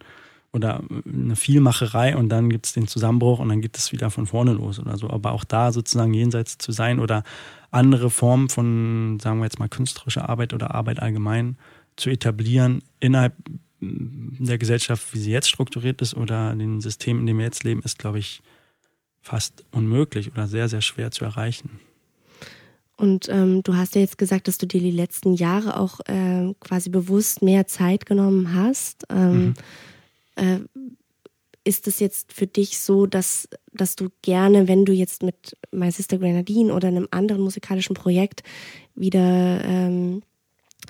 oder 0.53 0.83
eine 1.05 1.35
Vielmacherei 1.35 2.15
und 2.15 2.29
dann 2.29 2.49
gibt 2.49 2.65
es 2.65 2.73
den 2.73 2.87
Zusammenbruch 2.87 3.39
und 3.39 3.49
dann 3.49 3.61
geht 3.61 3.77
es 3.77 3.91
wieder 3.91 4.09
von 4.09 4.27
vorne 4.27 4.53
los 4.53 4.79
oder 4.79 4.97
so. 4.97 5.09
Aber 5.09 5.31
auch 5.31 5.43
da 5.43 5.71
sozusagen 5.71 6.13
jenseits 6.13 6.57
zu 6.57 6.71
sein 6.71 6.99
oder 6.99 7.23
andere 7.71 8.09
Formen 8.09 8.49
von, 8.49 9.19
sagen 9.21 9.39
wir 9.39 9.45
jetzt 9.45 9.59
mal, 9.59 9.69
künstlerischer 9.69 10.29
Arbeit 10.29 10.53
oder 10.53 10.75
Arbeit 10.75 10.99
allgemein 11.01 11.57
zu 11.95 12.09
etablieren 12.09 12.81
innerhalb 12.99 13.33
der 13.81 14.57
Gesellschaft, 14.57 15.13
wie 15.13 15.19
sie 15.19 15.31
jetzt 15.31 15.49
strukturiert 15.49 16.01
ist 16.01 16.15
oder 16.15 16.53
dem 16.53 16.81
System, 16.81 17.19
in 17.19 17.25
dem 17.25 17.37
wir 17.37 17.45
jetzt 17.45 17.63
leben, 17.63 17.81
ist, 17.81 17.97
glaube 17.97 18.19
ich, 18.19 18.41
fast 19.21 19.63
unmöglich 19.71 20.31
oder 20.31 20.47
sehr, 20.47 20.67
sehr 20.67 20.81
schwer 20.81 21.11
zu 21.11 21.25
erreichen. 21.25 21.79
Und 22.97 23.29
ähm, 23.29 23.63
du 23.63 23.75
hast 23.75 23.95
ja 23.95 24.01
jetzt 24.01 24.19
gesagt, 24.19 24.47
dass 24.47 24.59
du 24.59 24.67
dir 24.67 24.79
die 24.79 24.91
letzten 24.91 25.33
Jahre 25.33 25.79
auch 25.79 26.01
äh, 26.01 26.53
quasi 26.59 26.89
bewusst 26.89 27.41
mehr 27.41 27.65
Zeit 27.65 28.05
genommen 28.05 28.53
hast. 28.53 29.05
Ähm, 29.09 29.45
mhm. 29.45 29.53
Äh, 30.35 30.59
ist 31.63 31.87
es 31.87 31.99
jetzt 31.99 32.33
für 32.33 32.47
dich 32.47 32.79
so, 32.79 33.05
dass, 33.05 33.47
dass 33.71 33.95
du 33.95 34.09
gerne, 34.21 34.67
wenn 34.67 34.85
du 34.85 34.93
jetzt 34.93 35.23
mit 35.23 35.57
My 35.71 35.91
Sister 35.91 36.17
Grenadine 36.17 36.73
oder 36.73 36.87
einem 36.87 37.07
anderen 37.11 37.43
musikalischen 37.43 37.93
Projekt 37.93 38.41
wieder 38.95 39.63
ähm, 39.63 40.23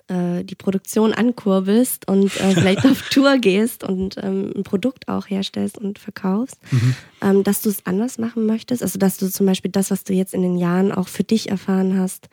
äh, 0.07 0.45
die 0.45 0.55
Produktion 0.55 1.13
ankurbelst 1.13 2.07
und 2.07 2.25
äh, 2.39 2.51
vielleicht 2.53 2.85
auf 2.85 3.09
Tour 3.09 3.37
gehst 3.37 3.83
und 3.83 4.15
ähm, 4.21 4.53
ein 4.55 4.63
Produkt 4.63 5.09
auch 5.09 5.29
herstellst 5.29 5.77
und 5.77 5.99
verkaufst, 5.99 6.57
mhm. 6.71 6.95
ähm, 7.21 7.43
dass 7.43 7.61
du 7.61 7.69
es 7.69 7.85
anders 7.85 8.17
machen 8.17 8.45
möchtest? 8.45 8.81
Also 8.81 8.97
dass 8.97 9.17
du 9.17 9.29
zum 9.29 9.45
Beispiel 9.45 9.71
das, 9.71 9.91
was 9.91 10.05
du 10.05 10.13
jetzt 10.13 10.33
in 10.33 10.41
den 10.41 10.57
Jahren 10.57 10.93
auch 10.93 11.09
für 11.09 11.23
dich 11.23 11.49
erfahren 11.49 11.97
hast, 11.97 12.29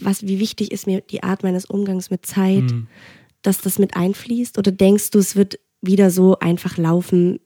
was, 0.00 0.22
wie 0.26 0.38
wichtig 0.38 0.72
ist 0.72 0.86
mir 0.86 1.00
die 1.02 1.22
Art 1.22 1.42
meines 1.42 1.64
Umgangs 1.64 2.10
mit 2.10 2.26
Zeit, 2.26 2.62
mhm. 2.62 2.88
Dass 3.42 3.58
das 3.58 3.78
mit 3.78 3.96
einfließt? 3.96 4.58
Oder 4.58 4.72
denkst 4.72 5.10
du, 5.10 5.18
es 5.18 5.36
wird 5.36 5.58
wieder 5.80 6.10
so 6.10 6.38
einfach 6.38 6.76
laufen 6.76 7.40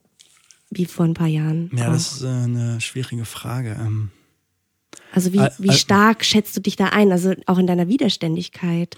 wie 0.71 0.87
vor 0.87 1.05
ein 1.05 1.15
paar 1.15 1.29
Jahren? 1.29 1.71
Ja, 1.75 1.89
auch? 1.89 1.93
das 1.93 2.13
ist 2.13 2.23
äh, 2.23 2.29
eine 2.29 2.81
schwierige 2.81 3.25
Frage. 3.25 3.77
Ähm 3.81 4.11
also 5.13 5.33
wie, 5.33 5.47
wie 5.59 5.73
stark 5.73 6.25
schätzt 6.25 6.57
du 6.57 6.61
dich 6.61 6.77
da 6.77 6.87
ein? 6.87 7.13
Also 7.13 7.35
auch 7.47 7.59
in 7.59 7.67
deiner 7.67 7.89
Widerständigkeit? 7.89 8.97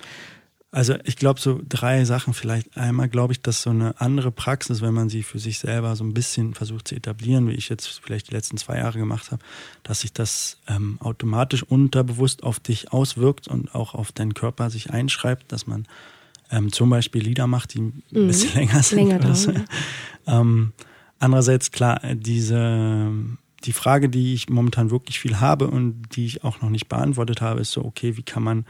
Also 0.70 0.94
ich 1.04 1.16
glaube 1.16 1.40
so 1.40 1.60
drei 1.66 2.04
Sachen 2.04 2.34
vielleicht. 2.34 2.76
Einmal 2.76 3.08
glaube 3.08 3.32
ich, 3.32 3.40
dass 3.40 3.62
so 3.62 3.70
eine 3.70 3.98
andere 4.00 4.30
Praxis, 4.30 4.82
wenn 4.82 4.92
man 4.92 5.08
sie 5.08 5.22
für 5.22 5.38
sich 5.38 5.58
selber 5.58 5.96
so 5.96 6.04
ein 6.04 6.12
bisschen 6.12 6.54
versucht 6.54 6.88
zu 6.88 6.94
etablieren, 6.94 7.48
wie 7.48 7.54
ich 7.54 7.68
jetzt 7.68 8.00
vielleicht 8.02 8.30
die 8.30 8.34
letzten 8.34 8.56
zwei 8.58 8.78
Jahre 8.78 8.98
gemacht 8.98 9.30
habe, 9.30 9.42
dass 9.84 10.00
sich 10.00 10.12
das 10.12 10.58
ähm, 10.68 10.98
automatisch 11.00 11.62
unterbewusst 11.62 12.42
auf 12.42 12.60
dich 12.60 12.92
auswirkt 12.92 13.48
und 13.48 13.74
auch 13.74 13.94
auf 13.94 14.12
deinen 14.12 14.34
Körper 14.34 14.68
sich 14.68 14.90
einschreibt, 14.90 15.50
dass 15.52 15.66
man 15.66 15.86
ähm, 16.50 16.72
zum 16.72 16.90
Beispiel 16.90 17.22
Lieder 17.22 17.46
macht, 17.46 17.74
die 17.74 17.80
ein 17.80 18.02
mhm. 18.10 18.26
bisschen 18.26 18.54
länger 18.54 18.82
sind. 18.82 18.98
Länger 18.98 19.18
dauern, 19.18 19.34
so. 19.34 19.52
ähm, 20.26 20.72
andererseits 21.18 21.70
klar, 21.70 22.00
diese 22.14 23.12
die 23.64 23.72
Frage, 23.72 24.08
die 24.08 24.34
ich 24.34 24.48
momentan 24.48 24.90
wirklich 24.90 25.18
viel 25.18 25.40
habe 25.40 25.68
und 25.68 26.02
die 26.14 26.26
ich 26.26 26.44
auch 26.44 26.60
noch 26.62 26.70
nicht 26.70 26.88
beantwortet 26.88 27.40
habe, 27.40 27.60
ist 27.60 27.72
so, 27.72 27.84
okay, 27.84 28.16
wie 28.16 28.22
kann 28.22 28.42
man 28.42 28.64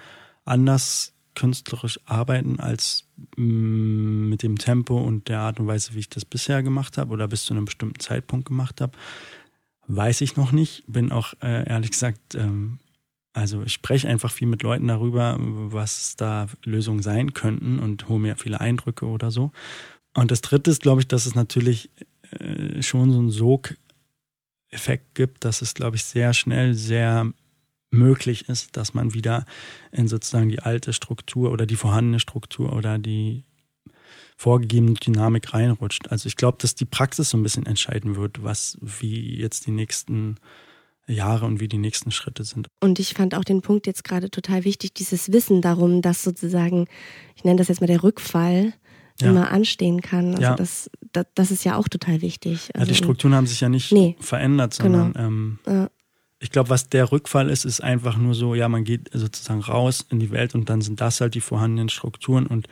anders 0.45 1.13
künstlerisch 1.35 2.01
arbeiten 2.07 2.61
als 2.61 3.05
mm, 3.37 4.29
mit 4.29 4.43
dem 4.43 4.57
Tempo 4.57 4.99
und 4.99 5.29
der 5.29 5.41
Art 5.41 5.61
und 5.61 5.67
Weise, 5.67 5.95
wie 5.95 5.99
ich 5.99 6.09
das 6.09 6.25
bisher 6.25 6.63
gemacht 6.63 6.97
habe 6.99 7.13
oder 7.13 7.29
bis 7.29 7.45
zu 7.45 7.53
einem 7.53 7.67
bestimmten 7.67 8.01
Zeitpunkt 8.01 8.49
gemacht 8.49 8.81
habe, 8.81 8.97
weiß 9.87 10.23
ich 10.23 10.37
noch 10.37 10.53
nicht. 10.53 10.85
Bin 10.87 11.13
auch 11.13 11.35
äh, 11.43 11.69
ehrlich 11.69 11.91
gesagt, 11.91 12.35
ähm, 12.35 12.79
also 13.37 13.63
ich 13.63 13.75
spreche 13.75 14.09
einfach 14.09 14.31
viel 14.31 14.49
mit 14.49 14.63
Leuten 14.63 14.89
darüber, 14.89 15.37
was 15.39 16.17
da 16.17 16.47
Lösungen 16.65 17.03
sein 17.03 17.35
könnten 17.35 17.79
und 17.79 18.09
hole 18.09 18.19
mir 18.19 18.37
viele 18.37 18.63
Eindrücke 18.63 19.07
oder 19.07 19.31
so. 19.31 19.53
Und 20.15 20.31
das 20.31 20.41
Dritte 20.41 20.71
ist, 20.71 20.81
glaube 20.81 21.03
ich, 21.03 21.09
dass 21.09 21.27
es 21.27 21.35
natürlich 21.35 21.91
äh, 22.31 22.83
schon 22.83 23.13
so 23.13 23.21
ein 23.21 23.31
Sog 23.31 23.77
Effekt 24.71 25.15
gibt, 25.15 25.45
dass 25.45 25.61
es, 25.61 25.75
glaube 25.75 25.97
ich, 25.97 26.05
sehr 26.05 26.33
schnell 26.33 26.73
sehr 26.73 27.31
möglich 27.91 28.49
ist, 28.49 28.75
dass 28.77 28.95
man 28.95 29.13
wieder 29.13 29.45
in 29.93 30.09
sozusagen 30.09 30.49
die 30.49 30.61
alte 30.61 30.95
Struktur 30.95 31.53
oder 31.53 31.67
die 31.67 31.77
vorhandene 31.77 32.21
Struktur 32.21 32.73
oder 32.75 32.99
die 32.99 33.45
vorgegebene 34.39 34.95
Dynamik 34.95 35.53
reinrutscht. 35.53 36.09
Also 36.09 36.27
ich 36.27 36.37
glaube, 36.37 36.57
dass 36.61 36.75
die 36.75 36.85
Praxis 36.87 37.31
so 37.31 37.37
ein 37.37 37.43
bisschen 37.43 37.67
entscheiden 37.67 38.17
wird, 38.17 38.43
was 38.43 38.79
wie 38.81 39.37
jetzt 39.37 39.67
die 39.67 39.73
nächsten 39.73 40.37
Jahre 41.07 41.47
und 41.47 41.61
wie 41.61 41.69
die 41.69 41.79
nächsten 41.79 42.11
Schritte 42.11 42.45
sind. 42.45 42.69
Und 42.81 42.99
ich 42.99 43.15
fand 43.15 43.35
auch 43.35 43.45
den 43.45 43.63
Punkt 43.63 43.87
jetzt 43.87 44.05
gerade 44.05 44.31
total 44.31 44.65
wichtig, 44.65 44.95
dieses 44.95 45.33
Wissen 45.33 45.63
darum, 45.63 46.03
dass 46.03 46.23
sozusagen, 46.23 46.87
ich 47.37 47.45
nenne 47.45 47.59
das 47.59 47.69
jetzt 47.69 47.81
mal 47.81 47.87
der 47.87 48.03
Rückfall, 48.03 48.73
ja. 49.21 49.31
immer 49.31 49.51
anstehen 49.51 50.01
kann. 50.03 50.31
Also 50.31 50.43
ja. 50.43 50.55
das, 50.57 50.91
das, 51.13 51.27
das, 51.35 51.51
ist 51.51 51.65
ja 51.65 51.77
auch 51.77 51.89
total 51.89 52.23
wichtig. 52.23 52.53
Also, 52.53 52.67
ja, 52.67 52.73
die 52.73 52.81
also 52.81 52.95
Strukturen 52.95 53.35
haben 53.35 53.47
sich 53.47 53.61
ja 53.61 53.69
nicht 53.69 53.93
nee. 53.93 54.17
verändert, 54.21 54.75
sondern 54.75 55.13
genau. 55.13 55.27
ähm, 55.27 55.59
ja. 55.67 55.91
ich 56.39 56.51
glaube, 56.51 56.71
was 56.71 56.89
der 56.89 57.11
Rückfall 57.11 57.49
ist, 57.49 57.65
ist 57.65 57.81
einfach 57.81 58.17
nur 58.17 58.35
so, 58.35 58.55
ja, 58.55 58.69
man 58.69 58.85
geht 58.85 59.11
sozusagen 59.13 59.61
raus 59.61 60.05
in 60.11 60.19
die 60.19 60.31
Welt 60.31 60.55
und 60.55 60.69
dann 60.69 60.81
sind 60.81 61.01
das 61.01 61.21
halt 61.21 61.35
die 61.35 61.41
vorhandenen 61.41 61.89
Strukturen 61.89 62.47
und 62.47 62.69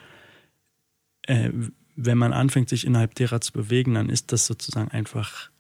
äh, 1.23 1.51
wenn 1.97 2.19
man 2.19 2.33
anfängt, 2.33 2.69
sich 2.69 2.85
innerhalb 2.87 3.15
derer 3.15 3.41
zu 3.41 3.53
bewegen, 3.53 3.95
dann 3.95 4.09
ist 4.09 4.33
das 4.33 4.47
sozusagen 4.47 4.91
einfach 4.91 5.51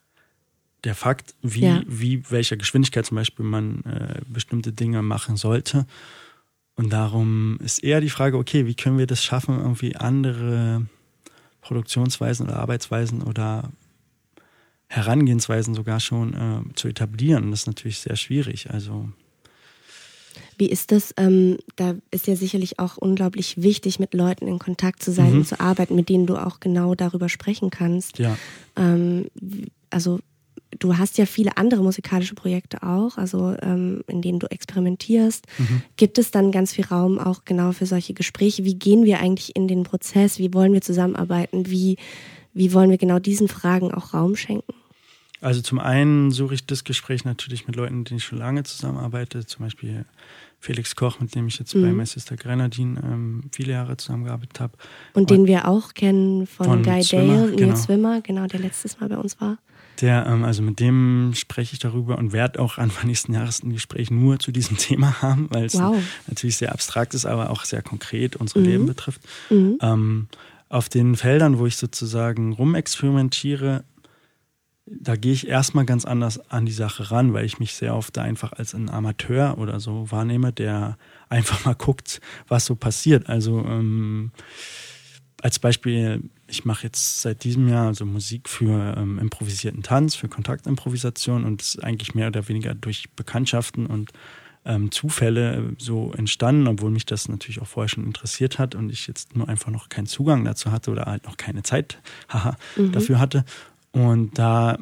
der 0.85 0.95
Fakt, 0.95 1.35
wie, 1.43 1.63
ja. 1.63 1.83
wie 1.87 2.31
welcher 2.31 2.57
Geschwindigkeit 2.57 3.07
zum 3.07 3.17
Beispiel 3.17 3.45
man 3.45 3.83
äh, 3.85 4.21
bestimmte 4.29 4.73
Dinge 4.73 5.03
machen 5.03 5.37
sollte. 5.37 5.87
Und 6.77 6.93
darum 6.93 7.59
ist 7.63 7.83
eher 7.83 8.01
die 8.01 8.11
Frage, 8.11 8.37
okay, 8.37 8.67
wie 8.67 8.75
können 8.75 8.99
wir 8.99 9.07
das 9.07 9.23
schaffen, 9.23 9.59
irgendwie 9.59 9.97
andere 9.97 10.87
Produktionsweisen 11.61 12.47
oder 12.47 12.57
Arbeitsweisen 12.57 13.23
oder 13.23 13.71
Herangehensweisen 14.89 15.75
sogar 15.75 16.01
schon 16.01 16.35
äh, 16.35 16.75
zu 16.75 16.89
etablieren. 16.89 17.51
Das 17.51 17.61
ist 17.61 17.67
natürlich 17.67 18.01
sehr 18.01 18.17
schwierig. 18.17 18.71
Also 18.71 19.09
wie 20.57 20.69
ist 20.69 20.93
das? 20.93 21.15
Ähm, 21.17 21.59
da 21.77 21.95
ist 22.11 22.27
ja 22.27 22.37
sicherlich 22.37 22.79
auch 22.79 22.97
unglaublich 22.97 23.61
wichtig, 23.61 23.99
mit 23.99 24.15
Leuten 24.15 24.47
in 24.47 24.59
Kontakt 24.59 25.03
zu 25.03 25.13
sein 25.13 25.33
mhm. 25.33 25.39
und 25.39 25.49
zu 25.49 25.61
arbeiten, 25.61 25.95
mit 25.95 26.09
denen 26.09 26.27
du 26.27 26.37
auch 26.37 26.61
genau 26.61 26.95
darüber 26.95 27.29
sprechen 27.29 27.71
kannst. 27.71 28.19
Ja. 28.19 28.37
Ähm, 28.77 29.27
also 29.91 30.21
du 30.79 30.97
hast 30.97 31.19
ja 31.19 31.27
viele 31.27 31.57
andere 31.57 31.83
musikalische 31.83 32.35
Projekte 32.35 32.83
auch, 32.83 33.17
also 33.17 33.57
ähm, 33.63 34.03
in 34.07 34.23
denen 34.23 34.39
du 34.39 34.47
experimentierst. 34.51 35.47
Mhm. 35.59 35.83
Gibt 35.97 36.19
es 36.19 36.31
dann 36.31 36.53
ganz 36.53 36.73
viel 36.73 36.85
Raum 36.85 37.19
auch 37.19 37.45
genau 37.45 37.73
für 37.73 37.87
solche 37.87 38.15
Gespräche? 38.15 38.65
Wie 38.65 38.75
gehen 38.75 39.05
wir 39.05 39.21
eigentlich 39.21 39.55
in 39.57 39.69
den 39.69 39.83
Prozess? 39.83 40.39
Wie 40.39 40.53
wollen 40.55 40.73
wir 40.73 40.81
zusammenarbeiten? 40.81 41.71
Wie, 41.71 41.97
wie 42.53 42.73
wollen 42.73 42.91
wir 42.91 42.99
genau 42.99 43.19
diesen 43.19 43.49
Fragen 43.49 43.93
auch 43.93 44.15
Raum 44.15 44.37
schenken? 44.37 44.73
Also 45.41 45.61
zum 45.61 45.79
einen 45.79 46.31
suche 46.31 46.55
ich 46.55 46.65
das 46.65 46.85
Gespräch 46.85 47.27
natürlich 47.27 47.67
mit 47.67 47.77
Leuten, 47.77 47.99
mit 47.99 48.09
denen 48.09 48.17
ich 48.17 48.25
schon 48.25 48.39
lange 48.39 48.63
zusammenarbeite, 48.63 49.45
zum 49.45 49.67
Beispiel 49.67 50.07
Felix 50.59 50.97
Koch, 50.97 51.21
mit 51.21 51.35
dem 51.35 51.47
ich 51.49 51.59
jetzt 51.59 51.75
mhm. 51.75 51.83
bei 51.83 51.93
My 51.93 52.07
Sister 52.07 52.37
Grenadine 52.37 52.99
ähm, 53.05 53.43
viele 53.53 53.73
Jahre 53.73 53.99
zusammengearbeitet 53.99 54.61
habe. 54.61 54.73
Und, 55.13 55.23
Und 55.23 55.31
den 55.31 55.47
wir 55.47 55.69
auch 55.69 55.93
kennen 55.93 56.47
von, 56.47 56.67
von 56.67 56.83
Guy 56.83 57.03
Swimmer, 57.03 57.37
Dale, 57.37 57.57
genau. 57.57 57.67
Nils 57.67 57.83
Swimmer, 57.83 58.21
genau, 58.23 58.47
der 58.47 58.61
letztes 58.61 58.99
Mal 58.99 59.11
bei 59.11 59.19
uns 59.19 59.39
war. 59.39 59.59
Der, 60.01 60.27
ähm, 60.27 60.45
also 60.45 60.63
mit 60.63 60.81
dem 60.81 61.33
spreche 61.35 61.75
ich 61.75 61.79
darüber 61.79 62.19
und 62.19 62.33
werde 62.33 62.61
auch 62.61 62.79
Anfang 62.79 63.07
nächsten 63.07 63.33
Jahres 63.33 63.63
ein 63.63 63.73
Gespräch 63.73 64.11
nur 64.11 64.39
zu 64.39 64.53
diesem 64.53 64.77
Thema 64.79 65.23
haben, 65.23 65.49
weil 65.51 65.65
es 65.65 65.75
wow. 65.75 65.97
natürlich 66.27 66.57
sehr 66.57 66.73
abstrakt 66.73 67.15
ist, 67.15 67.27
aber 67.27 67.51
auch 67.51 67.65
sehr 67.65 67.83
konkret 67.83 68.37
unsere 68.37 68.61
mhm. 68.61 68.67
Leben 68.67 68.87
betrifft. 68.87 69.21
Mhm. 69.51 69.79
Ähm, 69.81 70.29
auf 70.69 70.89
den 70.89 71.15
Feldern, 71.15 71.59
wo 71.59 71.67
ich 71.67 71.77
sozusagen 71.77 72.53
rumexperimentiere, 72.53 73.85
da 74.87 75.17
gehe 75.17 75.33
ich 75.33 75.49
erstmal 75.49 75.87
ganz 75.87 76.05
anders 76.05 76.51
an 76.51 76.67
die 76.67 76.73
Sache 76.73 77.11
ran, 77.11 77.33
weil 77.33 77.47
ich 77.47 77.59
mich 77.59 77.75
sehr 77.75 77.95
oft 77.95 78.19
einfach 78.19 78.53
als 78.53 78.75
ein 78.75 78.91
Amateur 78.91 79.57
oder 79.59 79.81
so 79.81 80.11
wahrnehme, 80.11 80.53
der 80.53 80.99
einfach 81.29 81.65
mal 81.65 81.75
guckt, 81.75 82.21
was 82.49 82.67
so 82.67 82.75
passiert. 82.75 83.29
Also 83.29 83.61
ähm, 83.61 84.33
als 85.41 85.59
Beispiel, 85.59 86.23
ich 86.47 86.65
mache 86.65 86.85
jetzt 86.85 87.23
seit 87.23 87.45
diesem 87.45 87.69
Jahr 87.69 87.87
also 87.87 88.05
Musik 88.05 88.49
für 88.49 88.97
ähm, 88.97 89.19
improvisierten 89.19 89.83
Tanz, 89.83 90.15
für 90.15 90.29
Kontaktimprovisation 90.29 91.45
und 91.45 91.63
ist 91.63 91.83
eigentlich 91.83 92.15
mehr 92.15 92.29
oder 92.29 92.49
weniger 92.49 92.75
durch 92.75 93.11
Bekanntschaften 93.17 93.87
und 93.87 94.11
ähm, 94.65 94.91
Zufälle 94.91 95.75
so 95.79 96.13
entstanden, 96.13 96.67
obwohl 96.67 96.91
mich 96.91 97.07
das 97.07 97.29
natürlich 97.29 97.61
auch 97.61 97.67
vorher 97.67 97.89
schon 97.89 98.05
interessiert 98.05 98.59
hat 98.59 98.75
und 98.75 98.91
ich 98.91 99.07
jetzt 99.07 99.37
nur 99.37 99.49
einfach 99.49 99.71
noch 99.71 99.89
keinen 99.89 100.07
Zugang 100.07 100.45
dazu 100.45 100.73
hatte 100.73 100.91
oder 100.91 101.05
halt 101.05 101.25
noch 101.25 101.37
keine 101.37 101.63
Zeit 101.63 102.01
haha, 102.29 102.57
mhm. 102.77 102.93
dafür 102.93 103.19
hatte. 103.19 103.45
Und 103.93 104.39
da 104.39 104.79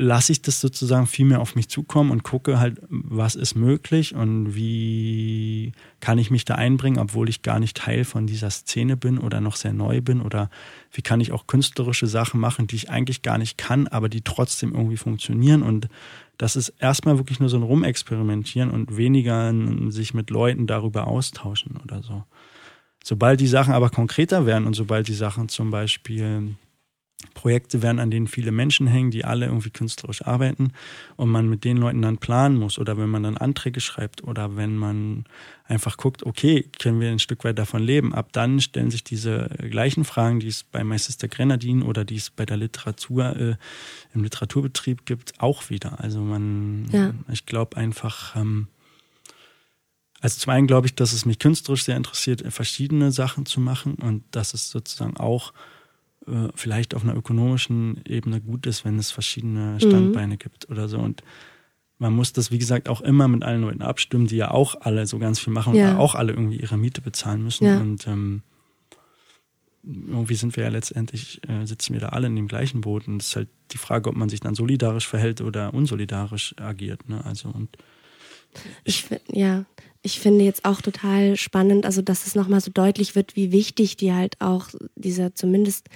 lasse 0.00 0.30
ich 0.30 0.40
das 0.42 0.60
sozusagen 0.60 1.08
viel 1.08 1.26
mehr 1.26 1.40
auf 1.40 1.56
mich 1.56 1.68
zukommen 1.68 2.12
und 2.12 2.22
gucke 2.22 2.60
halt, 2.60 2.80
was 2.88 3.34
ist 3.34 3.56
möglich 3.56 4.14
und 4.14 4.54
wie 4.54 5.72
kann 5.98 6.18
ich 6.18 6.30
mich 6.30 6.44
da 6.44 6.54
einbringen, 6.54 7.00
obwohl 7.00 7.28
ich 7.28 7.42
gar 7.42 7.58
nicht 7.58 7.76
Teil 7.76 8.04
von 8.04 8.28
dieser 8.28 8.48
Szene 8.50 8.96
bin 8.96 9.18
oder 9.18 9.40
noch 9.40 9.56
sehr 9.56 9.72
neu 9.72 10.00
bin 10.00 10.20
oder 10.20 10.50
wie 10.92 11.02
kann 11.02 11.20
ich 11.20 11.32
auch 11.32 11.48
künstlerische 11.48 12.06
Sachen 12.06 12.38
machen, 12.38 12.68
die 12.68 12.76
ich 12.76 12.90
eigentlich 12.90 13.22
gar 13.22 13.38
nicht 13.38 13.58
kann, 13.58 13.88
aber 13.88 14.08
die 14.08 14.22
trotzdem 14.22 14.72
irgendwie 14.72 14.96
funktionieren 14.96 15.64
und 15.64 15.88
das 16.38 16.54
ist 16.54 16.68
erstmal 16.78 17.18
wirklich 17.18 17.40
nur 17.40 17.48
so 17.48 17.56
ein 17.56 17.64
Rumexperimentieren 17.64 18.70
und 18.70 18.96
weniger 18.96 19.52
sich 19.90 20.14
mit 20.14 20.30
Leuten 20.30 20.68
darüber 20.68 21.08
austauschen 21.08 21.76
oder 21.82 22.04
so. 22.04 22.22
Sobald 23.02 23.40
die 23.40 23.48
Sachen 23.48 23.74
aber 23.74 23.90
konkreter 23.90 24.46
werden 24.46 24.64
und 24.64 24.74
sobald 24.74 25.08
die 25.08 25.14
Sachen 25.14 25.48
zum 25.48 25.72
Beispiel 25.72 26.54
Projekte 27.34 27.82
werden, 27.82 27.98
an 27.98 28.12
denen 28.12 28.28
viele 28.28 28.52
Menschen 28.52 28.86
hängen, 28.86 29.10
die 29.10 29.24
alle 29.24 29.46
irgendwie 29.46 29.70
künstlerisch 29.70 30.22
arbeiten 30.22 30.72
und 31.16 31.30
man 31.30 31.48
mit 31.48 31.64
den 31.64 31.76
Leuten 31.76 32.00
dann 32.00 32.18
planen 32.18 32.56
muss 32.56 32.78
oder 32.78 32.96
wenn 32.96 33.08
man 33.08 33.24
dann 33.24 33.36
Anträge 33.36 33.80
schreibt 33.80 34.22
oder 34.22 34.56
wenn 34.56 34.76
man 34.76 35.24
einfach 35.64 35.96
guckt, 35.96 36.24
okay, 36.24 36.70
können 36.78 37.00
wir 37.00 37.10
ein 37.10 37.18
Stück 37.18 37.42
weit 37.42 37.58
davon 37.58 37.82
leben? 37.82 38.14
Ab 38.14 38.28
dann 38.32 38.60
stellen 38.60 38.92
sich 38.92 39.02
diese 39.02 39.48
gleichen 39.68 40.04
Fragen, 40.04 40.38
die 40.38 40.46
es 40.46 40.62
bei 40.62 40.84
My 40.84 40.96
Sister 40.96 41.26
Grenadine 41.26 41.84
oder 41.84 42.04
die 42.04 42.16
es 42.16 42.30
bei 42.30 42.46
der 42.46 42.56
Literatur 42.56 43.36
äh, 43.36 43.56
im 44.14 44.22
Literaturbetrieb 44.22 45.04
gibt, 45.04 45.40
auch 45.40 45.70
wieder. 45.70 45.98
Also 46.00 46.20
man, 46.20 46.88
ja. 46.92 47.14
ich 47.32 47.46
glaube 47.46 47.76
einfach, 47.76 48.36
ähm, 48.36 48.68
also 50.20 50.38
zum 50.38 50.52
einen 50.52 50.68
glaube 50.68 50.86
ich, 50.86 50.94
dass 50.94 51.12
es 51.12 51.26
mich 51.26 51.40
künstlerisch 51.40 51.82
sehr 51.82 51.96
interessiert, 51.96 52.44
verschiedene 52.52 53.10
Sachen 53.10 53.44
zu 53.44 53.60
machen 53.60 53.94
und 53.96 54.22
dass 54.30 54.54
es 54.54 54.70
sozusagen 54.70 55.16
auch 55.16 55.52
äh, 56.28 56.48
vielleicht 56.54 56.94
auf 56.94 57.02
einer 57.02 57.16
ökonomischen 57.16 58.00
Ebene 58.06 58.40
gut 58.40 58.66
ist, 58.66 58.84
wenn 58.84 58.98
es 58.98 59.10
verschiedene 59.10 59.74
mhm. 59.74 59.80
Standbeine 59.80 60.34
mhm. 60.34 60.38
gibt 60.38 60.70
oder 60.70 60.88
so. 60.88 60.98
Und 60.98 61.22
man 61.98 62.12
muss 62.12 62.32
das, 62.32 62.50
wie 62.50 62.58
gesagt, 62.58 62.88
auch 62.88 63.00
immer 63.00 63.28
mit 63.28 63.42
allen 63.42 63.62
Leuten 63.62 63.82
abstimmen, 63.82 64.26
die 64.26 64.36
ja 64.36 64.50
auch 64.50 64.80
alle 64.80 65.06
so 65.06 65.18
ganz 65.18 65.40
viel 65.40 65.52
machen 65.52 65.74
ja. 65.74 65.92
und 65.92 65.96
auch 65.96 66.14
alle 66.14 66.32
irgendwie 66.32 66.60
ihre 66.60 66.76
Miete 66.76 67.00
bezahlen 67.00 67.42
müssen. 67.42 67.64
Ja. 67.64 67.78
Und 67.78 68.06
ähm, 68.06 68.42
irgendwie 69.84 70.34
sind 70.34 70.56
wir 70.56 70.64
ja 70.64 70.70
letztendlich, 70.70 71.40
äh, 71.48 71.66
sitzen 71.66 71.94
wir 71.94 72.00
da 72.00 72.10
alle 72.10 72.26
in 72.26 72.36
dem 72.36 72.46
gleichen 72.46 72.82
Boot. 72.82 73.08
Und 73.08 73.22
es 73.22 73.28
ist 73.28 73.36
halt 73.36 73.48
die 73.72 73.78
Frage, 73.78 74.10
ob 74.10 74.16
man 74.16 74.28
sich 74.28 74.40
dann 74.40 74.54
solidarisch 74.54 75.08
verhält 75.08 75.40
oder 75.40 75.74
unsolidarisch 75.74 76.54
agiert. 76.58 77.08
Ne? 77.08 77.24
Also 77.24 77.48
und 77.48 77.76
ich, 78.84 79.10
ich 79.10 79.20
ja, 79.28 79.64
ich 80.02 80.20
finde 80.20 80.44
jetzt 80.44 80.64
auch 80.64 80.80
total 80.80 81.36
spannend, 81.36 81.84
also 81.84 82.02
dass 82.02 82.26
es 82.26 82.34
nochmal 82.34 82.60
so 82.60 82.70
deutlich 82.70 83.14
wird, 83.14 83.36
wie 83.36 83.52
wichtig 83.52 83.96
die 83.96 84.12
halt 84.12 84.40
auch 84.40 84.68
dieser 84.96 85.34
zumindest 85.34 85.88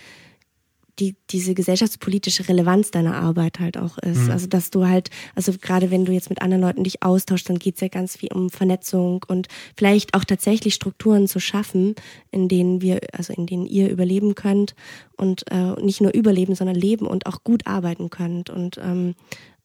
die, 0.99 1.17
diese 1.31 1.55
gesellschaftspolitische 1.55 2.49
Relevanz 2.49 2.91
deiner 2.91 3.17
Arbeit 3.17 3.61
halt 3.61 3.79
auch 3.79 3.99
ist. 3.99 4.25
Mhm. 4.25 4.31
Also 4.31 4.47
dass 4.47 4.71
du 4.71 4.87
halt, 4.87 5.11
also 5.35 5.53
gerade 5.61 5.91
wenn 5.91 6.05
du 6.05 6.13
jetzt 6.13 6.29
mit 6.29 6.43
anderen 6.43 6.63
Leuten 6.63 6.85
dich 6.85 7.03
austauschst, 7.03 7.49
dann 7.49 7.59
geht 7.59 7.77
es 7.77 7.81
ja 7.81 7.89
ganz 7.89 8.17
viel 8.17 8.31
um 8.33 8.51
Vernetzung 8.51 9.25
und 9.27 9.49
vielleicht 9.77 10.15
auch 10.15 10.25
tatsächlich 10.25 10.75
Strukturen 10.75 11.29
zu 11.29 11.41
schaffen, 11.41 11.95
in 12.31 12.49
denen 12.49 12.83
wir, 12.83 13.01
also 13.13 13.33
in 13.33 13.47
denen 13.47 13.67
ihr 13.67 13.91
überleben 13.91 14.35
könnt 14.35 14.75
und 15.17 15.51
äh, 15.51 15.81
nicht 15.81 16.01
nur 16.01 16.13
überleben, 16.13 16.55
sondern 16.55 16.77
leben 16.77 17.07
und 17.07 17.27
auch 17.27 17.43
gut 17.43 17.67
arbeiten 17.67 18.11
könnt. 18.11 18.51
Und, 18.51 18.79
ähm, 18.79 19.15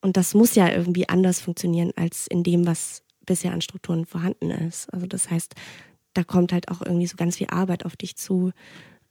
und 0.01 0.15
das 0.15 0.33
muss 0.33 0.55
ja 0.55 0.71
irgendwie 0.71 1.09
anders 1.09 1.41
funktionieren 1.41 1.91
als 1.95 2.27
in 2.27 2.43
dem, 2.43 2.65
was 2.65 3.03
bisher 3.27 3.53
an 3.53 3.61
Strukturen 3.61 4.05
vorhanden 4.05 4.49
ist. 4.49 4.91
Also 4.91 5.05
das 5.05 5.29
heißt, 5.29 5.53
da 6.13 6.23
kommt 6.23 6.51
halt 6.51 6.69
auch 6.69 6.81
irgendwie 6.81 7.05
so 7.05 7.15
ganz 7.15 7.37
viel 7.37 7.47
Arbeit 7.51 7.85
auf 7.85 7.95
dich 7.95 8.15
zu 8.15 8.51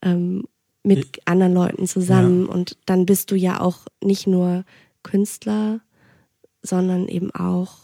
ähm, 0.01 0.43
mit 0.83 0.99
ich, 0.99 1.27
anderen 1.27 1.53
Leuten 1.53 1.87
zusammen. 1.87 2.47
Ja. 2.47 2.53
Und 2.53 2.77
dann 2.85 3.05
bist 3.05 3.31
du 3.31 3.35
ja 3.35 3.61
auch 3.61 3.87
nicht 4.03 4.27
nur 4.27 4.65
Künstler, 5.03 5.79
sondern 6.61 7.07
eben 7.07 7.31
auch 7.31 7.77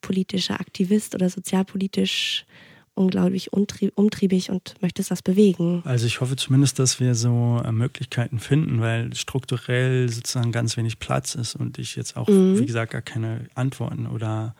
politischer 0.00 0.60
Aktivist 0.60 1.14
oder 1.14 1.28
sozialpolitisch 1.28 2.46
unglaublich 2.94 3.52
umtriebig 3.52 4.50
und 4.50 4.74
möchtest 4.80 5.10
das 5.10 5.20
bewegen. 5.20 5.82
Also 5.84 6.06
ich 6.06 6.20
hoffe 6.20 6.36
zumindest, 6.36 6.78
dass 6.78 7.00
wir 7.00 7.16
so 7.16 7.60
äh, 7.64 7.72
Möglichkeiten 7.72 8.38
finden, 8.38 8.80
weil 8.80 9.12
strukturell 9.14 10.08
sozusagen 10.08 10.52
ganz 10.52 10.76
wenig 10.76 11.00
Platz 11.00 11.34
ist 11.34 11.56
und 11.56 11.78
ich 11.78 11.96
jetzt 11.96 12.16
auch, 12.16 12.28
mhm. 12.28 12.58
wie 12.58 12.66
gesagt, 12.66 12.92
gar 12.92 13.02
keine 13.02 13.48
Antworten 13.54 14.06
oder 14.06 14.54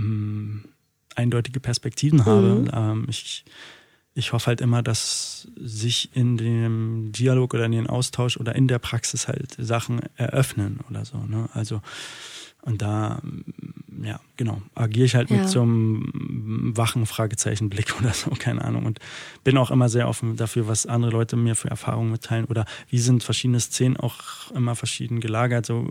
mh, 0.00 0.60
eindeutige 1.14 1.60
Perspektiven 1.60 2.24
habe. 2.24 2.54
Mhm. 2.54 2.70
Ähm, 2.72 3.06
ich, 3.08 3.44
ich 4.14 4.32
hoffe 4.32 4.46
halt 4.46 4.60
immer, 4.60 4.82
dass 4.82 5.48
sich 5.56 6.10
in 6.14 6.36
dem 6.36 7.12
Dialog 7.12 7.54
oder 7.54 7.66
in 7.66 7.72
den 7.72 7.86
Austausch 7.86 8.36
oder 8.36 8.54
in 8.54 8.68
der 8.68 8.78
Praxis 8.78 9.28
halt 9.28 9.56
Sachen 9.58 10.00
eröffnen 10.16 10.80
oder 10.88 11.04
so. 11.04 11.18
Ne? 11.18 11.48
Also 11.52 11.80
und 12.62 12.82
da, 12.82 13.22
ja, 14.02 14.20
genau, 14.36 14.60
agiere 14.74 15.06
ich 15.06 15.14
halt 15.14 15.30
ja. 15.30 15.38
mit 15.38 15.48
so 15.48 15.62
einem 15.62 16.72
wachen 16.76 17.06
Fragezeichenblick 17.06 17.94
oder 18.00 18.12
so, 18.12 18.30
keine 18.30 18.62
Ahnung. 18.64 18.84
Und 18.84 18.98
bin 19.44 19.56
auch 19.56 19.70
immer 19.70 19.88
sehr 19.88 20.08
offen 20.08 20.36
dafür, 20.36 20.66
was 20.66 20.86
andere 20.86 21.12
Leute 21.12 21.36
mir 21.36 21.54
für 21.54 21.70
Erfahrungen 21.70 22.10
mitteilen 22.10 22.46
oder 22.46 22.66
wie 22.88 22.98
sind 22.98 23.22
verschiedene 23.22 23.60
Szenen 23.60 23.96
auch 23.96 24.50
immer 24.50 24.74
verschieden 24.74 25.20
gelagert. 25.20 25.66
So, 25.66 25.88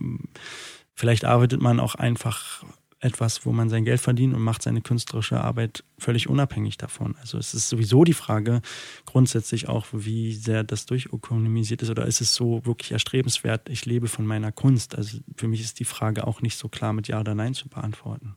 vielleicht 0.94 1.26
arbeitet 1.26 1.62
man 1.62 1.80
auch 1.80 1.96
einfach 1.96 2.64
etwas, 3.00 3.46
wo 3.46 3.52
man 3.52 3.70
sein 3.70 3.86
Geld 3.86 4.02
verdient 4.02 4.34
und 4.34 4.42
macht 4.42 4.64
seine 4.64 4.82
künstlerische 4.82 5.40
Arbeit 5.40 5.84
völlig 6.00 6.30
unabhängig 6.30 6.78
davon. 6.78 7.16
Also 7.22 7.38
es 7.38 7.54
ist 7.54 7.70
sowieso 7.70 8.04
die 8.04 8.14
Frage 8.14 8.62
grundsätzlich 9.06 9.70
auch, 9.70 9.86
wie 9.92 10.34
sehr 10.34 10.64
das 10.64 10.88
durchökonomisiert 10.88 11.84
ist 11.84 11.92
oder 11.92 12.08
ist 12.08 12.22
es 12.22 12.34
so 12.34 12.66
wirklich 12.66 12.92
erstrebenswert, 12.92 13.70
ich 13.70 13.86
lebe 13.86 14.08
von 14.08 14.26
meiner 14.26 14.52
Kunst. 14.52 14.96
Also 14.96 15.20
für 15.36 15.48
mich 15.48 15.62
ist 15.62 15.80
die 15.80 15.86
Frage 15.86 16.26
auch 16.26 16.42
nicht 16.42 16.58
so 16.58 16.70
klar 16.70 16.94
mit 16.94 17.08
Ja 17.08 17.20
oder 17.20 17.36
Nein 17.36 17.54
zu 17.54 17.70
beantworten. 17.70 18.36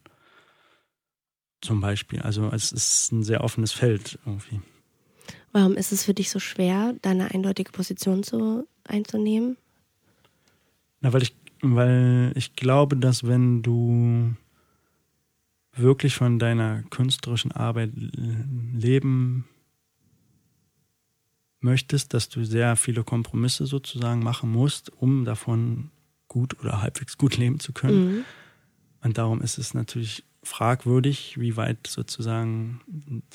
Zum 1.62 1.80
Beispiel. 1.80 2.20
Also 2.20 2.50
es 2.50 2.72
ist 2.72 3.12
ein 3.12 3.22
sehr 3.22 3.42
offenes 3.42 3.72
Feld 3.72 4.18
irgendwie. 4.26 4.60
Warum 5.52 5.74
ist 5.74 5.90
es 5.92 6.04
für 6.04 6.14
dich 6.14 6.30
so 6.30 6.38
schwer, 6.38 6.94
deine 7.00 7.30
eindeutige 7.32 7.72
Position 7.72 8.22
zu, 8.22 8.66
einzunehmen? 8.84 9.56
Na, 11.00 11.12
weil 11.12 11.22
ich, 11.22 11.34
weil 11.62 12.32
ich 12.34 12.54
glaube, 12.56 12.96
dass 12.96 13.26
wenn 13.26 13.62
du 13.62 14.34
wirklich 15.80 16.14
von 16.14 16.38
deiner 16.38 16.82
künstlerischen 16.90 17.52
Arbeit 17.52 17.90
leben 17.94 19.46
möchtest, 21.60 22.14
dass 22.14 22.28
du 22.28 22.44
sehr 22.44 22.76
viele 22.76 23.04
Kompromisse 23.04 23.66
sozusagen 23.66 24.22
machen 24.22 24.50
musst, 24.50 24.90
um 24.90 25.24
davon 25.24 25.90
gut 26.28 26.58
oder 26.60 26.80
halbwegs 26.80 27.18
gut 27.18 27.36
leben 27.36 27.60
zu 27.60 27.72
können. 27.72 28.04
Mhm. 28.04 28.24
Und 29.02 29.18
darum 29.18 29.42
ist 29.42 29.58
es 29.58 29.74
natürlich 29.74 30.24
fragwürdig, 30.42 31.38
wie 31.38 31.56
weit 31.56 31.86
sozusagen 31.86 32.80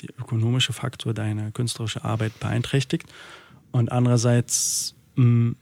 der 0.02 0.10
ökonomische 0.18 0.72
Faktor 0.72 1.14
deine 1.14 1.52
künstlerische 1.52 2.04
Arbeit 2.04 2.38
beeinträchtigt. 2.40 3.06
Und 3.70 3.92
andererseits 3.92 4.94
mh, 5.16 5.24
mm, 5.24 5.56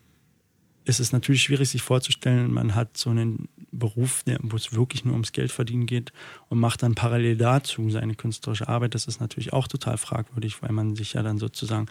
ist 0.84 1.00
es 1.00 1.12
natürlich 1.12 1.42
schwierig, 1.42 1.70
sich 1.70 1.82
vorzustellen, 1.82 2.52
man 2.52 2.74
hat 2.74 2.96
so 2.96 3.10
einen 3.10 3.48
Beruf, 3.72 4.22
wo 4.42 4.56
es 4.56 4.74
wirklich 4.74 5.04
nur 5.04 5.14
ums 5.14 5.32
Geld 5.32 5.50
verdienen 5.50 5.86
geht 5.86 6.12
und 6.48 6.58
macht 6.58 6.82
dann 6.82 6.94
parallel 6.94 7.36
dazu 7.36 7.88
seine 7.90 8.14
künstlerische 8.14 8.68
Arbeit. 8.68 8.94
Das 8.94 9.06
ist 9.06 9.20
natürlich 9.20 9.52
auch 9.52 9.66
total 9.66 9.96
fragwürdig, 9.96 10.62
weil 10.62 10.72
man 10.72 10.94
sich 10.94 11.14
ja 11.14 11.22
dann 11.22 11.38
sozusagen 11.38 11.86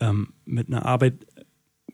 ähm, 0.00 0.32
mit 0.44 0.68
einer 0.68 0.84
Arbeit 0.84 1.14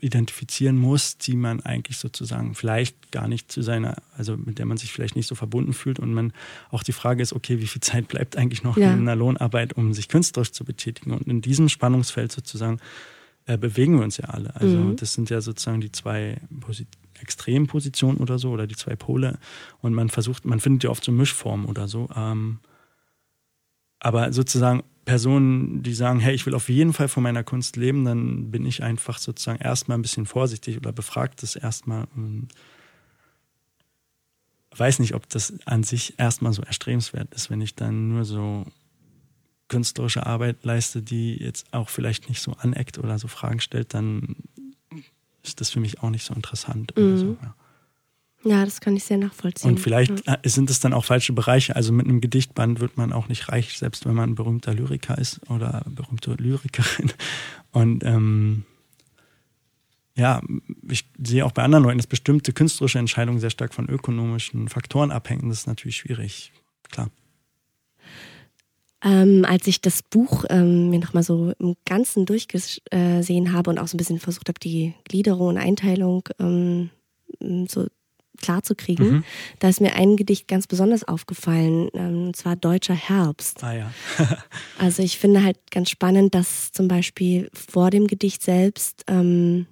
identifizieren 0.00 0.76
muss, 0.76 1.18
die 1.18 1.36
man 1.36 1.60
eigentlich 1.60 1.98
sozusagen 1.98 2.54
vielleicht 2.54 3.12
gar 3.12 3.28
nicht 3.28 3.50
zu 3.50 3.62
seiner, 3.62 3.96
also 4.16 4.36
mit 4.36 4.58
der 4.58 4.66
man 4.66 4.76
sich 4.76 4.92
vielleicht 4.92 5.16
nicht 5.16 5.28
so 5.28 5.34
verbunden 5.34 5.72
fühlt 5.72 5.98
und 5.98 6.12
man 6.12 6.32
auch 6.70 6.82
die 6.82 6.92
Frage 6.92 7.22
ist, 7.22 7.32
okay, 7.32 7.60
wie 7.60 7.66
viel 7.66 7.80
Zeit 7.80 8.08
bleibt 8.08 8.36
eigentlich 8.36 8.64
noch 8.64 8.76
ja. 8.76 8.92
in 8.92 9.00
einer 9.00 9.16
Lohnarbeit, 9.16 9.74
um 9.74 9.94
sich 9.94 10.08
künstlerisch 10.08 10.52
zu 10.52 10.64
betätigen 10.64 11.12
und 11.12 11.26
in 11.28 11.40
diesem 11.40 11.68
Spannungsfeld 11.68 12.32
sozusagen 12.32 12.80
äh, 13.46 13.58
bewegen 13.58 13.98
wir 13.98 14.04
uns 14.04 14.16
ja 14.16 14.26
alle. 14.26 14.54
Also 14.56 14.76
mhm. 14.76 14.96
das 14.96 15.14
sind 15.14 15.30
ja 15.30 15.40
sozusagen 15.40 15.80
die 15.80 15.92
zwei 15.92 16.40
Posi 16.60 16.86
Extrempositionen 17.20 18.18
oder 18.20 18.38
so 18.38 18.50
oder 18.50 18.66
die 18.66 18.76
zwei 18.76 18.96
Pole 18.96 19.38
und 19.80 19.94
man 19.94 20.10
versucht, 20.10 20.44
man 20.44 20.60
findet 20.60 20.84
ja 20.84 20.90
oft 20.90 21.04
so 21.04 21.12
Mischformen 21.12 21.66
oder 21.66 21.88
so. 21.88 22.08
Ähm, 22.14 22.58
aber 24.00 24.32
sozusagen 24.32 24.82
Personen, 25.04 25.82
die 25.82 25.94
sagen, 25.94 26.20
hey, 26.20 26.34
ich 26.34 26.44
will 26.44 26.54
auf 26.54 26.68
jeden 26.68 26.92
Fall 26.92 27.08
von 27.08 27.22
meiner 27.22 27.44
Kunst 27.44 27.76
leben, 27.76 28.04
dann 28.04 28.50
bin 28.50 28.66
ich 28.66 28.82
einfach 28.82 29.18
sozusagen 29.18 29.60
erstmal 29.60 29.98
ein 29.98 30.02
bisschen 30.02 30.26
vorsichtig 30.26 30.76
oder 30.76 30.92
befragt 30.92 31.42
das 31.42 31.56
erstmal 31.56 32.06
und 32.16 32.48
weiß 34.76 34.98
nicht, 34.98 35.14
ob 35.14 35.28
das 35.28 35.54
an 35.66 35.84
sich 35.84 36.18
erstmal 36.18 36.52
so 36.52 36.62
erstrebenswert 36.62 37.32
ist, 37.32 37.48
wenn 37.48 37.60
ich 37.60 37.74
dann 37.74 38.08
nur 38.08 38.24
so 38.24 38.66
künstlerische 39.68 40.26
Arbeit 40.26 40.64
leiste, 40.64 41.02
die 41.02 41.36
jetzt 41.36 41.72
auch 41.72 41.88
vielleicht 41.88 42.28
nicht 42.28 42.40
so 42.40 42.52
aneckt 42.52 42.98
oder 42.98 43.18
so 43.18 43.28
Fragen 43.28 43.60
stellt, 43.60 43.94
dann 43.94 44.36
ist 45.42 45.60
das 45.60 45.70
für 45.70 45.80
mich 45.80 46.02
auch 46.02 46.10
nicht 46.10 46.24
so 46.24 46.34
interessant. 46.34 46.92
Mhm. 46.96 47.16
So, 47.16 47.36
ja. 47.42 47.54
ja. 48.44 48.64
das 48.64 48.80
kann 48.80 48.96
ich 48.96 49.04
sehr 49.04 49.18
nachvollziehen. 49.18 49.70
Und 49.70 49.80
vielleicht 49.80 50.26
ja. 50.26 50.38
Äh, 50.42 50.48
sind 50.48 50.70
es 50.70 50.80
dann 50.80 50.92
auch 50.92 51.04
falsche 51.04 51.32
Bereiche. 51.32 51.76
Also 51.76 51.92
mit 51.92 52.06
einem 52.06 52.20
Gedichtband 52.20 52.80
wird 52.80 52.96
man 52.96 53.12
auch 53.12 53.28
nicht 53.28 53.48
reich, 53.48 53.78
selbst 53.78 54.06
wenn 54.06 54.14
man 54.14 54.30
ein 54.30 54.34
berühmter 54.34 54.74
Lyriker 54.74 55.18
ist 55.18 55.40
oder 55.50 55.84
berühmte 55.88 56.34
Lyrikerin. 56.34 57.12
Und 57.72 58.04
ähm, 58.04 58.64
ja, 60.16 60.40
ich 60.88 61.08
sehe 61.22 61.44
auch 61.44 61.52
bei 61.52 61.62
anderen 61.62 61.84
Leuten, 61.84 61.98
dass 61.98 62.06
bestimmte 62.06 62.52
künstlerische 62.52 62.98
Entscheidungen 62.98 63.40
sehr 63.40 63.50
stark 63.50 63.74
von 63.74 63.88
ökonomischen 63.88 64.68
Faktoren 64.68 65.10
abhängen. 65.10 65.48
Das 65.48 65.60
ist 65.60 65.66
natürlich 65.66 65.96
schwierig, 65.96 66.52
klar. 66.90 67.10
Ähm, 69.04 69.44
als 69.46 69.66
ich 69.66 69.82
das 69.82 70.02
Buch 70.02 70.44
ähm, 70.48 70.88
mir 70.88 70.98
nochmal 70.98 71.22
so 71.22 71.52
im 71.58 71.76
Ganzen 71.84 72.24
durchgesehen 72.24 73.52
habe 73.52 73.70
und 73.70 73.78
auch 73.78 73.86
so 73.86 73.96
ein 73.96 73.98
bisschen 73.98 74.18
versucht 74.18 74.48
habe, 74.48 74.58
die 74.58 74.94
Gliederung 75.04 75.48
und 75.48 75.58
Einteilung 75.58 76.26
ähm, 76.40 76.90
so 77.68 77.86
klar 78.40 78.62
zu 78.62 78.74
kriegen, 78.74 79.04
mhm. 79.04 79.24
da 79.58 79.68
ist 79.68 79.80
mir 79.80 79.94
ein 79.94 80.16
Gedicht 80.16 80.48
ganz 80.48 80.66
besonders 80.66 81.06
aufgefallen, 81.06 81.88
ähm, 81.94 82.26
und 82.26 82.36
zwar 82.36 82.56
Deutscher 82.56 82.94
Herbst. 82.94 83.62
Ah 83.62 83.74
ja. 83.74 83.92
also 84.78 85.02
ich 85.02 85.18
finde 85.18 85.42
halt 85.42 85.58
ganz 85.70 85.90
spannend, 85.90 86.34
dass 86.34 86.72
zum 86.72 86.88
Beispiel 86.88 87.50
vor 87.52 87.90
dem 87.90 88.06
Gedicht 88.06 88.42
selbst 88.42 89.04
ähm, 89.06 89.66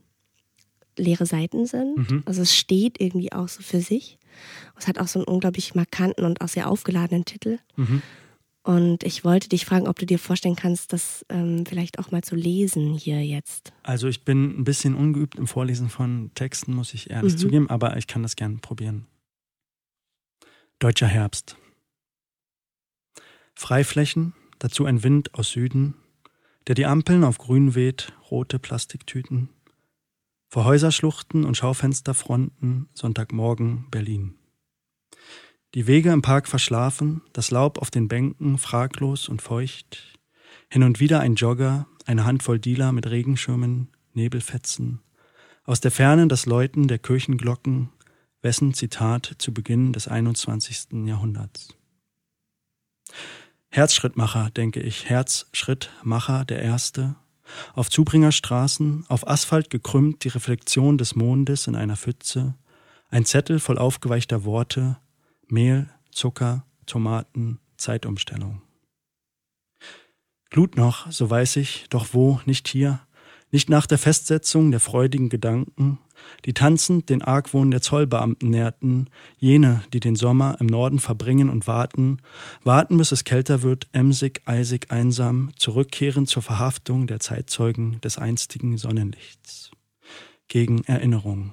leere 0.99 1.27
Seiten 1.27 1.67
sind. 1.67 2.11
Mhm. 2.11 2.23
Also 2.27 2.43
es 2.43 2.55
steht 2.55 3.01
irgendwie 3.01 3.33
auch 3.33 3.49
so 3.49 3.63
für 3.63 3.81
sich. 3.81 4.19
Es 4.79 4.89
hat 4.89 4.99
auch 4.99 5.09
so 5.09 5.21
einen 5.21 5.29
unglaublich 5.29 5.75
markanten 5.75 6.25
und 6.25 6.41
auch 6.41 6.49
sehr 6.49 6.69
aufgeladenen 6.69 7.25
Titel. 7.25 7.59
Mhm. 7.77 8.03
Und 8.65 9.03
ich 9.03 9.25
wollte 9.25 9.49
dich 9.49 9.65
fragen, 9.65 9.89
ob 9.89 9.99
du 9.99 10.07
dir 10.07 10.21
vorstellen 10.21 10.55
kannst, 10.55 10.93
das 10.93 11.27
ähm, 11.29 11.67
vielleicht 11.67 11.99
auch 11.99 12.13
mal 12.13 12.23
zu 12.23 12.37
lesen 12.37 12.95
hier 12.95 13.25
jetzt. 13.25 13.73
Also 13.83 14.07
ich 14.07 14.25
bin 14.25 14.61
ein 14.61 14.65
bisschen 14.65 14.95
ungeübt 14.95 15.35
im 15.35 15.49
Vorlesen 15.49 15.89
von 15.89 16.31
Texten, 16.35 16.75
muss 16.75 16.95
ich 16.95 17.11
ehrlich 17.11 17.33
mhm. 17.35 17.39
zugeben, 17.39 17.71
aber 17.71 17.97
ich 17.97 18.07
kann 18.07 18.23
das 18.23 18.37
gerne 18.37 18.59
probieren. 18.59 19.07
Deutscher 20.79 21.09
Herbst. 21.09 21.57
Freiflächen, 23.55 24.33
dazu 24.59 24.85
ein 24.85 25.03
Wind 25.03 25.35
aus 25.35 25.51
Süden, 25.51 25.95
der 26.69 26.77
die 26.77 26.87
Ampeln 26.87 27.25
auf 27.25 27.39
grün 27.39 27.75
weht, 27.75 28.13
rote 28.31 28.61
Plastiktüten. 28.61 29.49
Vor 30.49 30.65
Häuserschluchten 30.65 31.45
und 31.45 31.57
Schaufensterfronten, 31.57 32.89
Sonntagmorgen 32.95 33.87
Berlin. 33.91 34.39
Die 35.75 35.87
Wege 35.87 36.13
im 36.13 36.21
Park 36.21 36.49
verschlafen, 36.49 37.23
das 37.33 37.51
Laub 37.51 37.79
auf 37.79 37.91
den 37.91 38.07
Bänken 38.07 38.59
fraglos 38.59 39.31
und 39.31 39.41
feucht. 39.41 40.19
Hin 40.69 40.83
und 40.83 41.01
wieder 41.01 41.21
ein 41.21 41.35
Jogger, 41.35 41.87
eine 42.05 42.27
Handvoll 42.27 42.59
Dealer 42.59 42.93
mit 42.93 43.09
Regenschirmen, 43.09 43.89
Nebelfetzen. 44.13 45.01
Aus 45.65 45.81
der 45.81 45.91
Ferne 45.91 46.29
das 46.29 46.45
Läuten 46.45 46.89
der 46.89 46.99
Kirchenglocken, 46.99 47.89
wessen 48.43 48.75
Zitat 48.75 49.37
zu 49.39 49.55
Beginn 49.55 49.95
des 49.95 50.09
21. 50.09 51.07
Jahrhunderts. 51.07 51.75
Herzschrittmacher, 53.71 54.51
denke 54.51 54.81
ich, 54.81 55.09
Herzschrittmacher 55.09 56.45
der 56.45 56.61
Erste. 56.61 57.15
Auf 57.73 57.89
Zubringerstraßen, 57.89 59.07
auf 59.09 59.27
Asphalt 59.27 59.71
gekrümmt 59.71 60.25
die 60.25 60.29
Reflexion 60.29 60.99
des 60.99 61.15
Mondes 61.15 61.67
in 61.67 61.77
einer 61.77 61.97
Pfütze, 61.97 62.57
ein 63.09 63.25
Zettel 63.25 63.59
voll 63.59 63.79
aufgeweichter 63.79 64.45
Worte, 64.45 64.99
Mehl, 65.49 65.89
Zucker, 66.11 66.65
Tomaten, 66.87 67.59
Zeitumstellung. 67.77 68.63
Glut 70.51 70.77
noch, 70.77 71.11
so 71.11 71.31
weiß 71.31 71.57
ich, 71.57 71.87
doch 71.89 72.09
wo, 72.13 72.41
nicht 72.45 72.69
hier, 72.69 73.01
nicht 73.51 73.69
nach 73.69 73.87
der 73.87 73.99
Festsetzung 73.99 74.71
der 74.71 74.81
freudigen 74.81 75.29
Gedanken, 75.29 75.99
die 76.45 76.55
tanzend 76.55 77.09
den 77.11 77.23
Argwohn 77.23 77.71
der 77.71 77.83
Zollbeamten 77.83 78.51
nährten, 78.51 79.11
jene, 79.39 79.83
die 79.93 80.01
den 80.01 80.17
Sommer 80.17 80.57
im 80.61 80.67
Norden 80.67 80.99
verbringen 80.99 81.51
und 81.51 81.67
warten, 81.67 82.19
warten, 82.65 82.97
bis 82.97 83.13
es 83.13 83.25
kälter 83.25 83.63
wird, 83.63 83.89
emsig, 83.93 84.43
eisig, 84.47 84.91
einsam, 84.91 85.51
zurückkehren 85.57 86.27
zur 86.27 86.43
Verhaftung 86.43 87.07
der 87.07 87.21
Zeitzeugen 87.21 88.01
des 88.01 88.19
einstigen 88.19 88.79
Sonnenlichts. 88.79 89.71
Gegen 90.49 90.85
Erinnerung. 90.85 91.53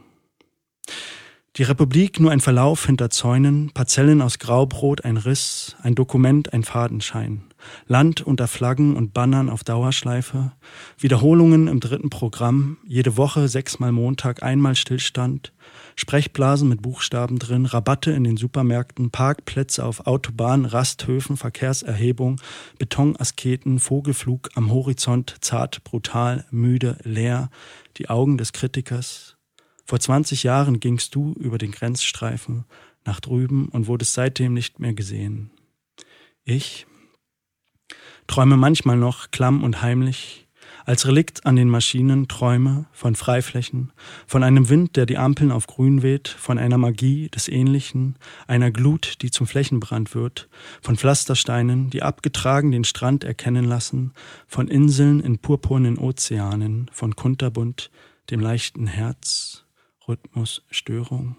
Die 1.55 1.63
Republik 1.63 2.19
nur 2.19 2.31
ein 2.31 2.41
Verlauf 2.41 2.85
hinter 2.85 3.09
Zäunen, 3.09 3.71
Parzellen 3.71 4.21
aus 4.21 4.39
Graubrot, 4.39 5.03
ein 5.03 5.17
Riss, 5.17 5.75
ein 5.81 5.95
Dokument, 5.95 6.53
ein 6.53 6.63
Fadenschein. 6.63 7.43
Land 7.87 8.21
unter 8.21 8.47
Flaggen 8.47 8.95
und 8.95 9.13
Bannern 9.13 9.49
auf 9.49 9.63
Dauerschleife, 9.63 10.53
Wiederholungen 10.97 11.67
im 11.67 11.79
dritten 11.79 12.09
Programm, 12.09 12.77
jede 12.85 13.17
Woche 13.17 13.47
sechsmal 13.47 13.91
Montag, 13.91 14.43
einmal 14.43 14.75
Stillstand, 14.75 15.51
Sprechblasen 15.95 16.69
mit 16.69 16.81
Buchstaben 16.81 17.39
drin, 17.39 17.65
Rabatte 17.65 18.11
in 18.11 18.23
den 18.23 18.37
Supermärkten, 18.37 19.11
Parkplätze 19.11 19.83
auf 19.83 20.07
Autobahnen, 20.07 20.65
Rasthöfen, 20.65 21.35
Verkehrserhebung, 21.35 22.39
Betonasketen, 22.77 23.79
Vogelflug 23.79 24.49
am 24.55 24.71
Horizont, 24.71 25.35
zart, 25.41 25.83
brutal, 25.83 26.45
müde, 26.51 26.97
leer, 27.03 27.49
die 27.97 28.09
Augen 28.09 28.37
des 28.37 28.53
Kritikers, 28.53 29.28
vor 29.89 29.99
20 29.99 30.43
Jahren 30.43 30.79
gingst 30.79 31.15
du 31.15 31.33
über 31.39 31.57
den 31.57 31.71
Grenzstreifen 31.71 32.65
nach 33.05 33.19
drüben 33.19 33.69
und 33.69 33.87
wurdest 33.87 34.13
seitdem 34.13 34.53
nicht 34.53 34.79
mehr 34.79 34.93
gesehen. 34.93 35.49
Ich 36.43 36.85
träume 38.27 38.55
manchmal 38.55 38.97
noch 38.97 39.31
klamm 39.31 39.63
und 39.63 39.81
heimlich, 39.81 40.47
als 40.85 41.07
Relikt 41.07 41.47
an 41.47 41.55
den 41.55 41.69
Maschinen 41.69 42.27
träume 42.27 42.85
von 42.91 43.15
Freiflächen, 43.15 43.91
von 44.27 44.43
einem 44.43 44.69
Wind, 44.69 44.95
der 44.95 45.07
die 45.07 45.17
Ampeln 45.17 45.51
auf 45.51 45.65
grün 45.65 46.03
weht, 46.03 46.27
von 46.27 46.59
einer 46.59 46.77
Magie 46.77 47.27
des 47.29 47.47
Ähnlichen, 47.47 48.15
einer 48.45 48.69
Glut, 48.69 49.23
die 49.23 49.31
zum 49.31 49.47
Flächenbrand 49.47 50.13
wird, 50.13 50.49
von 50.83 50.97
Pflastersteinen, 50.97 51.89
die 51.89 52.03
abgetragen 52.03 52.71
den 52.71 52.83
Strand 52.83 53.23
erkennen 53.23 53.65
lassen, 53.65 54.13
von 54.45 54.67
Inseln 54.67 55.19
in 55.19 55.39
purpurnen 55.39 55.97
Ozeanen, 55.97 56.91
von 56.93 57.15
Kunterbunt, 57.15 57.89
dem 58.29 58.39
leichten 58.39 58.85
Herz, 58.85 59.65
Rhythmusstörung. 60.09 61.35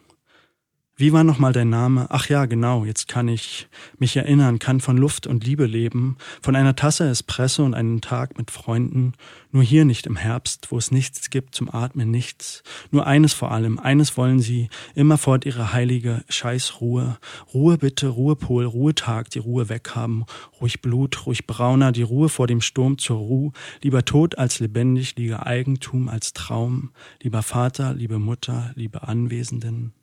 Wie 1.00 1.14
war 1.14 1.24
nochmal 1.24 1.54
dein 1.54 1.70
Name? 1.70 2.08
Ach 2.10 2.28
ja, 2.28 2.44
genau, 2.44 2.84
jetzt 2.84 3.08
kann 3.08 3.26
ich 3.26 3.68
mich 3.98 4.18
erinnern, 4.18 4.58
kann 4.58 4.80
von 4.80 4.98
Luft 4.98 5.26
und 5.26 5.46
Liebe 5.46 5.64
leben, 5.64 6.18
von 6.42 6.54
einer 6.54 6.76
Tasse 6.76 7.08
Espresso 7.08 7.64
und 7.64 7.72
einem 7.72 8.02
Tag 8.02 8.36
mit 8.36 8.50
Freunden, 8.50 9.14
nur 9.50 9.62
hier 9.62 9.86
nicht 9.86 10.06
im 10.06 10.16
Herbst, 10.16 10.70
wo 10.70 10.76
es 10.76 10.90
nichts 10.90 11.30
gibt 11.30 11.54
zum 11.54 11.74
Atmen, 11.74 12.10
nichts. 12.10 12.62
Nur 12.90 13.06
eines 13.06 13.32
vor 13.32 13.50
allem, 13.50 13.78
eines 13.78 14.18
wollen 14.18 14.40
sie, 14.40 14.68
immerfort 14.94 15.46
ihre 15.46 15.72
heilige 15.72 16.22
Scheißruhe. 16.28 17.16
Ruhe 17.54 17.78
bitte, 17.78 18.08
Ruhepol, 18.08 18.66
Ruhetag, 18.66 19.30
die 19.30 19.38
Ruhe 19.38 19.70
weghaben, 19.70 20.26
ruhig 20.60 20.82
Blut, 20.82 21.24
ruhig 21.24 21.46
Brauner, 21.46 21.92
die 21.92 22.02
Ruhe 22.02 22.28
vor 22.28 22.46
dem 22.46 22.60
Sturm 22.60 22.98
zur 22.98 23.16
Ruhe, 23.16 23.52
lieber 23.80 24.04
tot 24.04 24.36
als 24.36 24.60
lebendig, 24.60 25.16
lieber 25.16 25.46
Eigentum 25.46 26.10
als 26.10 26.34
Traum, 26.34 26.90
lieber 27.22 27.42
Vater, 27.42 27.94
liebe 27.94 28.18
Mutter, 28.18 28.72
liebe 28.74 29.08
Anwesenden. 29.08 29.94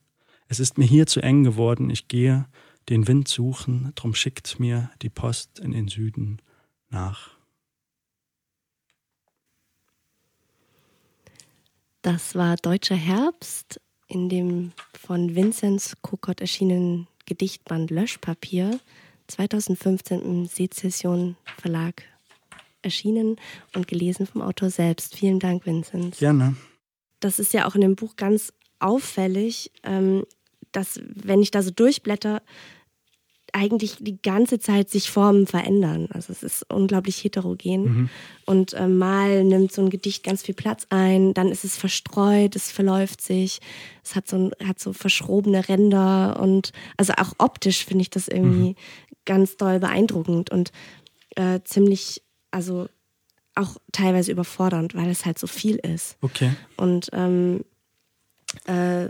Es 0.50 0.60
ist 0.60 0.78
mir 0.78 0.86
hier 0.86 1.08
zu 1.08 1.22
eng 1.22 1.44
geworden, 1.44 1.90
ich 1.90 2.08
gehe 2.08 2.46
den 2.90 3.08
Wind 3.08 3.28
suchen, 3.28 3.92
drum 3.96 4.14
schickt 4.14 4.60
mir 4.60 4.90
die 5.02 5.10
Post 5.10 5.60
in 5.60 5.72
den 5.72 5.88
Süden 5.88 6.42
nach. 6.90 7.32
Das 12.02 12.36
war 12.36 12.56
Deutscher 12.56 12.96
Herbst 12.96 13.82
in 14.08 14.30
dem 14.30 14.72
von 14.98 15.36
Vinzenz 15.36 15.98
Kokott 16.02 16.40
erschienenen 16.40 17.08
Gedichtband 17.26 17.92
Löschpapier, 17.92 18.80
2015 19.28 20.22
im 20.22 20.46
Sezession 20.46 21.36
Verlag 21.58 22.04
erschienen 22.82 23.36
und 23.76 23.90
gelesen 23.90 24.26
vom 24.26 24.42
Autor 24.42 24.70
selbst. 24.70 25.16
Vielen 25.18 25.40
Dank, 25.40 25.66
Vinzenz. 25.66 26.20
Gerne. 26.20 26.56
Das 27.20 27.40
ist 27.40 27.54
ja 27.54 27.68
auch 27.68 27.76
in 27.76 27.82
dem 27.82 27.98
Buch 27.98 28.16
ganz 28.16 28.54
auffällig. 28.80 29.72
Ähm, 29.84 30.26
dass, 30.72 31.00
wenn 31.04 31.42
ich 31.42 31.52
da 31.52 31.62
so 31.62 31.72
durchblätter, 31.72 32.42
eigentlich 33.54 33.98
die 34.00 34.22
ganze 34.22 34.60
Zeit 34.60 34.90
sich 34.90 35.10
Formen 35.10 35.48
verändern. 35.48 36.08
Also 36.12 36.32
es 36.32 36.44
ist 36.44 36.66
unglaublich 36.72 37.24
heterogen. 37.24 37.84
Mhm. 37.84 38.10
Und 38.46 38.74
äh, 38.74 38.88
mal 38.88 39.44
nimmt 39.44 39.72
so 39.72 39.82
ein 39.82 39.90
Gedicht 39.90 40.24
ganz 40.24 40.44
viel 40.44 40.56
Platz 40.56 40.86
ein, 40.90 41.34
dann 41.34 41.50
ist 41.50 41.64
es 41.64 41.78
verstreut, 41.78 42.56
es 42.56 42.72
verläuft 42.72 43.22
sich, 43.22 43.60
es 44.04 44.16
hat 44.16 44.28
so, 44.28 44.38
ein, 44.38 44.68
hat 44.68 44.80
so 44.80 44.94
verschrobene 44.94 45.68
Ränder 45.68 46.40
und 46.40 46.72
also 46.98 47.14
auch 47.14 47.34
optisch 47.38 47.86
finde 47.86 48.04
ich 48.04 48.10
das 48.10 48.28
irgendwie 48.28 48.70
mhm. 48.70 48.76
ganz 49.26 49.58
doll 49.58 49.80
beeindruckend 49.80 50.50
und 50.50 50.72
äh, 51.36 51.62
ziemlich, 51.64 52.22
also 52.52 52.88
auch 53.56 53.78
teilweise 53.92 54.32
überfordernd, 54.32 54.94
weil 54.94 55.10
es 55.10 55.26
halt 55.26 55.40
so 55.40 55.48
viel 55.48 55.78
ist. 55.78 56.18
Okay. 56.22 56.52
Und 56.76 57.10
ähm, 57.14 57.64
äh, 58.66 59.08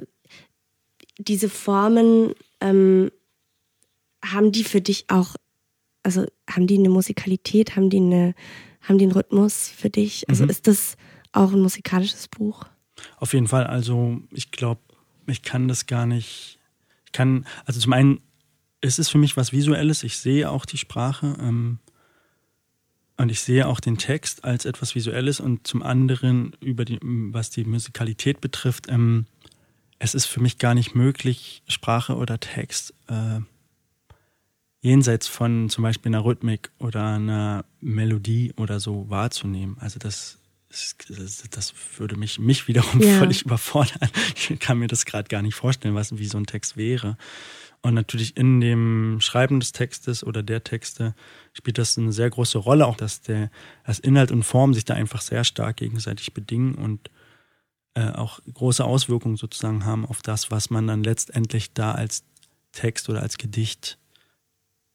diese 1.18 1.50
Formen, 1.50 2.34
ähm, 2.62 3.12
haben 4.24 4.52
die 4.52 4.64
für 4.64 4.82
dich 4.82 5.06
auch, 5.10 5.36
also 6.04 6.26
haben 6.50 6.68
die 6.68 6.78
eine 6.78 6.90
Musikalität, 6.90 7.76
haben 7.76 7.90
die 7.90 7.98
eine, 7.98 8.36
haben 8.82 8.98
die 8.98 9.06
einen 9.06 9.14
Rhythmus 9.14 9.70
für 9.70 9.90
dich? 9.90 10.30
Also 10.30 10.44
mhm. 10.44 10.50
ist 10.50 10.68
das 10.68 10.98
auch 11.32 11.52
ein 11.52 11.62
musikalisches 11.62 12.28
Buch? 12.28 12.66
Auf 13.18 13.34
jeden 13.34 13.48
Fall. 13.48 13.66
Also 13.66 14.20
ich 14.32 14.52
glaube, 14.52 14.82
ich 15.28 15.42
kann 15.42 15.68
das 15.68 15.86
gar 15.86 16.06
nicht. 16.06 16.60
Ich 17.06 17.12
kann, 17.12 17.46
also 17.66 17.80
zum 17.80 17.94
einen, 17.94 18.22
es 18.82 19.00
ist 19.00 19.10
für 19.10 19.18
mich 19.18 19.38
was 19.38 19.52
Visuelles. 19.52 20.04
Ich 20.04 20.18
sehe 20.18 20.50
auch 20.50 20.66
die 20.66 20.78
Sprache. 20.78 21.36
Ähm, 21.40 21.80
und 23.18 23.30
ich 23.30 23.42
sehe 23.42 23.68
auch 23.68 23.80
den 23.80 23.98
Text 23.98 24.46
als 24.46 24.66
etwas 24.66 24.94
Visuelles 24.94 25.40
und 25.40 25.66
zum 25.66 25.82
anderen 25.82 26.56
über 26.60 26.86
die, 26.86 27.00
was 27.02 27.50
die 27.50 27.66
Musikalität 27.66 28.42
betrifft, 28.42 28.88
ähm, 28.90 29.26
es 30.00 30.14
ist 30.14 30.26
für 30.26 30.42
mich 30.42 30.58
gar 30.58 30.74
nicht 30.74 30.96
möglich, 30.96 31.64
Sprache 31.68 32.16
oder 32.16 32.40
Text 32.40 32.94
äh, 33.08 33.40
jenseits 34.82 35.28
von 35.28 35.70
zum 35.70 35.84
Beispiel 35.84 36.14
einer 36.14 36.24
Rhythmik 36.24 36.72
oder 36.80 37.16
einer 37.16 37.66
Melodie 37.82 38.54
oder 38.58 38.80
so 38.80 39.10
wahrzunehmen. 39.10 39.78
Also 39.80 40.00
das, 40.00 40.38
das, 40.70 41.44
das 41.50 41.74
würde 41.98 42.16
mich, 42.16 42.40
mich 42.40 42.68
wiederum 42.68 43.02
ja. 43.02 43.18
völlig 43.18 43.44
überfordern. 43.44 44.10
Ich 44.36 44.60
kann 44.60 44.80
mir 44.80 44.88
das 44.88 45.06
gerade 45.06 45.28
gar 45.28 45.42
nicht 45.42 45.56
vorstellen, 45.56 45.96
was, 45.96 46.18
wie 46.18 46.28
so 46.28 46.38
ein 46.38 46.46
Text 46.46 46.78
wäre. 46.78 47.18
Und 47.82 47.94
natürlich 47.94 48.38
in 48.38 48.60
dem 48.60 49.20
Schreiben 49.22 49.60
des 49.60 49.72
Textes 49.72 50.24
oder 50.24 50.44
der 50.44 50.64
Texte 50.64 51.16
spielt 51.54 51.78
das 51.78 51.98
eine 51.98 52.12
sehr 52.12 52.30
große 52.30 52.58
Rolle, 52.58 52.88
auch 52.88 52.98
dass 52.98 53.22
der 53.22 53.52
dass 53.86 54.00
Inhalt 54.00 54.32
und 54.32 54.44
Form 54.44 54.74
sich 54.74 54.86
da 54.86 54.94
einfach 54.94 55.22
sehr 55.22 55.44
stark 55.44 55.78
gegenseitig 55.78 56.34
bedingen 56.34 56.76
und 56.76 57.10
äh, 57.98 58.12
auch 58.12 58.40
große 58.54 58.86
Auswirkungen 58.86 59.38
sozusagen 59.38 59.84
haben 59.84 60.06
auf 60.06 60.22
das, 60.22 60.52
was 60.52 60.70
man 60.70 60.86
dann 60.86 61.04
letztendlich 61.04 61.74
da 61.74 61.94
als 61.94 62.24
Text 62.72 63.10
oder 63.10 63.24
als 63.24 63.40
Gedicht 63.40 63.98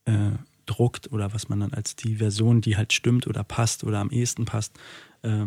äh, 0.04 0.30
druckt 0.66 1.10
oder 1.10 1.34
was 1.34 1.48
man 1.48 1.58
dann 1.58 1.72
als 1.72 1.96
die 1.96 2.14
Version, 2.14 2.60
die 2.60 2.76
halt 2.76 2.92
stimmt 2.92 3.26
oder 3.26 3.42
passt 3.42 3.82
oder 3.82 3.98
am 3.98 4.10
ehesten 4.10 4.44
passt, 4.44 4.78
äh, 5.22 5.46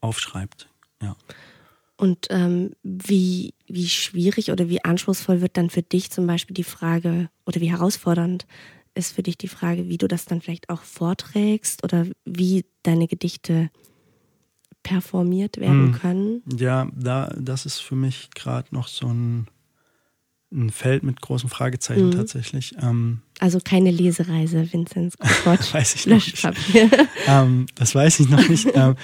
aufschreibt. 0.00 0.68
Ja. 1.02 1.16
Und 1.96 2.28
ähm, 2.30 2.70
wie, 2.84 3.54
wie 3.66 3.88
schwierig 3.88 4.52
oder 4.52 4.68
wie 4.68 4.84
anspruchsvoll 4.84 5.40
wird 5.40 5.56
dann 5.56 5.70
für 5.70 5.82
dich 5.82 6.12
zum 6.12 6.28
Beispiel 6.28 6.54
die 6.54 6.62
Frage 6.62 7.30
oder 7.46 7.60
wie 7.60 7.72
herausfordernd 7.72 8.46
ist 8.94 9.12
für 9.12 9.24
dich 9.24 9.38
die 9.38 9.48
Frage, 9.48 9.88
wie 9.88 9.98
du 9.98 10.06
das 10.06 10.24
dann 10.24 10.40
vielleicht 10.40 10.70
auch 10.70 10.82
vorträgst 10.82 11.82
oder 11.82 12.06
wie 12.24 12.64
deine 12.84 13.08
Gedichte 13.08 13.70
performiert 14.88 15.58
werden 15.58 15.92
hm. 15.92 15.92
können? 15.92 16.42
Ja, 16.56 16.88
da, 16.94 17.34
das 17.38 17.66
ist 17.66 17.78
für 17.78 17.94
mich 17.94 18.30
gerade 18.34 18.74
noch 18.74 18.88
so 18.88 19.06
ein, 19.06 19.46
ein 20.50 20.70
Feld 20.70 21.02
mit 21.02 21.20
großen 21.20 21.50
Fragezeichen 21.50 22.06
mhm. 22.06 22.12
tatsächlich. 22.12 22.74
Ähm, 22.80 23.20
also 23.38 23.60
keine 23.62 23.90
Lesereise, 23.90 24.72
Vinzenz 24.72 25.14
weiß 25.44 25.94
ich 25.94 26.06
noch 26.06 26.16
nicht. 26.16 26.48
ähm, 27.26 27.66
das 27.74 27.94
weiß 27.94 28.20
ich 28.20 28.28
noch 28.30 28.48
nicht. 28.48 28.68
ähm, 28.74 28.96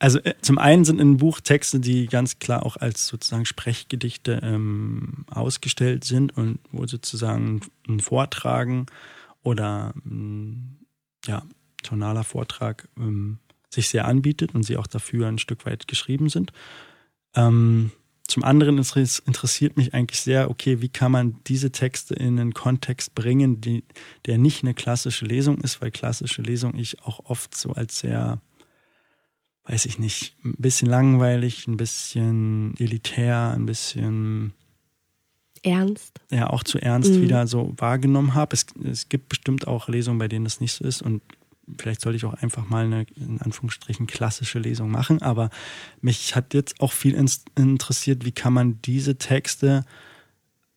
also 0.00 0.18
äh, 0.20 0.34
zum 0.42 0.58
einen 0.58 0.84
sind 0.84 1.00
in 1.00 1.12
dem 1.12 1.16
Buch 1.18 1.40
Texte, 1.40 1.78
die 1.78 2.06
ganz 2.06 2.40
klar 2.40 2.66
auch 2.66 2.76
als 2.76 3.06
sozusagen 3.06 3.44
Sprechgedichte 3.44 4.40
ähm, 4.42 5.24
ausgestellt 5.30 6.02
sind 6.02 6.36
und 6.36 6.58
wo 6.72 6.84
sozusagen 6.86 7.60
ein 7.88 8.00
Vortragen 8.00 8.86
oder 9.44 9.94
ein, 10.04 10.78
ja, 11.26 11.44
tonaler 11.84 12.24
Vortrag 12.24 12.88
ähm, 12.98 13.38
sich 13.70 13.88
sehr 13.88 14.06
anbietet 14.06 14.54
und 14.54 14.62
sie 14.62 14.76
auch 14.76 14.86
dafür 14.86 15.28
ein 15.28 15.38
Stück 15.38 15.66
weit 15.66 15.88
geschrieben 15.88 16.28
sind. 16.28 16.52
Ähm, 17.34 17.90
zum 18.26 18.44
anderen 18.44 18.76
interessiert 18.76 19.76
mich 19.76 19.94
eigentlich 19.94 20.20
sehr, 20.20 20.50
okay, 20.50 20.82
wie 20.82 20.90
kann 20.90 21.12
man 21.12 21.36
diese 21.46 21.72
Texte 21.72 22.14
in 22.14 22.38
einen 22.38 22.52
Kontext 22.52 23.14
bringen, 23.14 23.60
die, 23.60 23.84
der 24.26 24.36
nicht 24.36 24.62
eine 24.62 24.74
klassische 24.74 25.24
Lesung 25.24 25.58
ist, 25.58 25.80
weil 25.80 25.90
klassische 25.90 26.42
Lesung 26.42 26.76
ich 26.76 27.02
auch 27.02 27.20
oft 27.24 27.56
so 27.56 27.72
als 27.72 28.00
sehr 28.00 28.40
weiß 29.68 29.84
ich 29.84 29.98
nicht, 29.98 30.34
ein 30.44 30.54
bisschen 30.58 30.88
langweilig, 30.88 31.68
ein 31.68 31.76
bisschen 31.76 32.74
elitär, 32.78 33.52
ein 33.54 33.66
bisschen 33.66 34.54
ernst. 35.62 36.20
Ja, 36.30 36.48
auch 36.48 36.64
zu 36.64 36.78
ernst 36.78 37.12
mhm. 37.12 37.22
wieder 37.22 37.46
so 37.46 37.74
wahrgenommen 37.76 38.34
habe. 38.34 38.54
Es, 38.54 38.66
es 38.82 39.10
gibt 39.10 39.28
bestimmt 39.28 39.66
auch 39.66 39.88
Lesungen, 39.88 40.18
bei 40.18 40.28
denen 40.28 40.44
das 40.44 40.60
nicht 40.60 40.72
so 40.72 40.84
ist 40.84 41.02
und 41.02 41.22
vielleicht 41.76 42.00
sollte 42.00 42.16
ich 42.16 42.24
auch 42.24 42.34
einfach 42.34 42.68
mal 42.68 42.84
eine, 42.84 43.06
in 43.16 43.40
Anführungsstrichen, 43.40 44.06
klassische 44.06 44.58
Lesung 44.58 44.90
machen. 44.90 45.22
Aber 45.22 45.50
mich 46.00 46.34
hat 46.34 46.54
jetzt 46.54 46.80
auch 46.80 46.92
viel 46.92 47.14
interessiert, 47.14 48.24
wie 48.24 48.32
kann 48.32 48.52
man 48.52 48.80
diese 48.82 49.18
Texte 49.18 49.84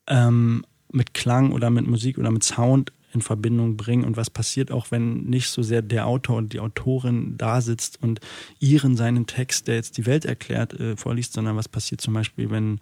ähm, 0.08 0.66
mit 0.92 1.14
Klang 1.14 1.52
oder 1.52 1.70
mit 1.70 1.88
Musik 1.88 2.18
oder 2.18 2.32
mit 2.32 2.44
Sound 2.44 2.92
in 3.14 3.22
Verbindung 3.22 3.76
bringen 3.78 4.06
und 4.06 4.16
was 4.16 4.30
passiert 4.30 4.72
auch, 4.72 4.92
wenn 4.92 5.24
nicht 5.24 5.50
so 5.50 5.62
sehr 5.62 5.82
der 5.82 6.08
Autor 6.08 6.38
und 6.38 6.54
die 6.54 6.60
Autorin 6.60 7.36
da 7.38 7.62
sitzt 7.62 8.02
und 8.02 8.22
ihren 8.60 8.96
seinen 8.96 9.28
Text, 9.28 9.68
der 9.68 9.76
jetzt 9.76 9.98
die 9.98 10.06
Welt 10.06 10.26
erklärt, 10.26 10.74
äh, 10.80 10.96
vorliest, 10.96 11.34
sondern 11.34 11.58
was 11.58 11.68
passiert 11.68 12.00
zum 12.00 12.14
Beispiel, 12.14 12.50
wenn 12.52 12.80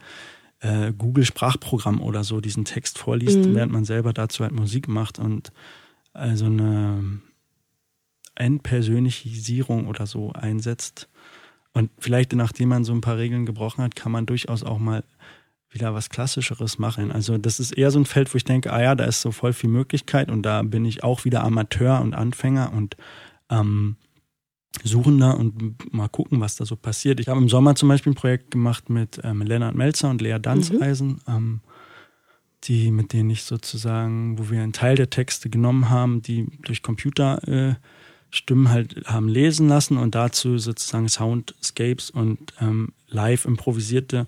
äh, 0.59 0.93
Google 0.95 1.25
Sprachprogramm 1.25 2.01
oder 2.01 2.23
so 2.23 2.41
diesen 2.41 2.65
Text 2.65 2.99
vorliest, 2.99 3.39
mhm. 3.39 3.55
während 3.55 3.71
man 3.71 3.85
selber 3.85 4.13
dazu 4.13 4.43
halt 4.43 4.53
Musik 4.53 4.87
macht 4.87 5.17
und 5.17 5.51
also 6.13 6.45
eine 6.45 7.21
Entpersönlichisierung 8.39 9.87
oder 9.87 10.07
so 10.07 10.31
einsetzt. 10.33 11.07
Und 11.73 11.91
vielleicht, 11.99 12.33
nachdem 12.33 12.69
man 12.69 12.83
so 12.83 12.93
ein 12.93 13.01
paar 13.01 13.17
Regeln 13.17 13.45
gebrochen 13.45 13.83
hat, 13.83 13.95
kann 13.95 14.11
man 14.11 14.25
durchaus 14.25 14.63
auch 14.63 14.79
mal 14.79 15.03
wieder 15.71 15.93
was 15.93 16.09
Klassischeres 16.09 16.79
machen. 16.79 17.11
Also 17.11 17.37
das 17.37 17.59
ist 17.59 17.71
eher 17.71 17.91
so 17.91 17.99
ein 17.99 18.05
Feld, 18.05 18.33
wo 18.33 18.37
ich 18.37 18.43
denke, 18.43 18.73
ah 18.73 18.81
ja, 18.81 18.95
da 18.95 19.05
ist 19.05 19.21
so 19.21 19.31
voll 19.31 19.53
viel 19.53 19.69
Möglichkeit 19.69 20.31
und 20.31 20.41
da 20.41 20.63
bin 20.63 20.83
ich 20.83 21.03
auch 21.03 21.25
wieder 21.25 21.43
Amateur 21.43 22.01
und 22.01 22.15
Anfänger 22.15 22.73
und 22.73 22.97
ähm, 23.49 23.95
Suchender 24.83 25.37
und 25.37 25.93
mal 25.93 26.07
gucken, 26.07 26.39
was 26.39 26.55
da 26.55 26.65
so 26.65 26.75
passiert. 26.75 27.19
Ich 27.19 27.27
habe 27.27 27.39
im 27.39 27.49
Sommer 27.49 27.75
zum 27.75 27.89
Beispiel 27.89 28.13
ein 28.13 28.15
Projekt 28.15 28.51
gemacht 28.51 28.89
mit 28.89 29.19
ähm, 29.23 29.41
Lennart 29.41 29.75
Melzer 29.75 30.09
und 30.09 30.21
Lea 30.21 30.37
Danzeisen, 30.39 31.21
mhm. 31.27 31.35
ähm, 31.35 31.59
die, 32.63 32.91
mit 32.91 33.11
denen 33.11 33.29
ich 33.29 33.43
sozusagen, 33.43 34.37
wo 34.37 34.49
wir 34.49 34.61
einen 34.61 34.73
Teil 34.73 34.95
der 34.95 35.09
Texte 35.09 35.49
genommen 35.49 35.89
haben, 35.89 36.21
die 36.21 36.47
durch 36.63 36.83
Computer 36.83 37.45
äh, 37.47 37.75
Stimmen 38.31 38.69
halt 38.69 39.05
haben 39.05 39.27
lesen 39.27 39.67
lassen 39.67 39.97
und 39.97 40.15
dazu 40.15 40.57
sozusagen 40.57 41.09
Soundscapes 41.09 42.09
und 42.09 42.53
ähm, 42.61 42.93
live 43.07 43.45
improvisierte 43.45 44.27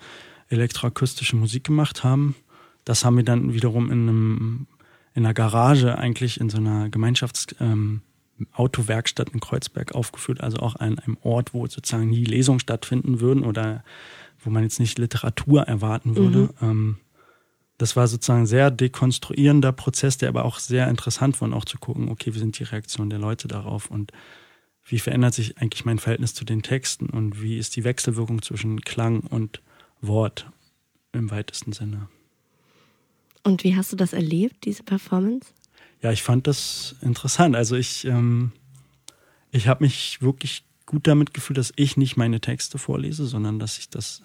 elektroakustische 0.50 1.36
Musik 1.36 1.64
gemacht 1.66 2.04
haben. 2.04 2.36
Das 2.84 3.06
haben 3.06 3.18
wir 3.18 3.24
dann 3.24 3.54
wiederum 3.54 3.92
in 3.92 4.10
einem 4.10 4.68
in 5.14 5.26
einer 5.26 5.34
Garage 5.34 5.98
eigentlich 5.98 6.40
in 6.40 6.50
so 6.50 6.58
einer 6.58 6.90
Gemeinschafts 6.90 7.48
ähm, 7.60 8.02
Autowerkstatt 8.54 9.30
in 9.30 9.40
Kreuzberg 9.40 9.94
aufgeführt, 9.94 10.42
also 10.42 10.58
auch 10.58 10.76
an 10.76 10.98
einem 11.00 11.18
Ort, 11.22 11.54
wo 11.54 11.68
sozusagen 11.68 12.10
nie 12.10 12.24
Lesungen 12.24 12.60
stattfinden 12.60 13.20
würden 13.20 13.44
oder 13.44 13.84
wo 14.44 14.50
man 14.50 14.64
jetzt 14.64 14.80
nicht 14.80 14.98
Literatur 14.98 15.64
erwarten 15.64 16.16
würde. 16.16 16.50
Mhm. 16.60 16.70
Ähm, 16.70 16.98
das 17.82 17.96
war 17.96 18.08
sozusagen 18.08 18.42
ein 18.42 18.48
sehr 18.48 18.70
dekonstruierender 18.70 19.72
Prozess, 19.72 20.18
der 20.18 20.30
aber 20.30 20.46
auch 20.46 20.60
sehr 20.60 20.88
interessant 20.88 21.42
war, 21.42 21.48
und 21.48 21.54
auch 21.54 21.66
zu 21.66 21.80
gucken, 21.80 22.10
okay, 22.10 22.34
wie 22.36 22.40
sind 22.40 22.60
die 22.60 22.64
Reaktionen 22.64 23.10
der 23.10 23.20
Leute 23.20 23.48
darauf 23.48 23.90
und 23.90 24.12
wie 24.86 25.00
verändert 25.00 25.34
sich 25.34 25.58
eigentlich 25.58 25.86
mein 25.86 26.00
Verhältnis 26.00 26.34
zu 26.34 26.46
den 26.46 26.62
Texten 26.62 27.08
und 27.08 27.42
wie 27.42 27.58
ist 27.58 27.76
die 27.76 27.84
Wechselwirkung 27.84 28.42
zwischen 28.42 28.82
Klang 28.82 29.22
und 29.22 29.62
Wort 30.02 30.50
im 31.12 31.32
weitesten 31.32 31.74
Sinne. 31.74 32.08
Und 33.44 33.64
wie 33.64 33.76
hast 33.76 33.92
du 33.92 33.96
das 33.96 34.14
erlebt, 34.14 34.66
diese 34.66 34.84
Performance? 34.84 35.50
Ja, 36.02 36.12
ich 36.12 36.22
fand 36.22 36.48
das 36.48 36.96
interessant. 37.02 37.56
Also 37.56 37.76
ich, 37.76 38.06
ähm, 38.06 38.52
ich 39.52 39.68
habe 39.68 39.84
mich 39.84 40.22
wirklich 40.22 40.64
gut 40.86 41.08
damit 41.08 41.34
gefühlt, 41.34 41.58
dass 41.58 41.74
ich 41.76 41.98
nicht 41.98 42.18
meine 42.18 42.42
Texte 42.42 42.78
vorlese, 42.78 43.26
sondern 43.26 43.58
dass 43.58 43.80
ich 43.80 43.90
das, 43.90 44.22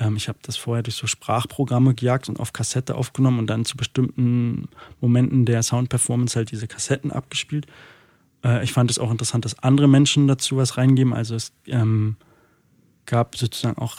ähm, 0.00 0.16
ich 0.16 0.28
habe 0.28 0.38
das 0.42 0.56
vorher 0.56 0.82
durch 0.82 0.96
so 0.96 1.06
Sprachprogramme 1.06 1.94
gejagt 1.94 2.28
und 2.28 2.40
auf 2.40 2.52
Kassette 2.52 2.96
aufgenommen 2.96 3.38
und 3.38 3.46
dann 3.46 3.64
zu 3.64 3.76
bestimmten 3.76 4.68
Momenten 5.00 5.44
der 5.44 5.62
Soundperformance 5.62 6.36
halt 6.36 6.50
diese 6.50 6.66
Kassetten 6.66 7.12
abgespielt. 7.12 7.66
Äh, 8.44 8.64
ich 8.64 8.72
fand 8.72 8.90
es 8.90 8.98
auch 8.98 9.10
interessant, 9.10 9.44
dass 9.44 9.58
andere 9.60 9.88
Menschen 9.88 10.26
dazu 10.26 10.56
was 10.56 10.76
reingeben. 10.76 11.12
Also 11.12 11.36
es 11.36 11.52
ähm, 11.66 12.16
gab 13.06 13.36
sozusagen 13.36 13.78
auch 13.78 13.98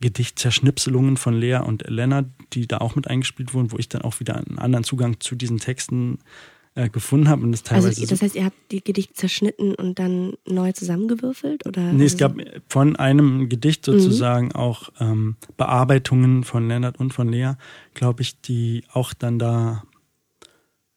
Gedichtzerschnipselungen 0.00 1.16
von 1.16 1.34
Lea 1.34 1.58
und 1.58 1.88
Lennart, 1.88 2.26
die 2.52 2.68
da 2.68 2.78
auch 2.78 2.94
mit 2.94 3.08
eingespielt 3.08 3.52
wurden, 3.52 3.72
wo 3.72 3.78
ich 3.78 3.88
dann 3.88 4.02
auch 4.02 4.20
wieder 4.20 4.36
einen 4.36 4.58
anderen 4.58 4.84
Zugang 4.84 5.20
zu 5.20 5.34
diesen 5.34 5.58
Texten 5.58 6.14
äh, 6.14 6.18
gefunden 6.88 7.28
habe. 7.28 7.42
Und 7.42 7.52
das, 7.52 7.62
teilweise 7.62 8.00
also 8.00 8.06
das 8.06 8.22
heißt, 8.22 8.36
ihr 8.36 8.44
habt 8.44 8.56
die 8.70 8.82
Gedichte 8.82 9.14
zerschnitten 9.14 9.74
und 9.74 9.98
dann 9.98 10.34
neu 10.46 10.72
zusammengewürfelt? 10.72 11.66
Oder 11.66 11.92
nee, 11.92 12.04
es 12.04 12.16
gab 12.16 12.36
von 12.68 12.96
einem 12.96 13.48
Gedicht 13.48 13.86
mhm. 13.86 13.92
sozusagen 13.92 14.46
mhm. 14.46 14.56
auch 14.56 14.88
ähm, 15.00 15.36
Bearbeitungen 15.56 16.44
von 16.44 16.68
Lennart 16.68 16.98
und 16.98 17.12
von 17.12 17.28
Lea, 17.28 17.52
glaube 17.94 18.22
ich, 18.22 18.40
die 18.40 18.84
auch 18.92 19.12
dann 19.12 19.38
da 19.38 19.82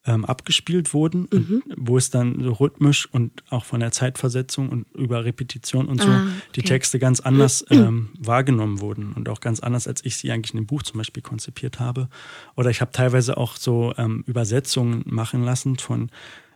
ähm, 0.06 0.26
abgespielt 0.26 0.93
wurden, 0.93 1.28
mhm. 1.32 1.64
wo 1.78 1.97
es 1.97 2.10
dann 2.10 2.41
so 2.43 2.54
rhythmisch 2.54 3.08
und 3.12 3.43
auch 3.49 3.66
von 3.66 3.80
der 3.80 3.91
Zeitversetzung 3.91 4.70
und 4.70 4.86
über 4.93 5.24
Repetition 5.24 5.88
und 5.88 6.01
so 6.01 6.10
ah, 6.10 6.24
okay. 6.24 6.32
die 6.56 6.62
Texte 6.64 6.99
ganz 6.99 7.22
anders 7.22 7.66
ähm, 7.70 8.10
wahrgenommen 8.20 8.82
wurden 8.82 9.14
und 9.14 9.30
auch 9.30 9.39
ganz 9.39 9.62
anders, 9.62 9.88
als 9.88 10.04
ich 10.04 10.18
sie 10.18 10.32
eigentlich 10.32 10.54
in 10.54 10.60
dem 10.60 10.68
Buch 10.68 10.84
zum 10.84 10.97
Beispiel 10.97 11.24
konzipiert 11.24 11.80
habe. 11.80 12.10
Oder 12.56 12.70
ich 12.70 12.82
habe 12.82 12.91
teilweise 12.91 13.38
auch 13.38 13.56
so 13.56 13.93
ähm, 13.97 14.24
Übersetzungen 14.28 15.04
machen 15.06 15.43
lassen 15.43 15.78
von 15.78 16.10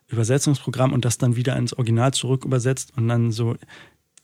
Übersetzungsprogramm 0.10 0.94
und 0.94 1.06
das 1.06 1.18
dann 1.18 1.36
wieder 1.36 1.56
ins 1.56 1.74
Original 1.74 2.14
zurück 2.14 2.46
übersetzt 2.46 2.94
und 2.98 3.08
dann 3.08 3.32
so 3.32 3.56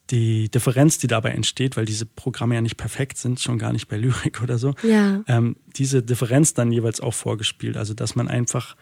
die 0.09 0.49
Differenz, 0.49 0.97
die 0.97 1.07
dabei 1.07 1.29
entsteht, 1.29 1.77
weil 1.77 1.85
diese 1.85 2.05
Programme 2.05 2.55
ja 2.55 2.61
nicht 2.61 2.75
perfekt 2.77 3.17
sind, 3.17 3.39
schon 3.39 3.57
gar 3.57 3.71
nicht 3.71 3.87
bei 3.87 3.97
Lyrik 3.97 4.41
oder 4.43 4.57
so, 4.57 4.75
ja. 4.83 5.23
ähm, 5.27 5.55
diese 5.75 6.03
Differenz 6.03 6.53
dann 6.53 6.71
jeweils 6.71 6.99
auch 6.99 7.13
vorgespielt. 7.13 7.77
Also 7.77 7.93
dass 7.93 8.15
man 8.15 8.27
einfach 8.27 8.75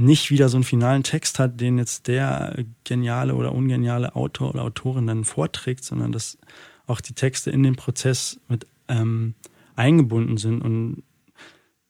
nicht 0.00 0.30
wieder 0.30 0.48
so 0.48 0.56
einen 0.56 0.64
finalen 0.64 1.02
Text 1.02 1.38
hat, 1.38 1.60
den 1.60 1.78
jetzt 1.78 2.08
der 2.08 2.64
geniale 2.84 3.34
oder 3.34 3.52
ungeniale 3.52 4.16
Autor 4.16 4.50
oder 4.50 4.62
Autorin 4.62 5.06
dann 5.06 5.24
vorträgt, 5.24 5.84
sondern 5.84 6.10
dass 6.10 6.38
auch 6.86 7.00
die 7.00 7.12
Texte 7.12 7.50
in 7.50 7.62
den 7.62 7.76
Prozess 7.76 8.40
mit 8.48 8.66
ähm, 8.88 9.34
eingebunden 9.76 10.38
sind 10.38 10.62
und 10.62 11.02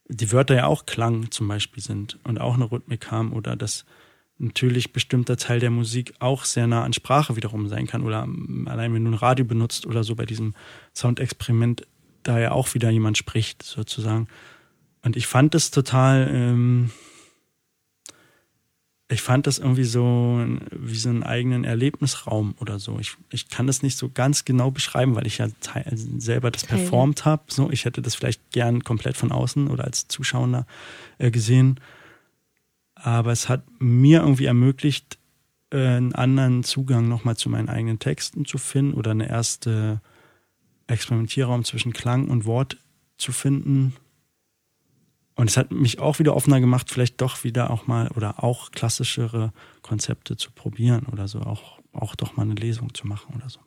die 0.09 0.33
Wörter 0.33 0.57
ja 0.57 0.67
auch 0.67 0.87
Klang 0.87 1.31
zum 1.31 1.47
Beispiel 1.47 1.83
sind 1.83 2.19
und 2.25 2.41
auch 2.41 2.55
eine 2.55 2.71
Rhythmik 2.71 3.11
haben 3.13 3.33
oder 3.33 3.55
dass 3.55 3.85
natürlich 4.39 4.93
bestimmter 4.93 5.37
Teil 5.37 5.61
der 5.61 5.71
Musik 5.71 6.15
auch 6.19 6.45
sehr 6.45 6.67
nah 6.67 6.83
an 6.83 6.93
Sprache 6.93 7.37
wiederum 7.37 7.69
sein 7.69 7.87
kann 7.87 8.03
oder 8.03 8.27
allein 8.67 8.93
wenn 8.93 9.05
du 9.05 9.11
ein 9.13 9.15
Radio 9.15 9.45
benutzt 9.45 9.87
oder 9.87 10.03
so 10.03 10.17
bei 10.17 10.27
diesem 10.27 10.55
Soundexperiment 10.95 11.87
da 12.23 12.39
ja 12.41 12.51
auch 12.51 12.75
wieder 12.75 12.91
jemand 12.91 13.19
spricht 13.19 13.63
sozusagen. 13.63 14.27
Und 15.03 15.17
ich 15.17 15.27
fand 15.27 15.55
es 15.55 15.71
total 15.71 16.29
ähm, 16.33 16.91
ich 19.11 19.23
fand 19.23 19.49
das 19.49 19.59
irgendwie 19.59 19.85
so 19.85 20.47
wie 20.71 20.95
so 20.95 21.09
einen 21.09 21.25
eigenen 21.25 21.65
Erlebnisraum 21.65 22.55
oder 22.61 22.79
so. 22.79 22.99
Ich, 23.01 23.17
ich 23.31 23.49
kann 23.49 23.67
das 23.67 23.83
nicht 23.83 23.99
so 23.99 24.09
ganz 24.09 24.45
genau 24.45 24.71
beschreiben, 24.71 25.17
weil 25.17 25.27
ich 25.27 25.39
ja 25.39 25.49
selber 26.17 26.53
das 26.53 26.65
performt 26.65 27.25
habe. 27.25 27.43
So, 27.49 27.71
ich 27.73 27.85
hätte 27.85 28.03
das 28.03 28.15
vielleicht 28.15 28.53
gern 28.53 28.85
komplett 28.85 29.17
von 29.17 29.33
außen 29.33 29.69
oder 29.69 29.85
als 29.85 30.07
Zuschauer 30.07 30.65
äh, 31.19 31.33
gesehen. 31.33 31.81
Aber 32.95 33.33
es 33.33 33.49
hat 33.49 33.65
mir 33.81 34.21
irgendwie 34.21 34.45
ermöglicht, 34.45 35.19
äh, 35.73 35.79
einen 35.79 36.15
anderen 36.15 36.63
Zugang 36.63 37.09
nochmal 37.09 37.37
zu 37.37 37.49
meinen 37.49 37.69
eigenen 37.69 37.99
Texten 37.99 38.45
zu 38.45 38.59
finden 38.59 38.95
oder 38.95 39.11
eine 39.11 39.29
erste 39.29 40.01
Experimentierraum 40.87 41.65
zwischen 41.65 41.93
Klang 41.93 42.29
und 42.29 42.45
Wort 42.45 42.77
zu 43.19 43.33
finden 43.33 43.95
und 45.41 45.49
es 45.49 45.57
hat 45.57 45.71
mich 45.71 46.01
auch 46.01 46.19
wieder 46.19 46.37
offener 46.37 46.61
gemacht, 46.61 46.91
vielleicht 46.91 47.19
doch 47.23 47.45
wieder 47.45 47.71
auch 47.71 47.87
mal 47.87 48.09
oder 48.09 48.45
auch 48.45 48.73
klassischere 48.73 49.55
Konzepte 49.81 50.37
zu 50.37 50.53
probieren 50.53 51.07
oder 51.11 51.29
so, 51.29 51.41
auch, 51.41 51.81
auch 51.95 52.15
doch 52.15 52.37
mal 52.37 52.43
eine 52.43 52.53
Lesung 52.53 52.93
zu 52.93 53.07
machen 53.07 53.35
oder 53.37 53.49
so. 53.49 53.59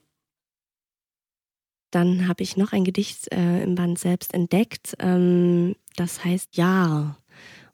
Dann 1.90 2.28
habe 2.28 2.44
ich 2.44 2.58
noch 2.58 2.74
ein 2.74 2.84
Gedicht 2.84 3.34
äh, 3.34 3.64
im 3.64 3.74
Band 3.74 3.98
selbst 3.98 4.36
entdeckt. 4.36 4.94
Ähm, 5.00 5.76
das 5.96 6.24
heißt 6.24 6.56
Ja. 6.58 7.18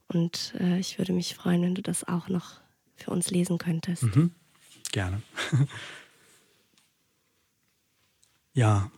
Und 0.08 0.54
äh, 0.62 0.80
ich 0.80 0.98
würde 0.98 1.12
mich 1.12 1.36
freuen, 1.36 1.62
wenn 1.62 1.76
du 1.76 1.82
das 1.82 2.08
auch 2.08 2.30
noch 2.30 2.62
für 2.96 3.12
uns 3.12 3.32
lesen 3.32 3.58
könntest. 3.58 4.04
Mhm. 4.04 4.32
Gerne. 4.94 5.22
ja. 8.54 8.90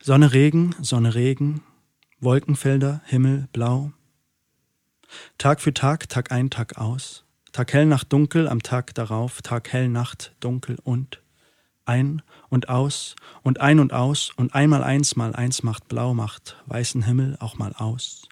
Sonne, 0.00 0.32
Regen, 0.32 0.76
Sonne, 0.80 1.16
Regen, 1.16 1.62
Wolkenfelder, 2.20 3.00
Himmel, 3.04 3.46
blau. 3.52 3.92
Tag 5.38 5.60
für 5.60 5.72
Tag, 5.72 6.08
Tag 6.08 6.32
ein, 6.32 6.50
Tag 6.50 6.76
aus. 6.76 7.24
Tag 7.52 7.72
hell, 7.72 7.86
Nacht 7.86 8.12
dunkel, 8.12 8.48
am 8.48 8.60
Tag 8.60 8.92
darauf, 8.94 9.40
Tag 9.40 9.72
hell, 9.72 9.88
Nacht 9.88 10.34
dunkel 10.40 10.78
und 10.82 11.22
ein 11.84 12.22
und 12.48 12.68
aus 12.68 13.14
und 13.42 13.60
ein 13.60 13.78
und 13.78 13.92
aus 13.92 14.32
und 14.36 14.52
einmal 14.52 14.82
eins 14.82 15.14
mal 15.14 15.34
eins 15.36 15.62
macht 15.62 15.86
blau, 15.86 16.12
macht 16.12 16.56
weißen 16.66 17.02
Himmel 17.02 17.36
auch 17.38 17.56
mal 17.56 17.72
aus. 17.72 18.28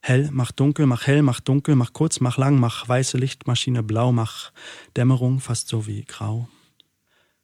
Hell, 0.00 0.28
mach 0.32 0.50
dunkel, 0.50 0.86
mach 0.86 1.06
hell, 1.06 1.22
mach 1.22 1.38
dunkel, 1.38 1.76
mach 1.76 1.92
kurz, 1.92 2.18
mach 2.18 2.36
lang, 2.36 2.58
mach 2.58 2.88
weiße 2.88 3.16
Lichtmaschine 3.16 3.84
blau, 3.84 4.10
mach 4.10 4.50
Dämmerung 4.96 5.38
fast 5.38 5.68
so 5.68 5.86
wie 5.86 6.04
grau. 6.04 6.48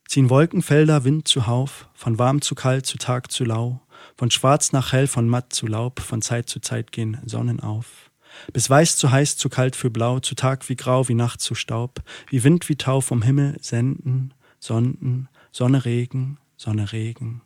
Ziehen 0.09 0.31
Wolkenfelder, 0.31 1.05
Wind 1.05 1.29
zuhauf, 1.29 1.89
von 1.95 2.19
warm 2.19 2.43
zu 2.43 2.55
kalt, 2.55 2.87
zu 2.87 2.99
Tag 2.99 3.33
zu 3.33 3.45
lau, 3.45 3.81
von 4.17 4.31
schwarz 4.31 4.73
nach 4.73 4.93
hell, 4.93 5.07
von 5.07 5.29
matt 5.29 5.53
zu 5.53 5.67
laub, 5.67 6.01
von 6.01 6.23
Zeit 6.23 6.49
zu 6.49 6.61
Zeit 6.61 6.93
gehen 6.93 7.19
Sonnen 7.25 7.61
auf. 7.61 8.11
Bis 8.53 8.69
weiß 8.69 8.97
zu 8.97 9.11
heiß, 9.11 9.37
zu 9.37 9.49
kalt 9.49 9.77
für 9.77 9.91
blau, 9.91 10.21
zu 10.21 10.35
Tag 10.35 10.69
wie 10.69 10.77
grau, 10.77 11.09
wie 11.09 11.15
Nacht 11.15 11.41
zu 11.41 11.55
Staub, 11.55 12.03
wie 12.29 12.43
Wind, 12.45 12.69
wie 12.69 12.77
Tau 12.77 13.01
vom 13.01 13.23
Himmel 13.23 13.57
senden, 13.61 14.35
Sonden, 14.59 15.29
Sonne, 15.53 15.85
Regen, 15.85 16.39
Sonne, 16.57 16.93
Regen, 16.93 17.43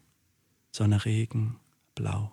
Sonne, 0.70 1.04
Regen, 1.04 1.56
blau. 1.94 2.32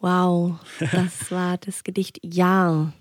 Wow, 0.00 0.58
das 0.92 1.30
war 1.30 1.58
das 1.58 1.84
Gedicht 1.84 2.18
Ja, 2.22 2.92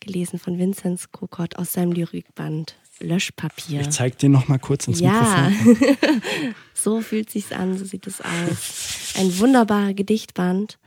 gelesen 0.00 0.38
von 0.38 0.58
Vinzenz 0.58 1.12
Kokott 1.12 1.56
aus 1.56 1.72
seinem 1.72 1.92
Lyrikband 1.92 2.76
Löschpapier. 3.00 3.80
Ich 3.80 3.90
zeig 3.90 4.18
dir 4.18 4.28
noch 4.28 4.48
mal 4.48 4.58
kurz 4.58 4.86
ins 4.86 5.00
ja. 5.00 5.50
Mikrofon. 5.50 6.22
so 6.74 7.00
fühlt 7.00 7.30
sich's 7.30 7.52
an, 7.52 7.76
so 7.76 7.84
sieht 7.84 8.06
es 8.06 8.20
aus. 8.20 9.14
Ein 9.16 9.38
wunderbarer 9.38 9.94
Gedichtband. 9.94 10.78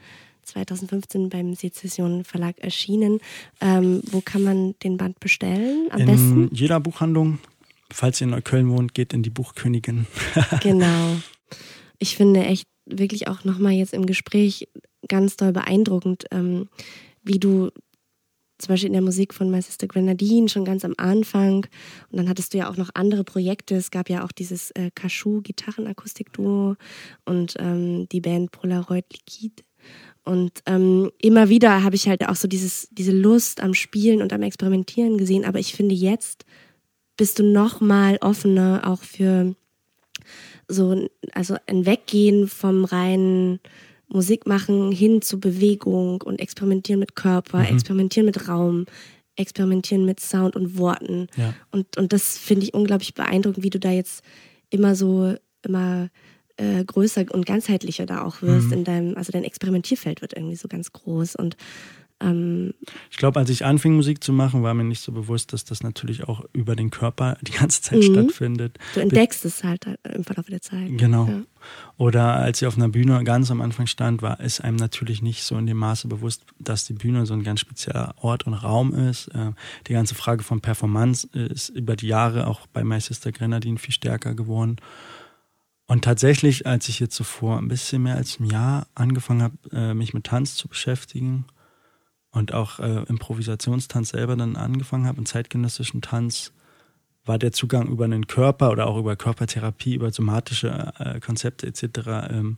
2015 0.43 1.30
beim 1.30 1.55
Sezession 1.55 2.24
Verlag 2.24 2.59
erschienen. 2.59 3.20
Ähm, 3.61 4.01
wo 4.11 4.22
kann 4.22 4.43
man 4.43 4.76
den 4.84 4.97
Band 4.97 5.20
bestellen? 5.20 5.88
Am 5.91 6.01
in 6.01 6.05
besten? 6.05 6.49
jeder 6.53 6.80
Buchhandlung. 6.80 7.39
Falls 7.91 8.20
ihr 8.22 8.26
in 8.26 8.32
Neukölln 8.32 8.70
wohnt, 8.70 8.93
geht 8.93 9.14
in 9.14 9.24
die 9.24 9.30
Buchkönigin. 9.30 10.07
genau. 10.61 11.18
Ich 11.99 12.18
finde 12.18 12.43
echt 12.43 12.68
wirklich 12.86 13.28
auch 13.28 13.43
nochmal 13.43 13.74
jetzt 13.74 13.93
im 13.93 14.05
Gespräch 14.05 14.68
ganz 15.07 15.38
doll 15.38 15.53
beeindruckend, 15.53 16.26
ähm, 16.32 16.70
wie 17.24 17.39
du 17.39 17.70
zum 18.64 18.74
Beispiel 18.74 18.88
in 18.88 18.93
der 18.93 19.01
Musik 19.01 19.34
von 19.34 19.51
My 19.51 19.61
Sister 19.61 19.88
Grenadine 19.88 20.49
schon 20.49 20.66
ganz 20.66 20.84
am 20.86 20.93
Anfang. 20.97 21.68
Und 22.09 22.18
dann 22.18 22.30
hattest 22.30 22.53
du 22.53 22.57
ja 22.57 22.70
auch 22.70 22.78
noch 22.78 22.89
andere 22.93 23.24
Projekte. 23.24 23.76
Es 23.76 23.91
gab 23.91 24.09
ja 24.09 24.24
auch 24.26 24.32
dieses 24.32 24.72
äh, 24.72 24.89
Kashu 24.95 25.41
Gitarrenakustik-Duo 25.41 26.76
und 27.26 27.55
ähm, 27.59 28.07
die 28.09 28.22
Band 28.22 28.51
Polaroid 28.51 29.05
Liquid. 29.11 29.64
Und 30.24 30.64
ähm, 30.66 31.11
immer 31.20 31.49
wieder 31.49 31.84
habe 31.84 31.95
ich 31.95 32.07
halt 32.07 32.28
auch 32.28 32.36
so 32.36 32.47
dieses, 32.47 32.88
diese 32.91 33.11
Lust 33.11 33.61
am 33.61 33.74
Spielen 33.74 34.22
und 34.22 34.32
am 34.32 34.41
Experimentieren 34.41 35.18
gesehen. 35.18 35.43
Aber 35.43 35.59
ich 35.59 35.74
finde, 35.74 35.95
jetzt 35.95 36.45
bist 37.18 37.39
du 37.39 37.43
noch 37.43 37.82
mal 37.82 38.18
offener 38.22 38.82
auch 38.86 39.03
für 39.03 39.55
so, 40.68 41.07
also 41.34 41.57
ein 41.68 41.86
Weggehen 41.86 42.47
vom 42.47 42.86
reinen 42.86 43.59
Musik 44.14 44.45
machen 44.45 44.91
hin 44.91 45.22
zu 45.22 45.39
Bewegung 45.39 46.22
und 46.22 46.39
experimentieren 46.39 46.99
mit 46.99 47.16
Körper, 47.16 47.59
mhm. 47.59 47.66
experimentieren 47.66 48.26
mit 48.26 48.47
Raum, 48.47 48.86
experimentieren 49.36 50.05
mit 50.05 50.20
Sound 50.20 50.55
und 50.55 50.78
Worten. 50.78 51.28
Ja. 51.36 51.53
Und, 51.72 51.97
und 51.97 52.14
das 52.14 52.38
finde 52.38 52.64
ich 52.64 52.74
unglaublich 52.74 53.14
beeindruckend, 53.14 53.64
wie 53.64 53.70
du 53.70 53.80
da 53.80 53.91
jetzt 53.91 54.24
immer 54.70 54.95
so, 54.95 55.36
immer 55.64 56.09
äh, 56.57 56.84
größer 56.84 57.26
und 57.32 57.45
ganzheitlicher 57.45 58.05
da 58.05 58.24
auch 58.24 58.41
wirst 58.41 58.68
mhm. 58.68 58.74
in 58.74 58.84
deinem, 58.84 59.18
also 59.18 59.32
dein 59.32 59.43
Experimentierfeld 59.43 60.22
wird 60.22 60.34
irgendwie 60.34 60.55
so 60.55 60.68
ganz 60.68 60.91
groß 60.91 61.36
und 61.36 61.57
ähm, 62.24 62.74
ich 63.11 63.17
glaube, 63.17 63.39
als 63.39 63.49
ich 63.49 63.65
anfing, 63.65 63.95
Musik 63.95 64.24
zu 64.24 64.34
machen, 64.34 64.63
war 64.63 64.74
mir 64.74 64.84
nicht 64.84 65.01
so 65.01 65.11
bewusst, 65.11 65.53
dass 65.53 65.65
das 65.65 65.84
natürlich 65.84 66.24
auch 66.24 66.45
über 66.53 66.76
den 66.76 66.89
Körper 66.89 67.38
die 67.41 67.51
ganze 67.51 67.82
Zeit 67.82 67.99
mhm. 67.99 68.13
stattfindet. 68.13 68.80
Du 68.93 69.01
entdeckst 69.01 69.45
es 69.45 69.63
halt 69.63 69.86
äh, 69.86 69.97
im 70.13 70.24
Verlauf 70.24 70.45
der 70.47 70.61
Zeit. 70.61 70.97
Genau. 70.97 71.28
Ja. 71.28 71.41
Oder 71.97 72.36
als 72.36 72.61
ich 72.61 72.67
auf 72.67 72.76
einer 72.78 72.89
Bühne 72.89 73.24
ganz 73.24 73.51
am 73.51 73.61
Anfang 73.61 73.88
stand, 73.88 74.21
war 74.21 74.39
es 74.39 74.59
einem 74.59 74.76
natürlich 74.76 75.21
nicht 75.21 75.43
so 75.43 75.57
in 75.57 75.65
dem 75.65 75.78
Maße 75.78 76.07
bewusst, 76.07 76.43
dass 76.59 76.86
die 76.86 76.93
Bühne 76.93 77.26
so 77.26 77.34
ein 77.34 77.43
ganz 77.43 77.61
spezieller 77.61 78.15
Ort 78.17 78.45
und 78.47 78.53
Raum 78.53 78.93
ist. 78.93 79.28
Äh, 79.30 79.51
die 79.88 79.93
ganze 79.93 80.15
Frage 80.15 80.43
von 80.43 80.61
Performance 80.61 81.28
ist 81.28 81.69
über 81.69 81.95
die 81.95 82.07
Jahre 82.07 82.47
auch 82.47 82.67
bei 82.67 82.84
My 82.84 82.99
Sister 82.99 83.32
Grenadine 83.32 83.78
viel 83.78 83.93
stärker 83.93 84.34
geworden. 84.34 84.78
Und 85.86 86.03
tatsächlich, 86.03 86.65
als 86.65 86.88
ich 86.88 86.99
jetzt 86.99 87.15
so 87.15 87.24
vor 87.24 87.57
ein 87.57 87.67
bisschen 87.67 88.03
mehr 88.03 88.15
als 88.15 88.39
einem 88.39 88.49
Jahr 88.49 88.88
angefangen 88.95 89.43
habe, 89.43 89.57
äh, 89.71 89.93
mich 89.93 90.13
mit 90.13 90.24
Tanz 90.26 90.55
zu 90.55 90.67
beschäftigen, 90.67 91.45
und 92.34 92.54
auch 92.54 92.80
äh, 92.80 93.04
Improvisationstanz 93.04 94.10
selber 94.10 94.36
dann 94.36 94.56
angefangen 94.56 95.06
habe, 95.06 95.20
im 95.20 95.26
zeitgenössischen 95.26 96.02
Tanz, 96.02 96.52
war 97.26 97.38
der 97.38 97.54
Zugang 97.54 97.88
über 97.88 98.04
einen 98.04 98.28
Körper 98.28 98.72
oder 98.72 98.88
auch 98.88 98.98
über 98.98 99.16
Körpertherapie, 99.16 99.96
über 99.96 100.12
somatische 100.12 100.94
äh, 101.00 101.20
Konzepte 101.22 101.68
etc. 101.68 101.84
Ähm, 102.32 102.58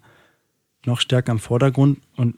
noch 0.86 1.00
stärker 1.00 1.34
im 1.34 1.40
Vordergrund. 1.40 2.00
Und 2.16 2.38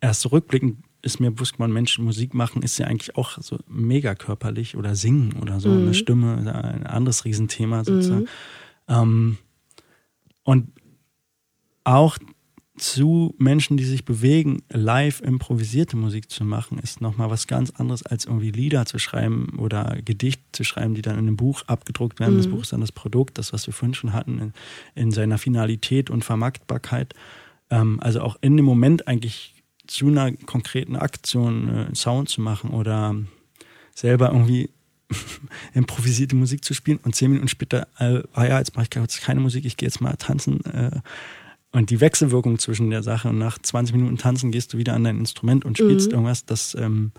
erst 0.00 0.20
zurückblickend 0.20 0.84
ist 1.02 1.20
mir 1.20 1.30
bewusst 1.30 1.54
geworden, 1.54 1.72
Mensch, 1.72 1.98
Musik 1.98 2.32
machen 2.34 2.62
ist 2.62 2.78
ja 2.78 2.86
eigentlich 2.86 3.16
auch 3.16 3.38
so 3.40 3.58
mega 3.66 4.14
körperlich 4.14 4.76
oder 4.76 4.94
singen 4.94 5.34
oder 5.40 5.60
so, 5.60 5.70
mhm. 5.70 5.82
eine 5.82 5.94
Stimme, 5.94 6.36
ein 6.36 6.86
anderes 6.86 7.24
Riesenthema 7.24 7.82
sozusagen. 7.84 8.22
Mhm. 8.22 8.28
Ähm, 8.88 9.38
und 10.44 10.68
auch 11.82 12.18
zu 12.76 13.34
Menschen, 13.38 13.76
die 13.76 13.84
sich 13.84 14.04
bewegen, 14.04 14.62
live 14.68 15.20
improvisierte 15.20 15.96
Musik 15.96 16.28
zu 16.30 16.44
machen, 16.44 16.78
ist 16.78 17.00
nochmal 17.00 17.30
was 17.30 17.46
ganz 17.46 17.70
anderes, 17.70 18.04
als 18.04 18.24
irgendwie 18.24 18.50
Lieder 18.50 18.84
zu 18.84 18.98
schreiben 18.98 19.58
oder 19.58 19.98
Gedicht 20.04 20.42
zu 20.52 20.64
schreiben, 20.64 20.94
die 20.94 21.02
dann 21.02 21.14
in 21.14 21.26
einem 21.26 21.36
Buch 21.36 21.62
abgedruckt 21.68 22.18
werden. 22.18 22.34
Mhm. 22.34 22.38
Das 22.38 22.48
Buch 22.48 22.62
ist 22.62 22.72
dann 22.72 22.80
das 22.80 22.90
Produkt, 22.90 23.38
das, 23.38 23.52
was 23.52 23.66
wir 23.66 23.74
vorhin 23.74 23.94
schon 23.94 24.12
hatten, 24.12 24.38
in, 24.38 24.52
in 24.96 25.10
seiner 25.12 25.38
Finalität 25.38 26.10
und 26.10 26.24
Vermarktbarkeit. 26.24 27.14
Ähm, 27.70 28.00
also 28.00 28.22
auch 28.22 28.36
in 28.40 28.56
dem 28.56 28.66
Moment 28.66 29.06
eigentlich 29.06 29.54
zu 29.86 30.08
einer 30.08 30.32
konkreten 30.32 30.96
Aktion 30.96 31.68
äh, 31.68 31.94
Sound 31.94 32.28
zu 32.28 32.40
machen 32.40 32.70
oder 32.70 33.14
selber 33.94 34.32
irgendwie 34.32 34.70
improvisierte 35.74 36.34
Musik 36.34 36.64
zu 36.64 36.74
spielen 36.74 36.98
und 37.04 37.14
zehn 37.14 37.30
Minuten 37.30 37.48
später, 37.48 37.86
äh, 37.98 38.22
ah 38.32 38.46
ja, 38.46 38.58
jetzt 38.58 38.74
mache 38.74 38.88
ich 38.90 39.20
keine 39.20 39.40
Musik, 39.40 39.64
ich 39.64 39.76
gehe 39.76 39.86
jetzt 39.86 40.00
mal 40.00 40.16
tanzen. 40.16 40.64
Äh, 40.64 41.00
und 41.74 41.90
die 41.90 42.00
Wechselwirkung 42.00 42.60
zwischen 42.60 42.90
der 42.90 43.02
Sache 43.02 43.28
und 43.28 43.38
nach 43.38 43.58
20 43.58 43.96
Minuten 43.96 44.16
tanzen 44.16 44.52
gehst 44.52 44.72
du 44.72 44.78
wieder 44.78 44.94
an 44.94 45.02
dein 45.02 45.18
Instrument 45.18 45.64
und 45.64 45.76
spielst 45.76 46.10
Mhm. 46.10 46.14
irgendwas, 46.14 46.46
das 46.46 46.76
ähm, 46.76 47.10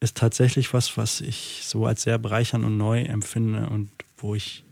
ist 0.00 0.16
tatsächlich 0.16 0.72
was, 0.72 0.96
was 0.96 1.20
ich 1.20 1.60
so 1.64 1.84
als 1.84 2.02
sehr 2.02 2.16
bereichernd 2.16 2.64
und 2.64 2.78
neu 2.78 3.02
empfinde 3.02 3.68
und 3.68 3.90
wo 4.16 4.34
ich 4.34 4.64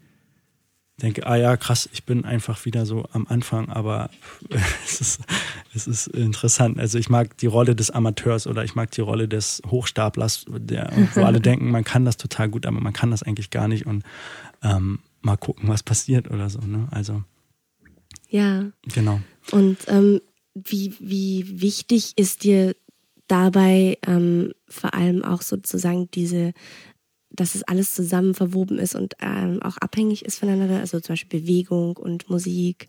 denke, 1.02 1.26
ah 1.26 1.36
ja, 1.36 1.58
krass, 1.58 1.90
ich 1.92 2.04
bin 2.04 2.24
einfach 2.24 2.64
wieder 2.64 2.86
so 2.86 3.06
am 3.12 3.26
Anfang, 3.28 3.68
aber 3.68 4.08
es 4.84 5.02
ist, 5.02 5.20
es 5.74 5.86
ist 5.86 6.06
interessant. 6.06 6.78
Also 6.78 6.98
ich 6.98 7.10
mag 7.10 7.36
die 7.36 7.46
Rolle 7.46 7.74
des 7.74 7.90
Amateurs 7.90 8.46
oder 8.46 8.64
ich 8.64 8.74
mag 8.74 8.92
die 8.92 9.02
Rolle 9.02 9.28
des 9.28 9.60
Hochstaplers, 9.66 10.46
der, 10.48 10.90
wo 11.14 11.24
alle 11.24 11.40
denken, 11.42 11.70
man 11.70 11.84
kann 11.84 12.06
das 12.06 12.16
total 12.16 12.48
gut, 12.48 12.64
aber 12.64 12.80
man 12.80 12.94
kann 12.94 13.10
das 13.10 13.22
eigentlich 13.22 13.50
gar 13.50 13.68
nicht 13.68 13.84
und 13.84 14.04
ähm, 14.62 15.00
mal 15.20 15.36
gucken, 15.36 15.68
was 15.68 15.82
passiert 15.82 16.30
oder 16.30 16.48
so. 16.48 16.60
Ne? 16.60 16.88
Also 16.90 17.24
Ja. 18.33 18.72
genau. 18.83 19.20
Und 19.51 19.78
ähm, 19.89 20.20
wie, 20.55 20.95
wie 21.01 21.61
wichtig 21.61 22.14
ist 22.16 22.45
dir 22.45 22.74
dabei 23.28 23.99
ähm, 24.07 24.53
vor 24.68 24.95
allem 24.95 25.22
auch 25.22 25.43
sozusagen 25.43 26.11
diese, 26.11 26.53
dass 27.30 27.55
es 27.55 27.62
alles 27.62 27.95
zusammen 27.95 28.35
verwoben 28.35 28.78
ist 28.78 28.95
und 28.95 29.14
ähm, 29.20 29.62
auch 29.62 29.76
abhängig 29.78 30.24
ist 30.24 30.39
voneinander, 30.39 30.80
also 30.80 30.99
zum 31.01 31.12
Beispiel 31.12 31.41
Bewegung 31.41 31.97
und 31.97 32.30
Musik, 32.30 32.89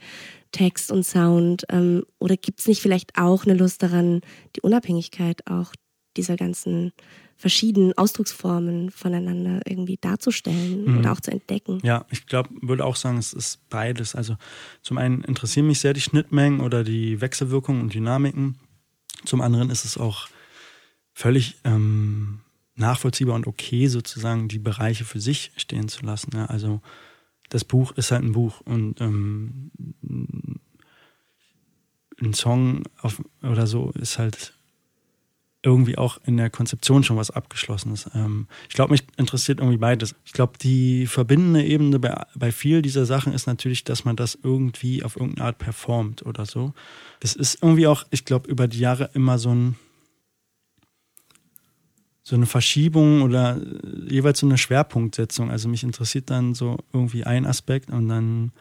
Text 0.51 0.91
und 0.91 1.03
Sound? 1.03 1.65
Ähm, 1.69 2.05
oder 2.19 2.37
gibt 2.37 2.61
es 2.61 2.67
nicht 2.67 2.81
vielleicht 2.81 3.17
auch 3.17 3.45
eine 3.45 3.55
Lust 3.55 3.83
daran, 3.83 4.21
die 4.55 4.61
Unabhängigkeit 4.61 5.45
auch 5.47 5.73
dieser 6.15 6.37
ganzen 6.37 6.93
verschiedenen 7.35 7.97
Ausdrucksformen 7.97 8.89
voneinander 8.91 9.61
irgendwie 9.65 9.97
darzustellen 9.97 10.85
Mhm. 10.85 10.97
oder 10.99 11.11
auch 11.11 11.19
zu 11.19 11.31
entdecken? 11.31 11.79
Ja, 11.83 12.05
ich 12.09 12.25
glaube, 12.25 12.49
würde 12.61 12.85
auch 12.85 12.95
sagen, 12.95 13.17
es 13.17 13.33
ist 13.33 13.67
beides. 13.69 14.15
Also 14.15 14.37
zum 14.81 14.97
einen 14.97 15.23
interessieren 15.23 15.67
mich 15.67 15.79
sehr 15.79 15.93
die 15.93 16.01
Schnittmengen 16.01 16.61
oder 16.61 16.83
die 16.83 17.19
Wechselwirkungen 17.21 17.81
und 17.81 17.93
Dynamiken. 17.93 18.59
Zum 19.25 19.41
anderen 19.41 19.69
ist 19.69 19.85
es 19.85 19.97
auch 19.97 20.27
völlig 21.13 21.57
ähm, 21.63 22.41
nachvollziehbar 22.75 23.35
und 23.35 23.47
okay, 23.47 23.87
sozusagen 23.87 24.47
die 24.47 24.59
Bereiche 24.59 25.05
für 25.05 25.19
sich 25.19 25.51
stehen 25.57 25.87
zu 25.87 26.05
lassen. 26.05 26.31
Ja, 26.33 26.45
also 26.45 26.81
das 27.49 27.63
Buch 27.65 27.91
ist 27.93 28.11
halt 28.11 28.23
ein 28.23 28.31
Buch 28.31 28.61
und 28.61 28.99
ähm, 28.99 29.71
ein 32.21 32.33
Song 32.33 32.83
auf, 33.01 33.21
oder 33.41 33.67
so 33.67 33.91
ist 33.91 34.17
halt 34.17 34.53
irgendwie 35.63 35.97
auch 35.97 36.19
in 36.25 36.37
der 36.37 36.49
Konzeption 36.49 37.03
schon 37.03 37.17
was 37.17 37.31
Abgeschlossenes. 37.31 38.09
Ähm, 38.13 38.47
ich 38.67 38.75
glaube, 38.75 38.91
mich 38.91 39.03
interessiert 39.17 39.59
irgendwie 39.59 39.77
beides. 39.77 40.13
Ich 40.25 40.33
glaube, 40.33 40.57
die 40.61 41.07
verbindende 41.07 41.63
Ebene 41.63 41.99
bei, 41.99 42.25
bei 42.35 42.51
viel 42.51 42.81
dieser 42.81 43.05
Sachen 43.05 43.33
ist 43.33 43.47
natürlich, 43.47 43.83
dass 43.85 44.03
man 44.03 44.15
das 44.15 44.37
irgendwie 44.43 45.03
auf 45.03 45.15
irgendeine 45.15 45.47
Art 45.47 45.57
performt 45.57 46.25
oder 46.25 46.45
so. 46.45 46.73
Das 47.21 47.35
ist 47.35 47.63
irgendwie 47.63 47.87
auch, 47.87 48.05
ich 48.11 48.25
glaube, 48.25 48.49
über 48.49 48.67
die 48.67 48.79
Jahre 48.79 49.09
immer 49.13 49.39
so 49.39 49.49
ein 49.53 49.75
so 52.25 52.37
eine 52.37 52.45
Verschiebung 52.45 53.21
oder 53.21 53.57
äh, 53.57 54.13
jeweils 54.13 54.39
so 54.39 54.47
eine 54.47 54.57
Schwerpunktsetzung. 54.57 55.51
Also 55.51 55.67
mich 55.67 55.83
interessiert 55.83 56.29
dann 56.29 56.53
so 56.53 56.77
irgendwie 56.93 57.25
ein 57.25 57.45
Aspekt 57.45 57.89
und 57.89 58.07
dann 58.07 58.51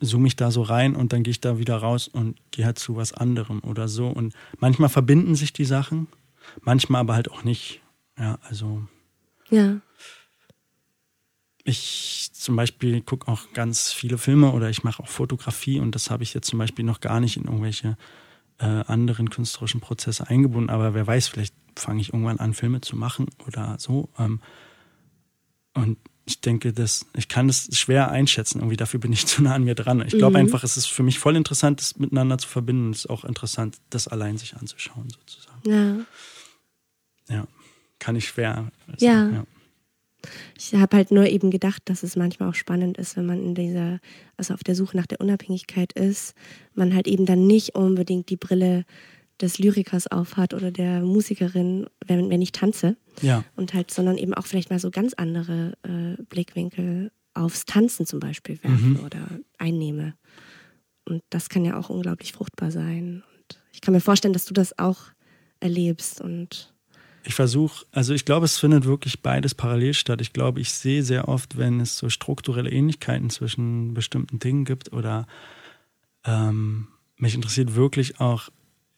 zoome 0.00 0.28
ich 0.28 0.36
da 0.36 0.50
so 0.50 0.62
rein 0.62 0.94
und 0.96 1.12
dann 1.12 1.22
gehe 1.22 1.32
ich 1.32 1.40
da 1.40 1.58
wieder 1.58 1.76
raus 1.76 2.08
und 2.08 2.38
gehe 2.50 2.64
halt 2.64 2.78
zu 2.78 2.96
was 2.96 3.12
anderem 3.12 3.60
oder 3.60 3.88
so. 3.88 4.08
Und 4.08 4.34
manchmal 4.58 4.88
verbinden 4.88 5.34
sich 5.34 5.52
die 5.52 5.64
Sachen, 5.64 6.06
manchmal 6.62 7.00
aber 7.00 7.14
halt 7.14 7.30
auch 7.30 7.44
nicht. 7.44 7.80
Ja, 8.18 8.38
also 8.48 8.82
Ja. 9.50 9.80
ich 11.64 12.30
zum 12.32 12.56
Beispiel 12.56 13.02
gucke 13.02 13.28
auch 13.30 13.52
ganz 13.52 13.92
viele 13.92 14.18
Filme 14.18 14.52
oder 14.52 14.70
ich 14.70 14.84
mache 14.84 15.02
auch 15.02 15.08
Fotografie 15.08 15.80
und 15.80 15.94
das 15.94 16.10
habe 16.10 16.22
ich 16.22 16.32
jetzt 16.34 16.48
zum 16.48 16.58
Beispiel 16.58 16.84
noch 16.84 17.00
gar 17.00 17.20
nicht 17.20 17.36
in 17.36 17.44
irgendwelche 17.44 17.96
äh, 18.58 18.64
anderen 18.64 19.30
künstlerischen 19.30 19.80
Prozesse 19.80 20.28
eingebunden. 20.28 20.70
Aber 20.70 20.94
wer 20.94 21.06
weiß, 21.06 21.28
vielleicht 21.28 21.54
fange 21.76 22.00
ich 22.00 22.12
irgendwann 22.12 22.38
an, 22.38 22.54
Filme 22.54 22.80
zu 22.80 22.96
machen 22.96 23.26
oder 23.46 23.76
so. 23.78 24.08
Ähm, 24.18 24.40
und 25.74 25.98
ich 26.28 26.40
denke, 26.40 26.72
dass 26.72 27.06
ich 27.16 27.28
kann 27.28 27.48
das 27.48 27.68
schwer 27.76 28.10
einschätzen. 28.10 28.58
Irgendwie 28.58 28.76
dafür 28.76 29.00
bin 29.00 29.12
ich 29.12 29.26
zu 29.26 29.42
nah 29.42 29.54
an 29.54 29.64
mir 29.64 29.74
dran. 29.74 30.02
Ich 30.06 30.12
glaube 30.16 30.38
Mhm. 30.38 30.44
einfach, 30.44 30.62
es 30.62 30.76
ist 30.76 30.86
für 30.86 31.02
mich 31.02 31.18
voll 31.18 31.36
interessant, 31.36 31.80
das 31.80 31.98
miteinander 31.98 32.38
zu 32.38 32.48
verbinden. 32.48 32.90
Es 32.90 33.00
ist 33.00 33.10
auch 33.10 33.24
interessant, 33.24 33.76
das 33.90 34.08
allein 34.08 34.36
sich 34.38 34.56
anzuschauen, 34.56 35.08
sozusagen. 35.10 36.06
Ja. 37.28 37.34
Ja, 37.34 37.46
kann 37.98 38.16
ich 38.16 38.28
schwer. 38.28 38.70
Ja. 38.98 39.30
ja. 39.30 39.44
Ich 40.58 40.74
habe 40.74 40.96
halt 40.96 41.10
nur 41.10 41.26
eben 41.26 41.50
gedacht, 41.50 41.82
dass 41.86 42.02
es 42.02 42.16
manchmal 42.16 42.48
auch 42.50 42.54
spannend 42.54 42.98
ist, 42.98 43.16
wenn 43.16 43.26
man 43.26 43.40
in 43.40 43.54
dieser, 43.54 44.00
also 44.36 44.54
auf 44.54 44.64
der 44.64 44.74
Suche 44.74 44.96
nach 44.96 45.06
der 45.06 45.20
Unabhängigkeit 45.20 45.92
ist, 45.92 46.34
man 46.74 46.94
halt 46.94 47.06
eben 47.06 47.24
dann 47.24 47.46
nicht 47.46 47.74
unbedingt 47.74 48.28
die 48.28 48.36
Brille 48.36 48.84
des 49.40 49.58
Lyrikers 49.58 50.06
aufhat 50.08 50.54
oder 50.54 50.70
der 50.70 51.00
Musikerin, 51.00 51.86
wenn, 52.06 52.28
wenn 52.30 52.42
ich 52.42 52.52
tanze. 52.52 52.96
Ja. 53.22 53.44
Und 53.56 53.74
halt, 53.74 53.90
sondern 53.90 54.18
eben 54.18 54.34
auch 54.34 54.46
vielleicht 54.46 54.70
mal 54.70 54.78
so 54.78 54.90
ganz 54.90 55.14
andere 55.14 55.74
äh, 55.82 56.20
Blickwinkel 56.24 57.10
aufs 57.34 57.64
Tanzen 57.64 58.04
zum 58.06 58.20
Beispiel 58.20 58.58
werfe 58.62 58.84
Mhm. 58.84 59.00
oder 59.00 59.28
einnehme. 59.58 60.14
Und 61.04 61.22
das 61.30 61.48
kann 61.48 61.64
ja 61.64 61.78
auch 61.78 61.88
unglaublich 61.88 62.32
fruchtbar 62.32 62.70
sein. 62.70 63.22
Und 63.36 63.60
ich 63.72 63.80
kann 63.80 63.94
mir 63.94 64.00
vorstellen, 64.00 64.34
dass 64.34 64.44
du 64.44 64.54
das 64.54 64.78
auch 64.78 64.98
erlebst 65.60 66.20
und 66.20 66.72
Ich 67.24 67.34
versuche, 67.34 67.84
also 67.92 68.14
ich 68.14 68.24
glaube, 68.24 68.44
es 68.46 68.58
findet 68.58 68.84
wirklich 68.86 69.20
beides 69.22 69.54
parallel 69.54 69.94
statt. 69.94 70.20
Ich 70.20 70.32
glaube, 70.32 70.60
ich 70.60 70.72
sehe 70.72 71.02
sehr 71.02 71.28
oft, 71.28 71.58
wenn 71.58 71.80
es 71.80 71.98
so 71.98 72.08
strukturelle 72.08 72.70
Ähnlichkeiten 72.70 73.28
zwischen 73.30 73.94
bestimmten 73.94 74.38
Dingen 74.38 74.64
gibt 74.64 74.92
oder 74.92 75.26
ähm, 76.24 76.88
mich 77.16 77.34
interessiert 77.34 77.74
wirklich 77.74 78.20
auch 78.20 78.48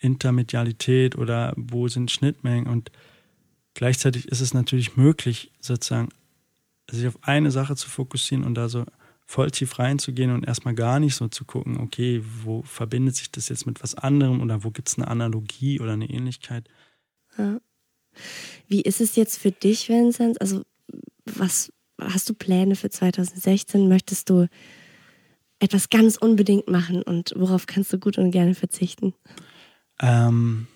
Intermedialität 0.00 1.16
oder 1.16 1.52
wo 1.56 1.88
sind 1.88 2.10
Schnittmengen 2.10 2.66
und 2.66 2.90
gleichzeitig 3.74 4.28
ist 4.28 4.40
es 4.40 4.54
natürlich 4.54 4.96
möglich, 4.96 5.52
sozusagen 5.60 6.08
sich 6.90 7.06
auf 7.06 7.18
eine 7.22 7.50
Sache 7.50 7.76
zu 7.76 7.88
fokussieren 7.88 8.44
und 8.44 8.54
da 8.54 8.68
so 8.68 8.84
voll 9.26 9.50
tief 9.52 9.78
reinzugehen 9.78 10.32
und 10.32 10.44
erstmal 10.44 10.74
gar 10.74 10.98
nicht 10.98 11.14
so 11.14 11.28
zu 11.28 11.44
gucken, 11.44 11.78
okay, 11.78 12.20
wo 12.42 12.62
verbindet 12.62 13.14
sich 13.14 13.30
das 13.30 13.48
jetzt 13.48 13.64
mit 13.64 13.80
was 13.80 13.94
anderem 13.94 14.40
oder 14.40 14.64
wo 14.64 14.70
gibt 14.70 14.88
es 14.88 14.98
eine 14.98 15.06
Analogie 15.06 15.78
oder 15.78 15.92
eine 15.92 16.10
Ähnlichkeit. 16.10 16.68
Ja. 17.38 17.60
Wie 18.66 18.80
ist 18.80 19.00
es 19.00 19.14
jetzt 19.14 19.38
für 19.38 19.52
dich, 19.52 19.88
Vincent? 19.88 20.40
Also, 20.40 20.62
was 21.26 21.72
hast 22.00 22.28
du 22.28 22.34
Pläne 22.34 22.74
für 22.74 22.90
2016? 22.90 23.88
Möchtest 23.88 24.30
du 24.30 24.48
etwas 25.60 25.90
ganz 25.90 26.16
unbedingt 26.16 26.68
machen 26.68 27.02
und 27.02 27.32
worauf 27.36 27.66
kannst 27.66 27.92
du 27.92 27.98
gut 27.98 28.18
und 28.18 28.32
gerne 28.32 28.56
verzichten? 28.56 29.14
Ähm, 30.00 30.66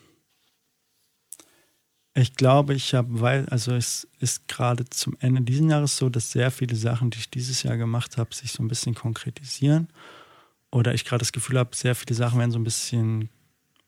ich 2.16 2.36
glaube, 2.36 2.74
ich 2.74 2.94
habe, 2.94 3.20
weil, 3.20 3.48
also 3.48 3.72
es 3.72 4.06
ist 4.20 4.46
gerade 4.46 4.84
zum 4.84 5.16
Ende 5.18 5.42
dieses 5.42 5.68
Jahres 5.68 5.96
so, 5.96 6.08
dass 6.08 6.30
sehr 6.30 6.50
viele 6.52 6.76
Sachen, 6.76 7.10
die 7.10 7.18
ich 7.18 7.30
dieses 7.30 7.62
Jahr 7.64 7.76
gemacht 7.76 8.18
habe, 8.18 8.32
sich 8.34 8.52
so 8.52 8.62
ein 8.62 8.68
bisschen 8.68 8.94
konkretisieren. 8.94 9.88
Oder 10.70 10.94
ich 10.94 11.04
gerade 11.04 11.20
das 11.20 11.32
Gefühl 11.32 11.58
habe, 11.58 11.74
sehr 11.74 11.94
viele 11.94 12.14
Sachen 12.14 12.38
werden 12.38 12.52
so 12.52 12.58
ein 12.58 12.64
bisschen 12.64 13.30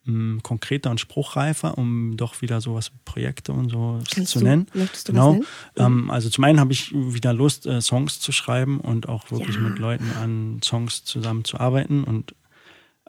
mh, 0.04 0.40
konkreter 0.42 0.90
und 0.90 0.98
spruchreifer, 1.00 1.78
um 1.78 2.16
doch 2.16 2.42
wieder 2.42 2.60
sowas 2.60 2.92
wie 2.92 2.98
Projekte 3.04 3.52
und 3.52 3.68
so 3.70 4.00
Kannst 4.12 4.32
zu 4.32 4.38
du, 4.40 4.44
nennen. 4.44 4.66
Möchtest 4.74 5.08
du 5.08 5.12
Genau. 5.12 5.32
nennen? 5.32 5.46
Ähm, 5.76 6.10
also 6.10 6.28
zum 6.28 6.42
einen 6.44 6.58
habe 6.58 6.72
ich 6.72 6.92
wieder 6.92 7.32
Lust, 7.32 7.66
äh, 7.66 7.80
Songs 7.80 8.18
zu 8.18 8.32
schreiben 8.32 8.80
und 8.80 9.08
auch 9.08 9.30
wirklich 9.30 9.56
Ja. 9.56 9.62
mit 9.62 9.78
Leuten 9.78 10.10
an 10.12 10.60
Songs 10.64 11.04
zusammenzuarbeiten. 11.04 12.02
Und 12.02 12.34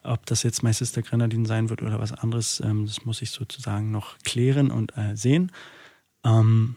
ob 0.04 0.26
das 0.26 0.44
jetzt 0.44 0.64
My 0.64 0.74
Sister 0.74 1.02
Grenadine 1.02 1.46
sein 1.46 1.70
wird 1.70 1.82
oder 1.82 2.00
was 2.00 2.12
anderes, 2.12 2.62
ähm, 2.64 2.86
das 2.86 3.06
muss 3.06 3.22
ich 3.22 3.32
sozusagen 3.32 3.92
noch 3.92 4.18
klären 4.20 4.72
und 4.72 4.98
äh, 4.98 5.16
sehen. 5.16 5.52
Ähm, 6.24 6.76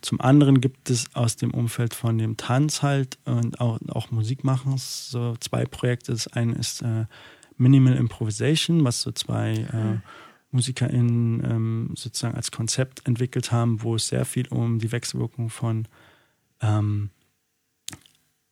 zum 0.00 0.20
anderen 0.20 0.60
gibt 0.60 0.90
es 0.90 1.14
aus 1.14 1.36
dem 1.36 1.52
Umfeld 1.52 1.94
von 1.94 2.18
dem 2.18 2.36
Tanz 2.36 2.82
halt 2.82 3.18
und 3.24 3.60
auch, 3.60 3.78
auch 3.88 4.10
Musikmachens 4.10 5.10
so 5.10 5.36
zwei 5.40 5.64
Projekte. 5.64 6.12
Das 6.12 6.28
eine 6.28 6.54
ist 6.54 6.82
äh, 6.82 7.06
Minimal 7.56 7.94
Improvisation, 7.94 8.84
was 8.84 9.02
so 9.02 9.12
zwei 9.12 9.52
äh, 9.52 9.98
MusikerInnen 10.50 11.42
ähm, 11.44 11.90
sozusagen 11.94 12.34
als 12.34 12.50
Konzept 12.50 13.06
entwickelt 13.06 13.52
haben, 13.52 13.82
wo 13.82 13.94
es 13.96 14.08
sehr 14.08 14.24
viel 14.24 14.48
um 14.48 14.78
die 14.78 14.92
Wechselwirkung 14.92 15.50
von 15.50 15.86
ähm, 16.60 17.10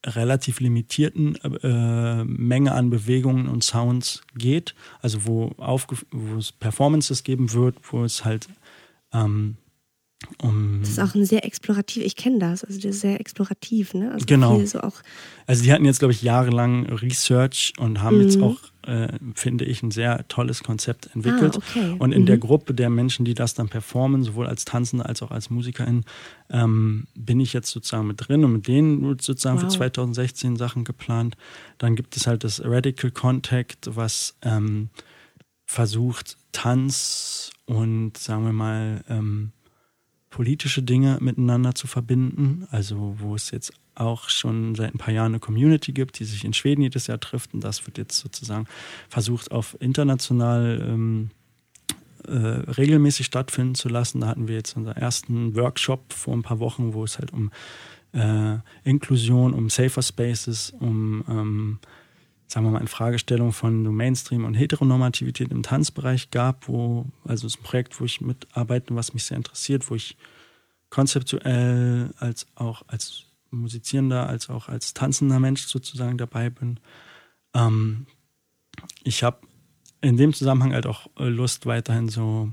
relativ 0.07 0.61
limitierten 0.61 1.37
äh, 1.63 2.25
Menge 2.25 2.73
an 2.73 2.91
Bewegungen 2.91 3.49
und 3.49 3.63
Sounds 3.65 4.23
geht. 4.35 4.75
Also 5.03 5.27
wo, 5.27 5.53
aufge 5.59 5.97
wo 6.11 6.39
es 6.39 6.53
Performances 6.53 7.23
geben 7.23 7.53
wird, 7.53 7.77
wo 7.91 8.05
es 8.05 8.25
halt 8.25 8.49
ähm, 9.13 9.57
um 10.43 10.79
Das 10.81 10.91
ist 10.91 10.99
auch 11.01 11.15
ein 11.15 11.25
sehr 11.25 11.45
explorativ, 11.45 12.05
ich 12.05 12.17
kenne 12.17 12.39
das, 12.39 12.65
also 12.65 12.79
das 12.79 12.97
ist 12.97 13.01
sehr 13.01 13.21
explorativ, 13.21 13.95
ne? 13.95 14.13
Also 14.13 14.27
Genau. 14.27 14.65
So 14.65 14.81
auch, 14.81 15.01
Also 15.47 15.63
die 15.63 15.73
hatten 15.73 15.85
jetzt, 15.85 15.99
glaube 15.99 16.13
ich, 16.13 16.23
jahrelang 16.23 16.87
Research 16.87 17.73
und 17.79 18.03
haben 18.03 18.21
jetzt 18.21 18.37
Mhm. 18.39 18.45
auch 18.45 18.59
äh, 18.87 19.09
finde 19.35 19.65
ich, 19.65 19.83
ein 19.83 19.91
sehr 19.91 20.27
tolles 20.29 20.63
Konzept 20.63 21.11
entwickelt. 21.15 21.55
Ah, 21.57 21.59
okay. 21.59 21.97
Und 21.99 22.13
in 22.13 22.23
Mhm. 22.23 22.27
der 22.27 22.39
Gruppe 22.39 22.75
der 22.75 22.91
Menschen, 22.91 23.25
die 23.25 23.35
das 23.35 23.55
dann 23.55 23.69
performen, 23.69 24.23
sowohl 24.23 24.47
als 24.47 24.65
Tanzende 24.65 25.07
als 25.07 25.23
auch 25.23 25.31
als 25.31 25.51
Musikerin, 25.51 26.05
ähm, 26.51 27.07
bin 27.15 27.41
ich 27.41 27.53
jetzt 27.53 27.71
sozusagen 27.71 28.07
mit 28.07 28.27
drin 28.27 28.45
und 28.45 28.53
mit 28.53 28.69
denen 28.69 29.03
wird 29.07 29.23
sozusagen 29.23 29.59
für 29.59 29.67
Wow. 29.67 29.73
2016 29.77 30.57
Sachen 30.57 30.85
geplant. 30.85 31.37
Dann 31.79 31.97
gibt 31.97 32.17
es 32.17 32.27
halt 32.27 32.43
das 32.45 32.63
Radical 32.65 33.11
Contact, 33.11 33.95
was 33.97 34.37
ähm, 34.43 34.91
versucht, 35.67 36.37
Tanz 36.53 37.51
und 37.67 38.17
sagen 38.19 38.45
wir 38.45 38.53
mal 38.53 39.05
ähm, 39.09 39.53
politische 40.31 40.83
Dinge 40.83 41.19
miteinander 41.21 41.75
zu 41.75 41.87
verbinden. 41.87 42.67
Also 42.71 43.17
wo 43.19 43.35
es 43.35 43.51
jetzt 43.51 43.73
auch 44.01 44.29
schon 44.29 44.75
seit 44.75 44.95
ein 44.95 44.99
paar 44.99 45.13
Jahren 45.13 45.33
eine 45.33 45.41
Community 45.41 45.93
gibt, 45.93 46.19
die 46.19 46.25
sich 46.25 46.45
in 46.45 46.53
Schweden 46.53 46.83
jedes 46.83 47.07
Jahr 47.07 47.21
trifft. 47.21 47.55
Und 47.55 47.63
das 47.63 47.87
wird 47.87 47.99
jetzt 47.99 48.19
sozusagen 48.19 48.67
versucht, 49.09 49.53
auf 49.53 49.77
international 49.81 50.81
ähm, 50.87 51.31
äh, 52.27 52.33
regelmäßig 52.33 53.27
stattfinden 53.27 53.75
zu 53.75 53.89
lassen. 53.89 54.21
Da 54.21 54.29
hatten 54.29 54.49
wir 54.49 54.57
jetzt 54.57 54.77
unseren 54.77 54.97
ersten 54.97 55.55
Workshop 55.55 56.13
vor 56.13 56.35
ein 56.35 56.43
paar 56.43 56.61
Wochen, 56.61 56.95
wo 56.95 57.05
es 57.05 57.19
halt 57.19 57.33
um 57.33 57.51
äh, 58.13 58.59
Inklusion, 58.85 59.55
um 59.55 59.71
Safer 59.71 60.03
Spaces, 60.03 60.73
um 60.81 61.25
ähm, 61.29 61.79
sagen 62.47 62.67
wir 62.67 62.73
mal, 62.73 62.81
in 62.81 62.89
Fragestellung 62.89 63.53
von 63.53 63.83
Mainstream 63.95 64.45
und 64.45 64.55
Heteronormativität 64.55 65.53
im 65.53 65.63
Tanzbereich 65.63 66.31
gab, 66.31 66.67
wo, 66.67 67.07
also 67.25 67.47
es 67.47 67.55
ist 67.55 67.61
ein 67.61 67.65
Projekt, 67.65 68.01
wo 68.01 68.05
ich 68.05 68.21
mitarbeite, 68.21 68.95
was 68.97 69.15
mich 69.15 69.25
sehr 69.25 69.37
interessiert, 69.37 69.89
wo 69.89 69.95
ich 69.95 70.17
konzeptuell 70.89 72.11
als 72.19 72.49
auch 72.57 72.83
als 72.89 73.30
musizierender, 73.51 74.29
als 74.29 74.49
auch 74.49 74.69
als 74.69 74.95
tanzender 74.95 75.41
Mensch 75.41 75.65
sozusagen 75.65 76.19
dabei 76.19 76.51
bin. 76.51 76.81
Ähm, 77.55 78.07
ich 79.03 79.23
habe 79.23 79.41
in 80.01 80.17
dem 80.17 80.33
Zusammenhang 80.33 80.73
halt 80.73 80.87
auch 80.87 81.09
äh, 81.19 81.29
Lust, 81.29 81.67
weiterhin 81.67 82.09
so 82.09 82.53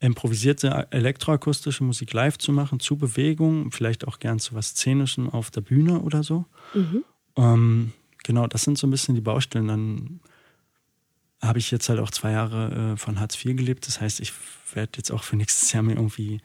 improvisierte 0.00 0.88
elektroakustische 0.90 1.82
Musik 1.82 2.12
live 2.12 2.36
zu 2.38 2.52
machen, 2.52 2.78
zu 2.78 2.96
Bewegung, 2.96 3.70
vielleicht 3.70 4.06
auch 4.06 4.18
gern 4.18 4.38
zu 4.38 4.54
was 4.54 4.68
Szenischem 4.70 5.30
auf 5.30 5.50
der 5.50 5.62
Bühne 5.62 6.00
oder 6.00 6.22
so. 6.22 6.44
Mhm. 6.74 7.04
Ähm, 7.36 7.92
genau, 8.22 8.46
das 8.46 8.62
sind 8.62 8.76
so 8.76 8.86
ein 8.86 8.90
bisschen 8.90 9.14
die 9.14 9.22
Baustellen. 9.22 9.68
Dann 9.68 10.20
habe 11.40 11.58
ich 11.58 11.70
jetzt 11.70 11.88
halt 11.88 12.00
auch 12.00 12.10
zwei 12.10 12.32
Jahre 12.32 12.92
äh, 12.92 12.96
von 12.96 13.18
Hartz 13.18 13.42
IV 13.42 13.56
gelebt. 13.56 13.86
Das 13.86 14.00
heißt, 14.00 14.20
ich 14.20 14.32
werde 14.74 14.92
jetzt 14.96 15.10
auch 15.10 15.22
für 15.22 15.36
nächstes 15.36 15.72
Jahr 15.72 15.82
mir 15.82 15.94
irgendwie 15.94 16.40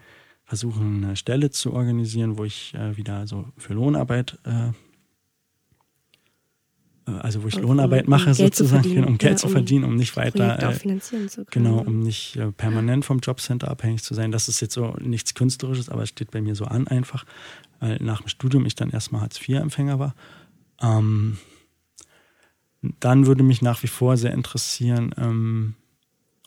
versuchen, 0.49 1.03
eine 1.03 1.15
Stelle 1.15 1.51
zu 1.51 1.73
organisieren, 1.73 2.39
wo 2.39 2.43
ich 2.43 2.73
äh, 2.73 2.97
wieder 2.97 3.27
so 3.27 3.45
für 3.55 3.75
Lohnarbeit, 3.75 4.39
äh, 4.45 4.69
äh, 7.05 7.11
also 7.19 7.43
wo 7.43 7.47
ich 7.47 7.57
Um- 7.57 7.61
Lohnarbeit 7.61 8.05
um 8.05 8.09
mache 8.09 8.31
zu 8.31 8.45
sozusagen, 8.45 9.03
um 9.03 9.19
Geld 9.19 9.33
ja, 9.33 9.37
zu 9.37 9.45
um 9.45 9.51
verdienen, 9.51 9.83
um 9.83 9.95
nicht 9.95 10.17
weiter 10.17 10.57
äh, 10.57 10.73
finanzieren 10.73 11.29
zu 11.29 11.45
können. 11.45 11.65
Genau, 11.65 11.81
um 11.83 11.99
nicht 11.99 12.35
äh, 12.35 12.51
permanent 12.51 13.05
vom 13.05 13.19
Jobcenter 13.19 13.69
abhängig 13.69 14.01
zu 14.03 14.15
sein. 14.15 14.31
Das 14.31 14.49
ist 14.49 14.59
jetzt 14.59 14.73
so 14.73 14.95
nichts 14.99 15.35
Künstlerisches, 15.35 15.87
aber 15.87 16.01
es 16.01 16.09
steht 16.09 16.31
bei 16.31 16.41
mir 16.41 16.55
so 16.55 16.65
an 16.65 16.87
einfach, 16.87 17.25
weil 17.79 17.97
nach 18.01 18.21
dem 18.21 18.27
Studium 18.29 18.65
ich 18.65 18.73
dann 18.73 18.89
erstmal 18.89 19.21
Hartz-IV-Empfänger 19.21 19.99
war. 19.99 20.15
Ähm, 20.81 21.37
dann 22.99 23.27
würde 23.27 23.43
mich 23.43 23.61
nach 23.61 23.83
wie 23.83 23.87
vor 23.87 24.17
sehr 24.17 24.33
interessieren, 24.33 25.13
ähm, 25.15 25.75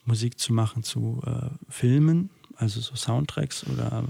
Musik 0.05 0.41
zu 0.41 0.53
machen 0.53 0.83
zu 0.83 1.23
äh, 1.25 1.51
Filmen, 1.69 2.31
also 2.63 2.81
so 2.81 2.95
Soundtracks 2.95 3.67
oder 3.67 4.05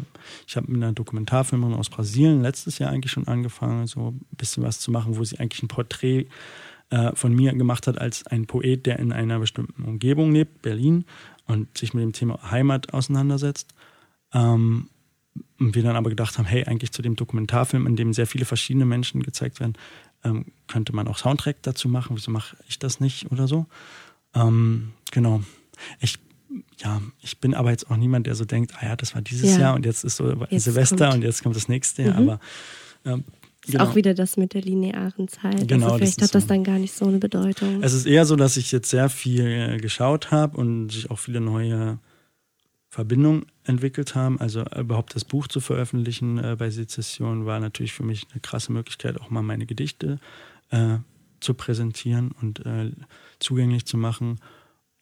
ich 0.46 0.56
habe 0.56 0.70
mit 0.70 0.82
einer 0.82 0.92
Dokumentarfilmerin 0.92 1.74
aus 1.74 1.88
Brasilien 1.88 2.42
letztes 2.42 2.78
Jahr 2.78 2.90
eigentlich 2.90 3.10
schon 3.10 3.26
angefangen, 3.26 3.86
so 3.86 4.08
ein 4.10 4.20
bisschen 4.36 4.62
was 4.62 4.78
zu 4.78 4.90
machen, 4.90 5.16
wo 5.16 5.24
sie 5.24 5.38
eigentlich 5.38 5.62
ein 5.62 5.68
Porträt 5.68 6.26
äh, 6.90 7.16
von 7.16 7.34
mir 7.34 7.52
gemacht 7.54 7.86
hat 7.86 7.98
als 7.98 8.26
ein 8.26 8.46
Poet, 8.46 8.84
der 8.84 8.98
in 8.98 9.12
einer 9.12 9.38
bestimmten 9.38 9.84
Umgebung 9.84 10.32
lebt, 10.32 10.60
Berlin, 10.60 11.06
und 11.46 11.76
sich 11.76 11.94
mit 11.94 12.04
dem 12.04 12.12
Thema 12.12 12.50
Heimat 12.50 12.92
auseinandersetzt. 12.92 13.74
Ähm, 14.34 14.90
und 15.58 15.74
wir 15.74 15.82
dann 15.82 15.96
aber 15.96 16.10
gedacht 16.10 16.36
haben, 16.36 16.44
hey, 16.44 16.64
eigentlich 16.64 16.92
zu 16.92 17.00
dem 17.00 17.16
Dokumentarfilm, 17.16 17.86
in 17.86 17.96
dem 17.96 18.12
sehr 18.12 18.26
viele 18.26 18.44
verschiedene 18.44 18.84
Menschen 18.84 19.22
gezeigt 19.22 19.60
werden, 19.60 19.74
ähm, 20.24 20.46
könnte 20.68 20.94
man 20.94 21.08
auch 21.08 21.16
Soundtrack 21.16 21.56
dazu 21.62 21.88
machen. 21.88 22.16
Wieso 22.16 22.30
mache 22.30 22.56
ich 22.68 22.78
das 22.78 23.00
nicht 23.00 23.32
oder 23.32 23.48
so? 23.48 23.64
Ähm, 24.34 24.92
genau. 25.10 25.42
Ich, 26.00 26.18
ja, 26.78 27.00
ich 27.20 27.38
bin 27.38 27.54
aber 27.54 27.70
jetzt 27.70 27.90
auch 27.90 27.96
niemand, 27.96 28.26
der 28.26 28.34
so 28.34 28.44
denkt, 28.44 28.72
ah 28.78 28.86
ja, 28.86 28.96
das 28.96 29.14
war 29.14 29.22
dieses 29.22 29.52
Ja. 29.52 29.60
Jahr 29.60 29.74
und 29.74 29.86
jetzt 29.86 30.04
ist 30.04 30.16
so 30.16 30.44
Jetzt 30.50 30.64
Silvester 30.64 30.96
kommt- 30.96 31.14
und 31.14 31.22
jetzt 31.22 31.42
kommt 31.42 31.56
das 31.56 31.68
nächste 31.68 32.02
Jahr. 32.02 32.20
Mhm. 32.20 32.28
Aber 32.28 32.40
ähm, 33.04 33.24
Ist 33.64 33.72
genau. 33.72 33.84
auch 33.84 33.94
wieder 33.94 34.14
das 34.14 34.36
mit 34.36 34.54
der 34.54 34.62
linearen 34.62 35.28
Zeit. 35.28 35.68
Genau, 35.68 35.86
also 35.86 35.88
das 35.88 35.96
vielleicht 35.98 36.18
ist 36.18 36.22
hat 36.24 36.34
das 36.34 36.42
so. 36.44 36.48
dann 36.48 36.64
gar 36.64 36.78
nicht 36.78 36.94
so 36.94 37.06
eine 37.06 37.18
Bedeutung. 37.18 37.82
Es 37.82 37.92
ist 37.92 38.06
eher 38.06 38.26
so, 38.26 38.36
dass 38.36 38.56
ich 38.56 38.72
jetzt 38.72 38.90
sehr 38.90 39.08
viel 39.08 39.46
äh, 39.46 39.76
geschaut 39.78 40.30
habe 40.30 40.56
und 40.56 40.90
sich 40.90 41.10
auch 41.10 41.18
viele 41.18 41.40
neue 41.40 41.98
Verbindungen 42.88 43.46
entwickelt 43.64 44.14
haben. 44.14 44.38
Also 44.38 44.64
überhaupt 44.78 45.14
das 45.14 45.24
Buch 45.24 45.48
zu 45.48 45.60
veröffentlichen 45.60 46.38
äh, 46.38 46.56
bei 46.58 46.70
Sezession 46.70 47.46
war 47.46 47.58
natürlich 47.60 47.92
für 47.94 48.02
mich 48.02 48.26
eine 48.32 48.40
krasse 48.40 48.72
Möglichkeit, 48.72 49.20
auch 49.20 49.30
mal 49.30 49.42
meine 49.42 49.64
Gedichte 49.64 50.18
äh, 50.70 50.98
zu 51.40 51.54
präsentieren 51.54 52.32
und 52.40 52.64
äh, 52.66 52.92
zugänglich 53.38 53.86
zu 53.86 53.96
machen. 53.96 54.38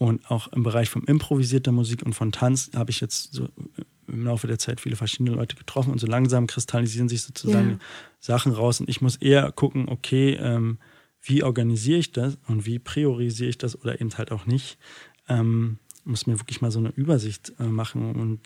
Und 0.00 0.30
auch 0.30 0.48
im 0.54 0.62
Bereich 0.62 0.88
von 0.88 1.04
improvisierter 1.04 1.72
Musik 1.72 2.02
und 2.02 2.14
von 2.14 2.32
Tanz 2.32 2.70
habe 2.74 2.90
ich 2.90 3.02
jetzt 3.02 3.34
so 3.34 3.50
im 4.08 4.24
Laufe 4.24 4.46
der 4.46 4.58
Zeit 4.58 4.80
viele 4.80 4.96
verschiedene 4.96 5.36
Leute 5.36 5.56
getroffen 5.56 5.92
und 5.92 5.98
so 5.98 6.06
langsam 6.06 6.46
kristallisieren 6.46 7.10
sich 7.10 7.20
sozusagen 7.20 7.72
Ja. 7.72 7.78
Sachen 8.18 8.52
raus. 8.52 8.80
Und 8.80 8.88
ich 8.88 9.02
muss 9.02 9.16
eher 9.16 9.52
gucken, 9.52 9.90
okay, 9.90 10.38
ähm, 10.40 10.78
wie 11.20 11.42
organisiere 11.42 11.98
ich 11.98 12.12
das 12.12 12.38
und 12.48 12.64
wie 12.64 12.78
priorisiere 12.78 13.50
ich 13.50 13.58
das 13.58 13.78
oder 13.78 14.00
eben 14.00 14.10
halt 14.16 14.32
auch 14.32 14.46
nicht. 14.46 14.78
Ähm, 15.28 15.78
muss 16.04 16.26
mir 16.26 16.40
wirklich 16.40 16.62
mal 16.62 16.70
so 16.70 16.78
eine 16.78 16.88
Übersicht 16.88 17.52
äh, 17.60 17.64
machen. 17.64 18.14
Und 18.14 18.40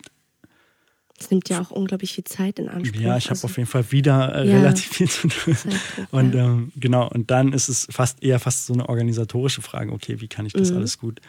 Es 1.24 1.30
nimmt 1.30 1.48
ja 1.48 1.60
auch 1.60 1.70
unglaublich 1.70 2.12
viel 2.12 2.24
Zeit 2.24 2.58
in 2.58 2.68
Anspruch. 2.68 3.00
ja, 3.00 3.16
ich 3.16 3.24
habe 3.24 3.30
also 3.34 3.46
auf 3.46 3.56
jeden 3.56 3.68
Fall 3.68 3.90
wieder 3.92 4.34
äh, 4.34 4.48
Ja. 4.50 4.58
relativ 4.58 4.88
viel 4.92 5.08
zu 5.08 5.28
tun. 5.28 5.54
Zeitdruck, 5.56 6.12
Und 6.12 6.34
ja. 6.34 6.44
ähm, 6.44 6.72
genau, 6.76 7.08
und 7.08 7.30
dann 7.30 7.52
ist 7.52 7.68
es 7.68 7.86
fast 7.90 8.22
eher 8.22 8.38
fast 8.40 8.66
so 8.66 8.72
eine 8.74 8.88
organisatorische 8.88 9.62
Frage, 9.62 9.92
okay, 9.92 10.20
wie 10.20 10.28
kann 10.28 10.46
ich 10.46 10.52
das 10.52 10.70
Mhm. 10.70 10.76
alles 10.78 10.98
gut 10.98 11.20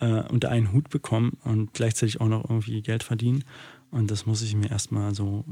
äh, 0.00 0.22
unter 0.30 0.50
einen 0.50 0.72
Hut 0.72 0.88
bekommen 0.88 1.36
und 1.44 1.74
gleichzeitig 1.74 2.20
auch 2.20 2.28
noch 2.28 2.48
irgendwie 2.48 2.80
Geld 2.82 3.02
verdienen. 3.02 3.44
Und 3.90 4.10
das 4.10 4.24
muss 4.24 4.40
ich 4.42 4.54
mir 4.54 4.70
erstmal 4.70 5.14
so, 5.14 5.44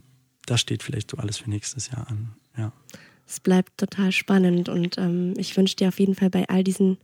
das 0.47 0.61
steht 0.61 0.83
vielleicht 0.83 1.11
so 1.11 1.17
alles 1.19 1.37
für 1.39 1.51
nächstes 1.51 1.91
Jahr 1.91 2.07
an. 2.09 2.31
Ja. 2.57 2.73
es 3.27 3.41
bleibt 3.41 3.77
total 3.79 4.11
spannend 4.13 4.69
und 4.71 4.97
ähm, 4.97 5.35
ich 5.37 5.57
wünsche 5.57 5.77
dir 5.77 5.89
auf 5.89 5.99
jeden 6.01 6.15
Fall 6.15 6.31
bei 6.31 6.49
all 6.49 6.65
diesen 6.65 6.97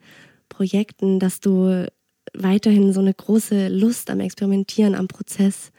Projekten, 0.48 1.18
dass 1.20 1.40
du 1.40 1.86
weiterhin 2.32 2.92
so 2.92 3.00
eine 3.00 3.12
große 3.14 3.68
Lust 3.68 4.10
am 4.10 4.20
Experimentieren, 4.20 4.94
am 4.94 5.08
Prozess 5.08 5.70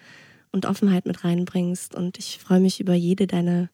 und 0.56 0.66
Offenheit 0.66 1.06
mit 1.06 1.24
reinbringst. 1.26 1.94
Und 1.94 2.18
ich 2.18 2.40
freue 2.40 2.62
mich 2.62 2.80
über 2.80 2.94
jede 2.94 3.28
deiner 3.28 3.70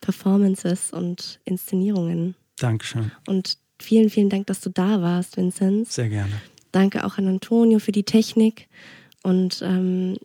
Performances 0.00 0.92
und 0.92 1.40
Inszenierungen. 1.44 2.34
Dankeschön. 2.58 3.12
Und 3.26 3.56
vielen, 3.80 4.10
vielen 4.10 4.28
Dank, 4.28 4.48
dass 4.48 4.60
du 4.60 4.68
da 4.68 5.00
warst, 5.00 5.36
Vinzenz. 5.36 5.94
Sehr 5.94 6.08
gerne. 6.08 6.32
Danke 6.72 7.04
auch 7.06 7.18
an 7.18 7.28
Antonio 7.28 7.78
für 7.78 7.92
die 7.92 8.02
Technik. 8.02 8.68
Und 9.22 9.62
ähm, 9.62 10.16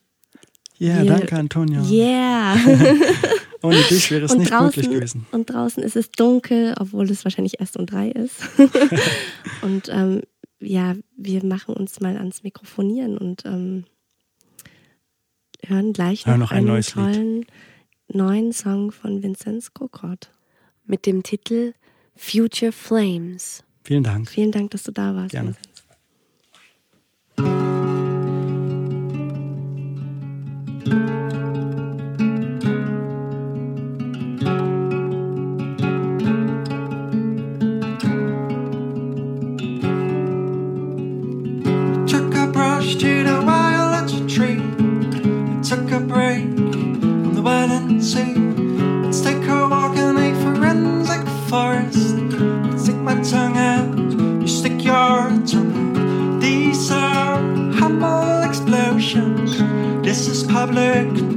Ja, 0.80 1.04
Wir- 1.04 1.12
danke, 1.12 1.36
Antonio. 1.38 1.82
yeah! 1.84 2.56
Ohne 3.62 3.82
dich 3.84 4.10
wäre 4.10 4.26
es 4.26 4.32
und 4.32 4.40
nicht 4.40 4.52
draußen, 4.52 4.66
möglich 4.82 4.90
gewesen. 4.90 5.28
Und 5.32 5.50
draußen 5.52 5.84
ist 5.84 5.96
es 5.96 6.10
dunkel, 6.12 6.74
obwohl 6.80 7.10
es 7.12 7.24
wahrscheinlich 7.24 7.60
erst 7.60 7.78
um 7.78 7.86
drei 7.86 8.10
ist. 8.10 8.36
und 9.62 9.90
ähm, 9.90 10.22
ja, 10.60 10.96
wir 11.18 11.46
machen 11.46 11.76
uns 11.76 12.00
mal 12.00 12.18
ans 12.18 12.42
Mikrofonieren 12.44 13.18
und 13.18 13.44
ähm, 13.46 13.84
hören 15.66 15.94
gleich 15.94 16.26
Hören 16.26 16.40
noch, 16.40 16.48
noch 16.48 16.52
ein 16.52 16.58
einen 16.60 16.68
neues 16.68 16.96
Lied. 16.96 17.06
tollen 17.06 17.46
neuen 18.12 18.54
Song 18.54 18.92
von 18.92 19.22
Vinzenz 19.24 19.74
Kokott. 19.74 20.32
mit 20.86 21.06
dem 21.06 21.24
Titel 21.24 21.74
Future 22.16 22.72
Flames. 22.72 23.64
Vielen 23.84 24.04
Dank. 24.04 24.30
Vielen 24.30 24.52
Dank, 24.52 24.72
dass 24.72 24.84
du 24.84 24.92
da 24.92 25.16
warst. 25.16 25.32
Gerne. 25.32 25.56
Vinzenz. 27.38 27.69
Sea. 48.02 48.34
Let's 49.04 49.22
take 49.22 49.44
a 49.48 49.68
walk 49.68 49.98
in 49.98 50.18
a 50.18 50.34
forensic 50.42 51.28
forest. 51.50 52.20
Stick 52.84 52.96
my 52.96 53.22
tongue 53.22 53.58
out, 53.58 54.42
you 54.42 54.48
stick 54.48 54.84
your 54.84 55.30
tongue 55.46 55.96
out. 55.96 56.42
These 56.42 56.92
are 56.92 57.38
humble 57.74 58.44
explosions. 58.44 59.58
This 60.04 60.28
is 60.28 60.44
public 60.44 61.29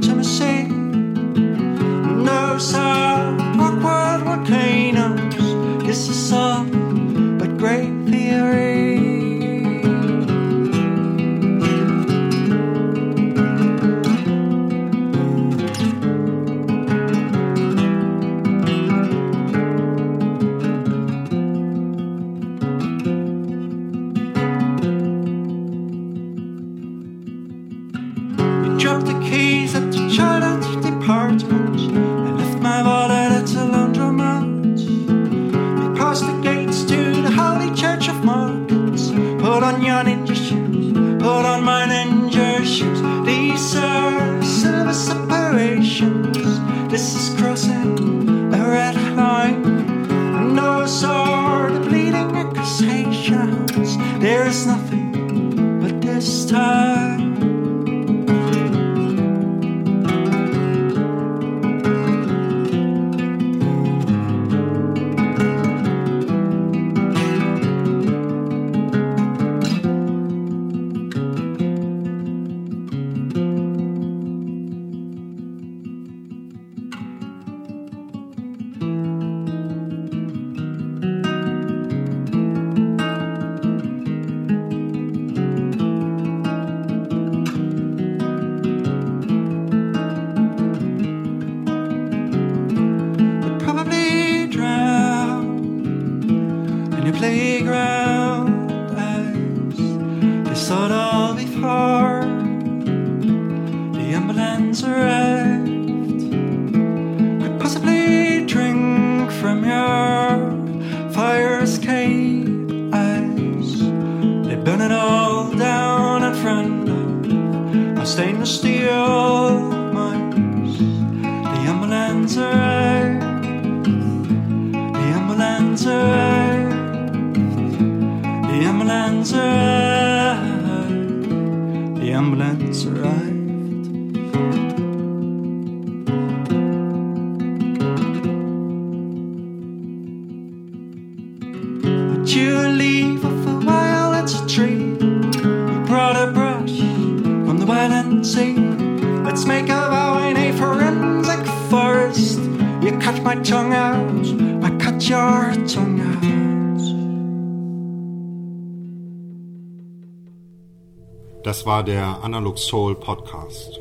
Das 161.63 161.67
war 161.69 161.83
der 161.85 162.21
Analog 162.21 162.59
Soul 162.59 162.93
Podcast. 162.93 163.79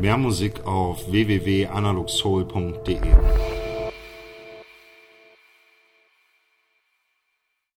Mehr 0.00 0.16
Musik 0.16 0.64
auf 0.64 1.10
www.analogsoul.de. 1.10 2.96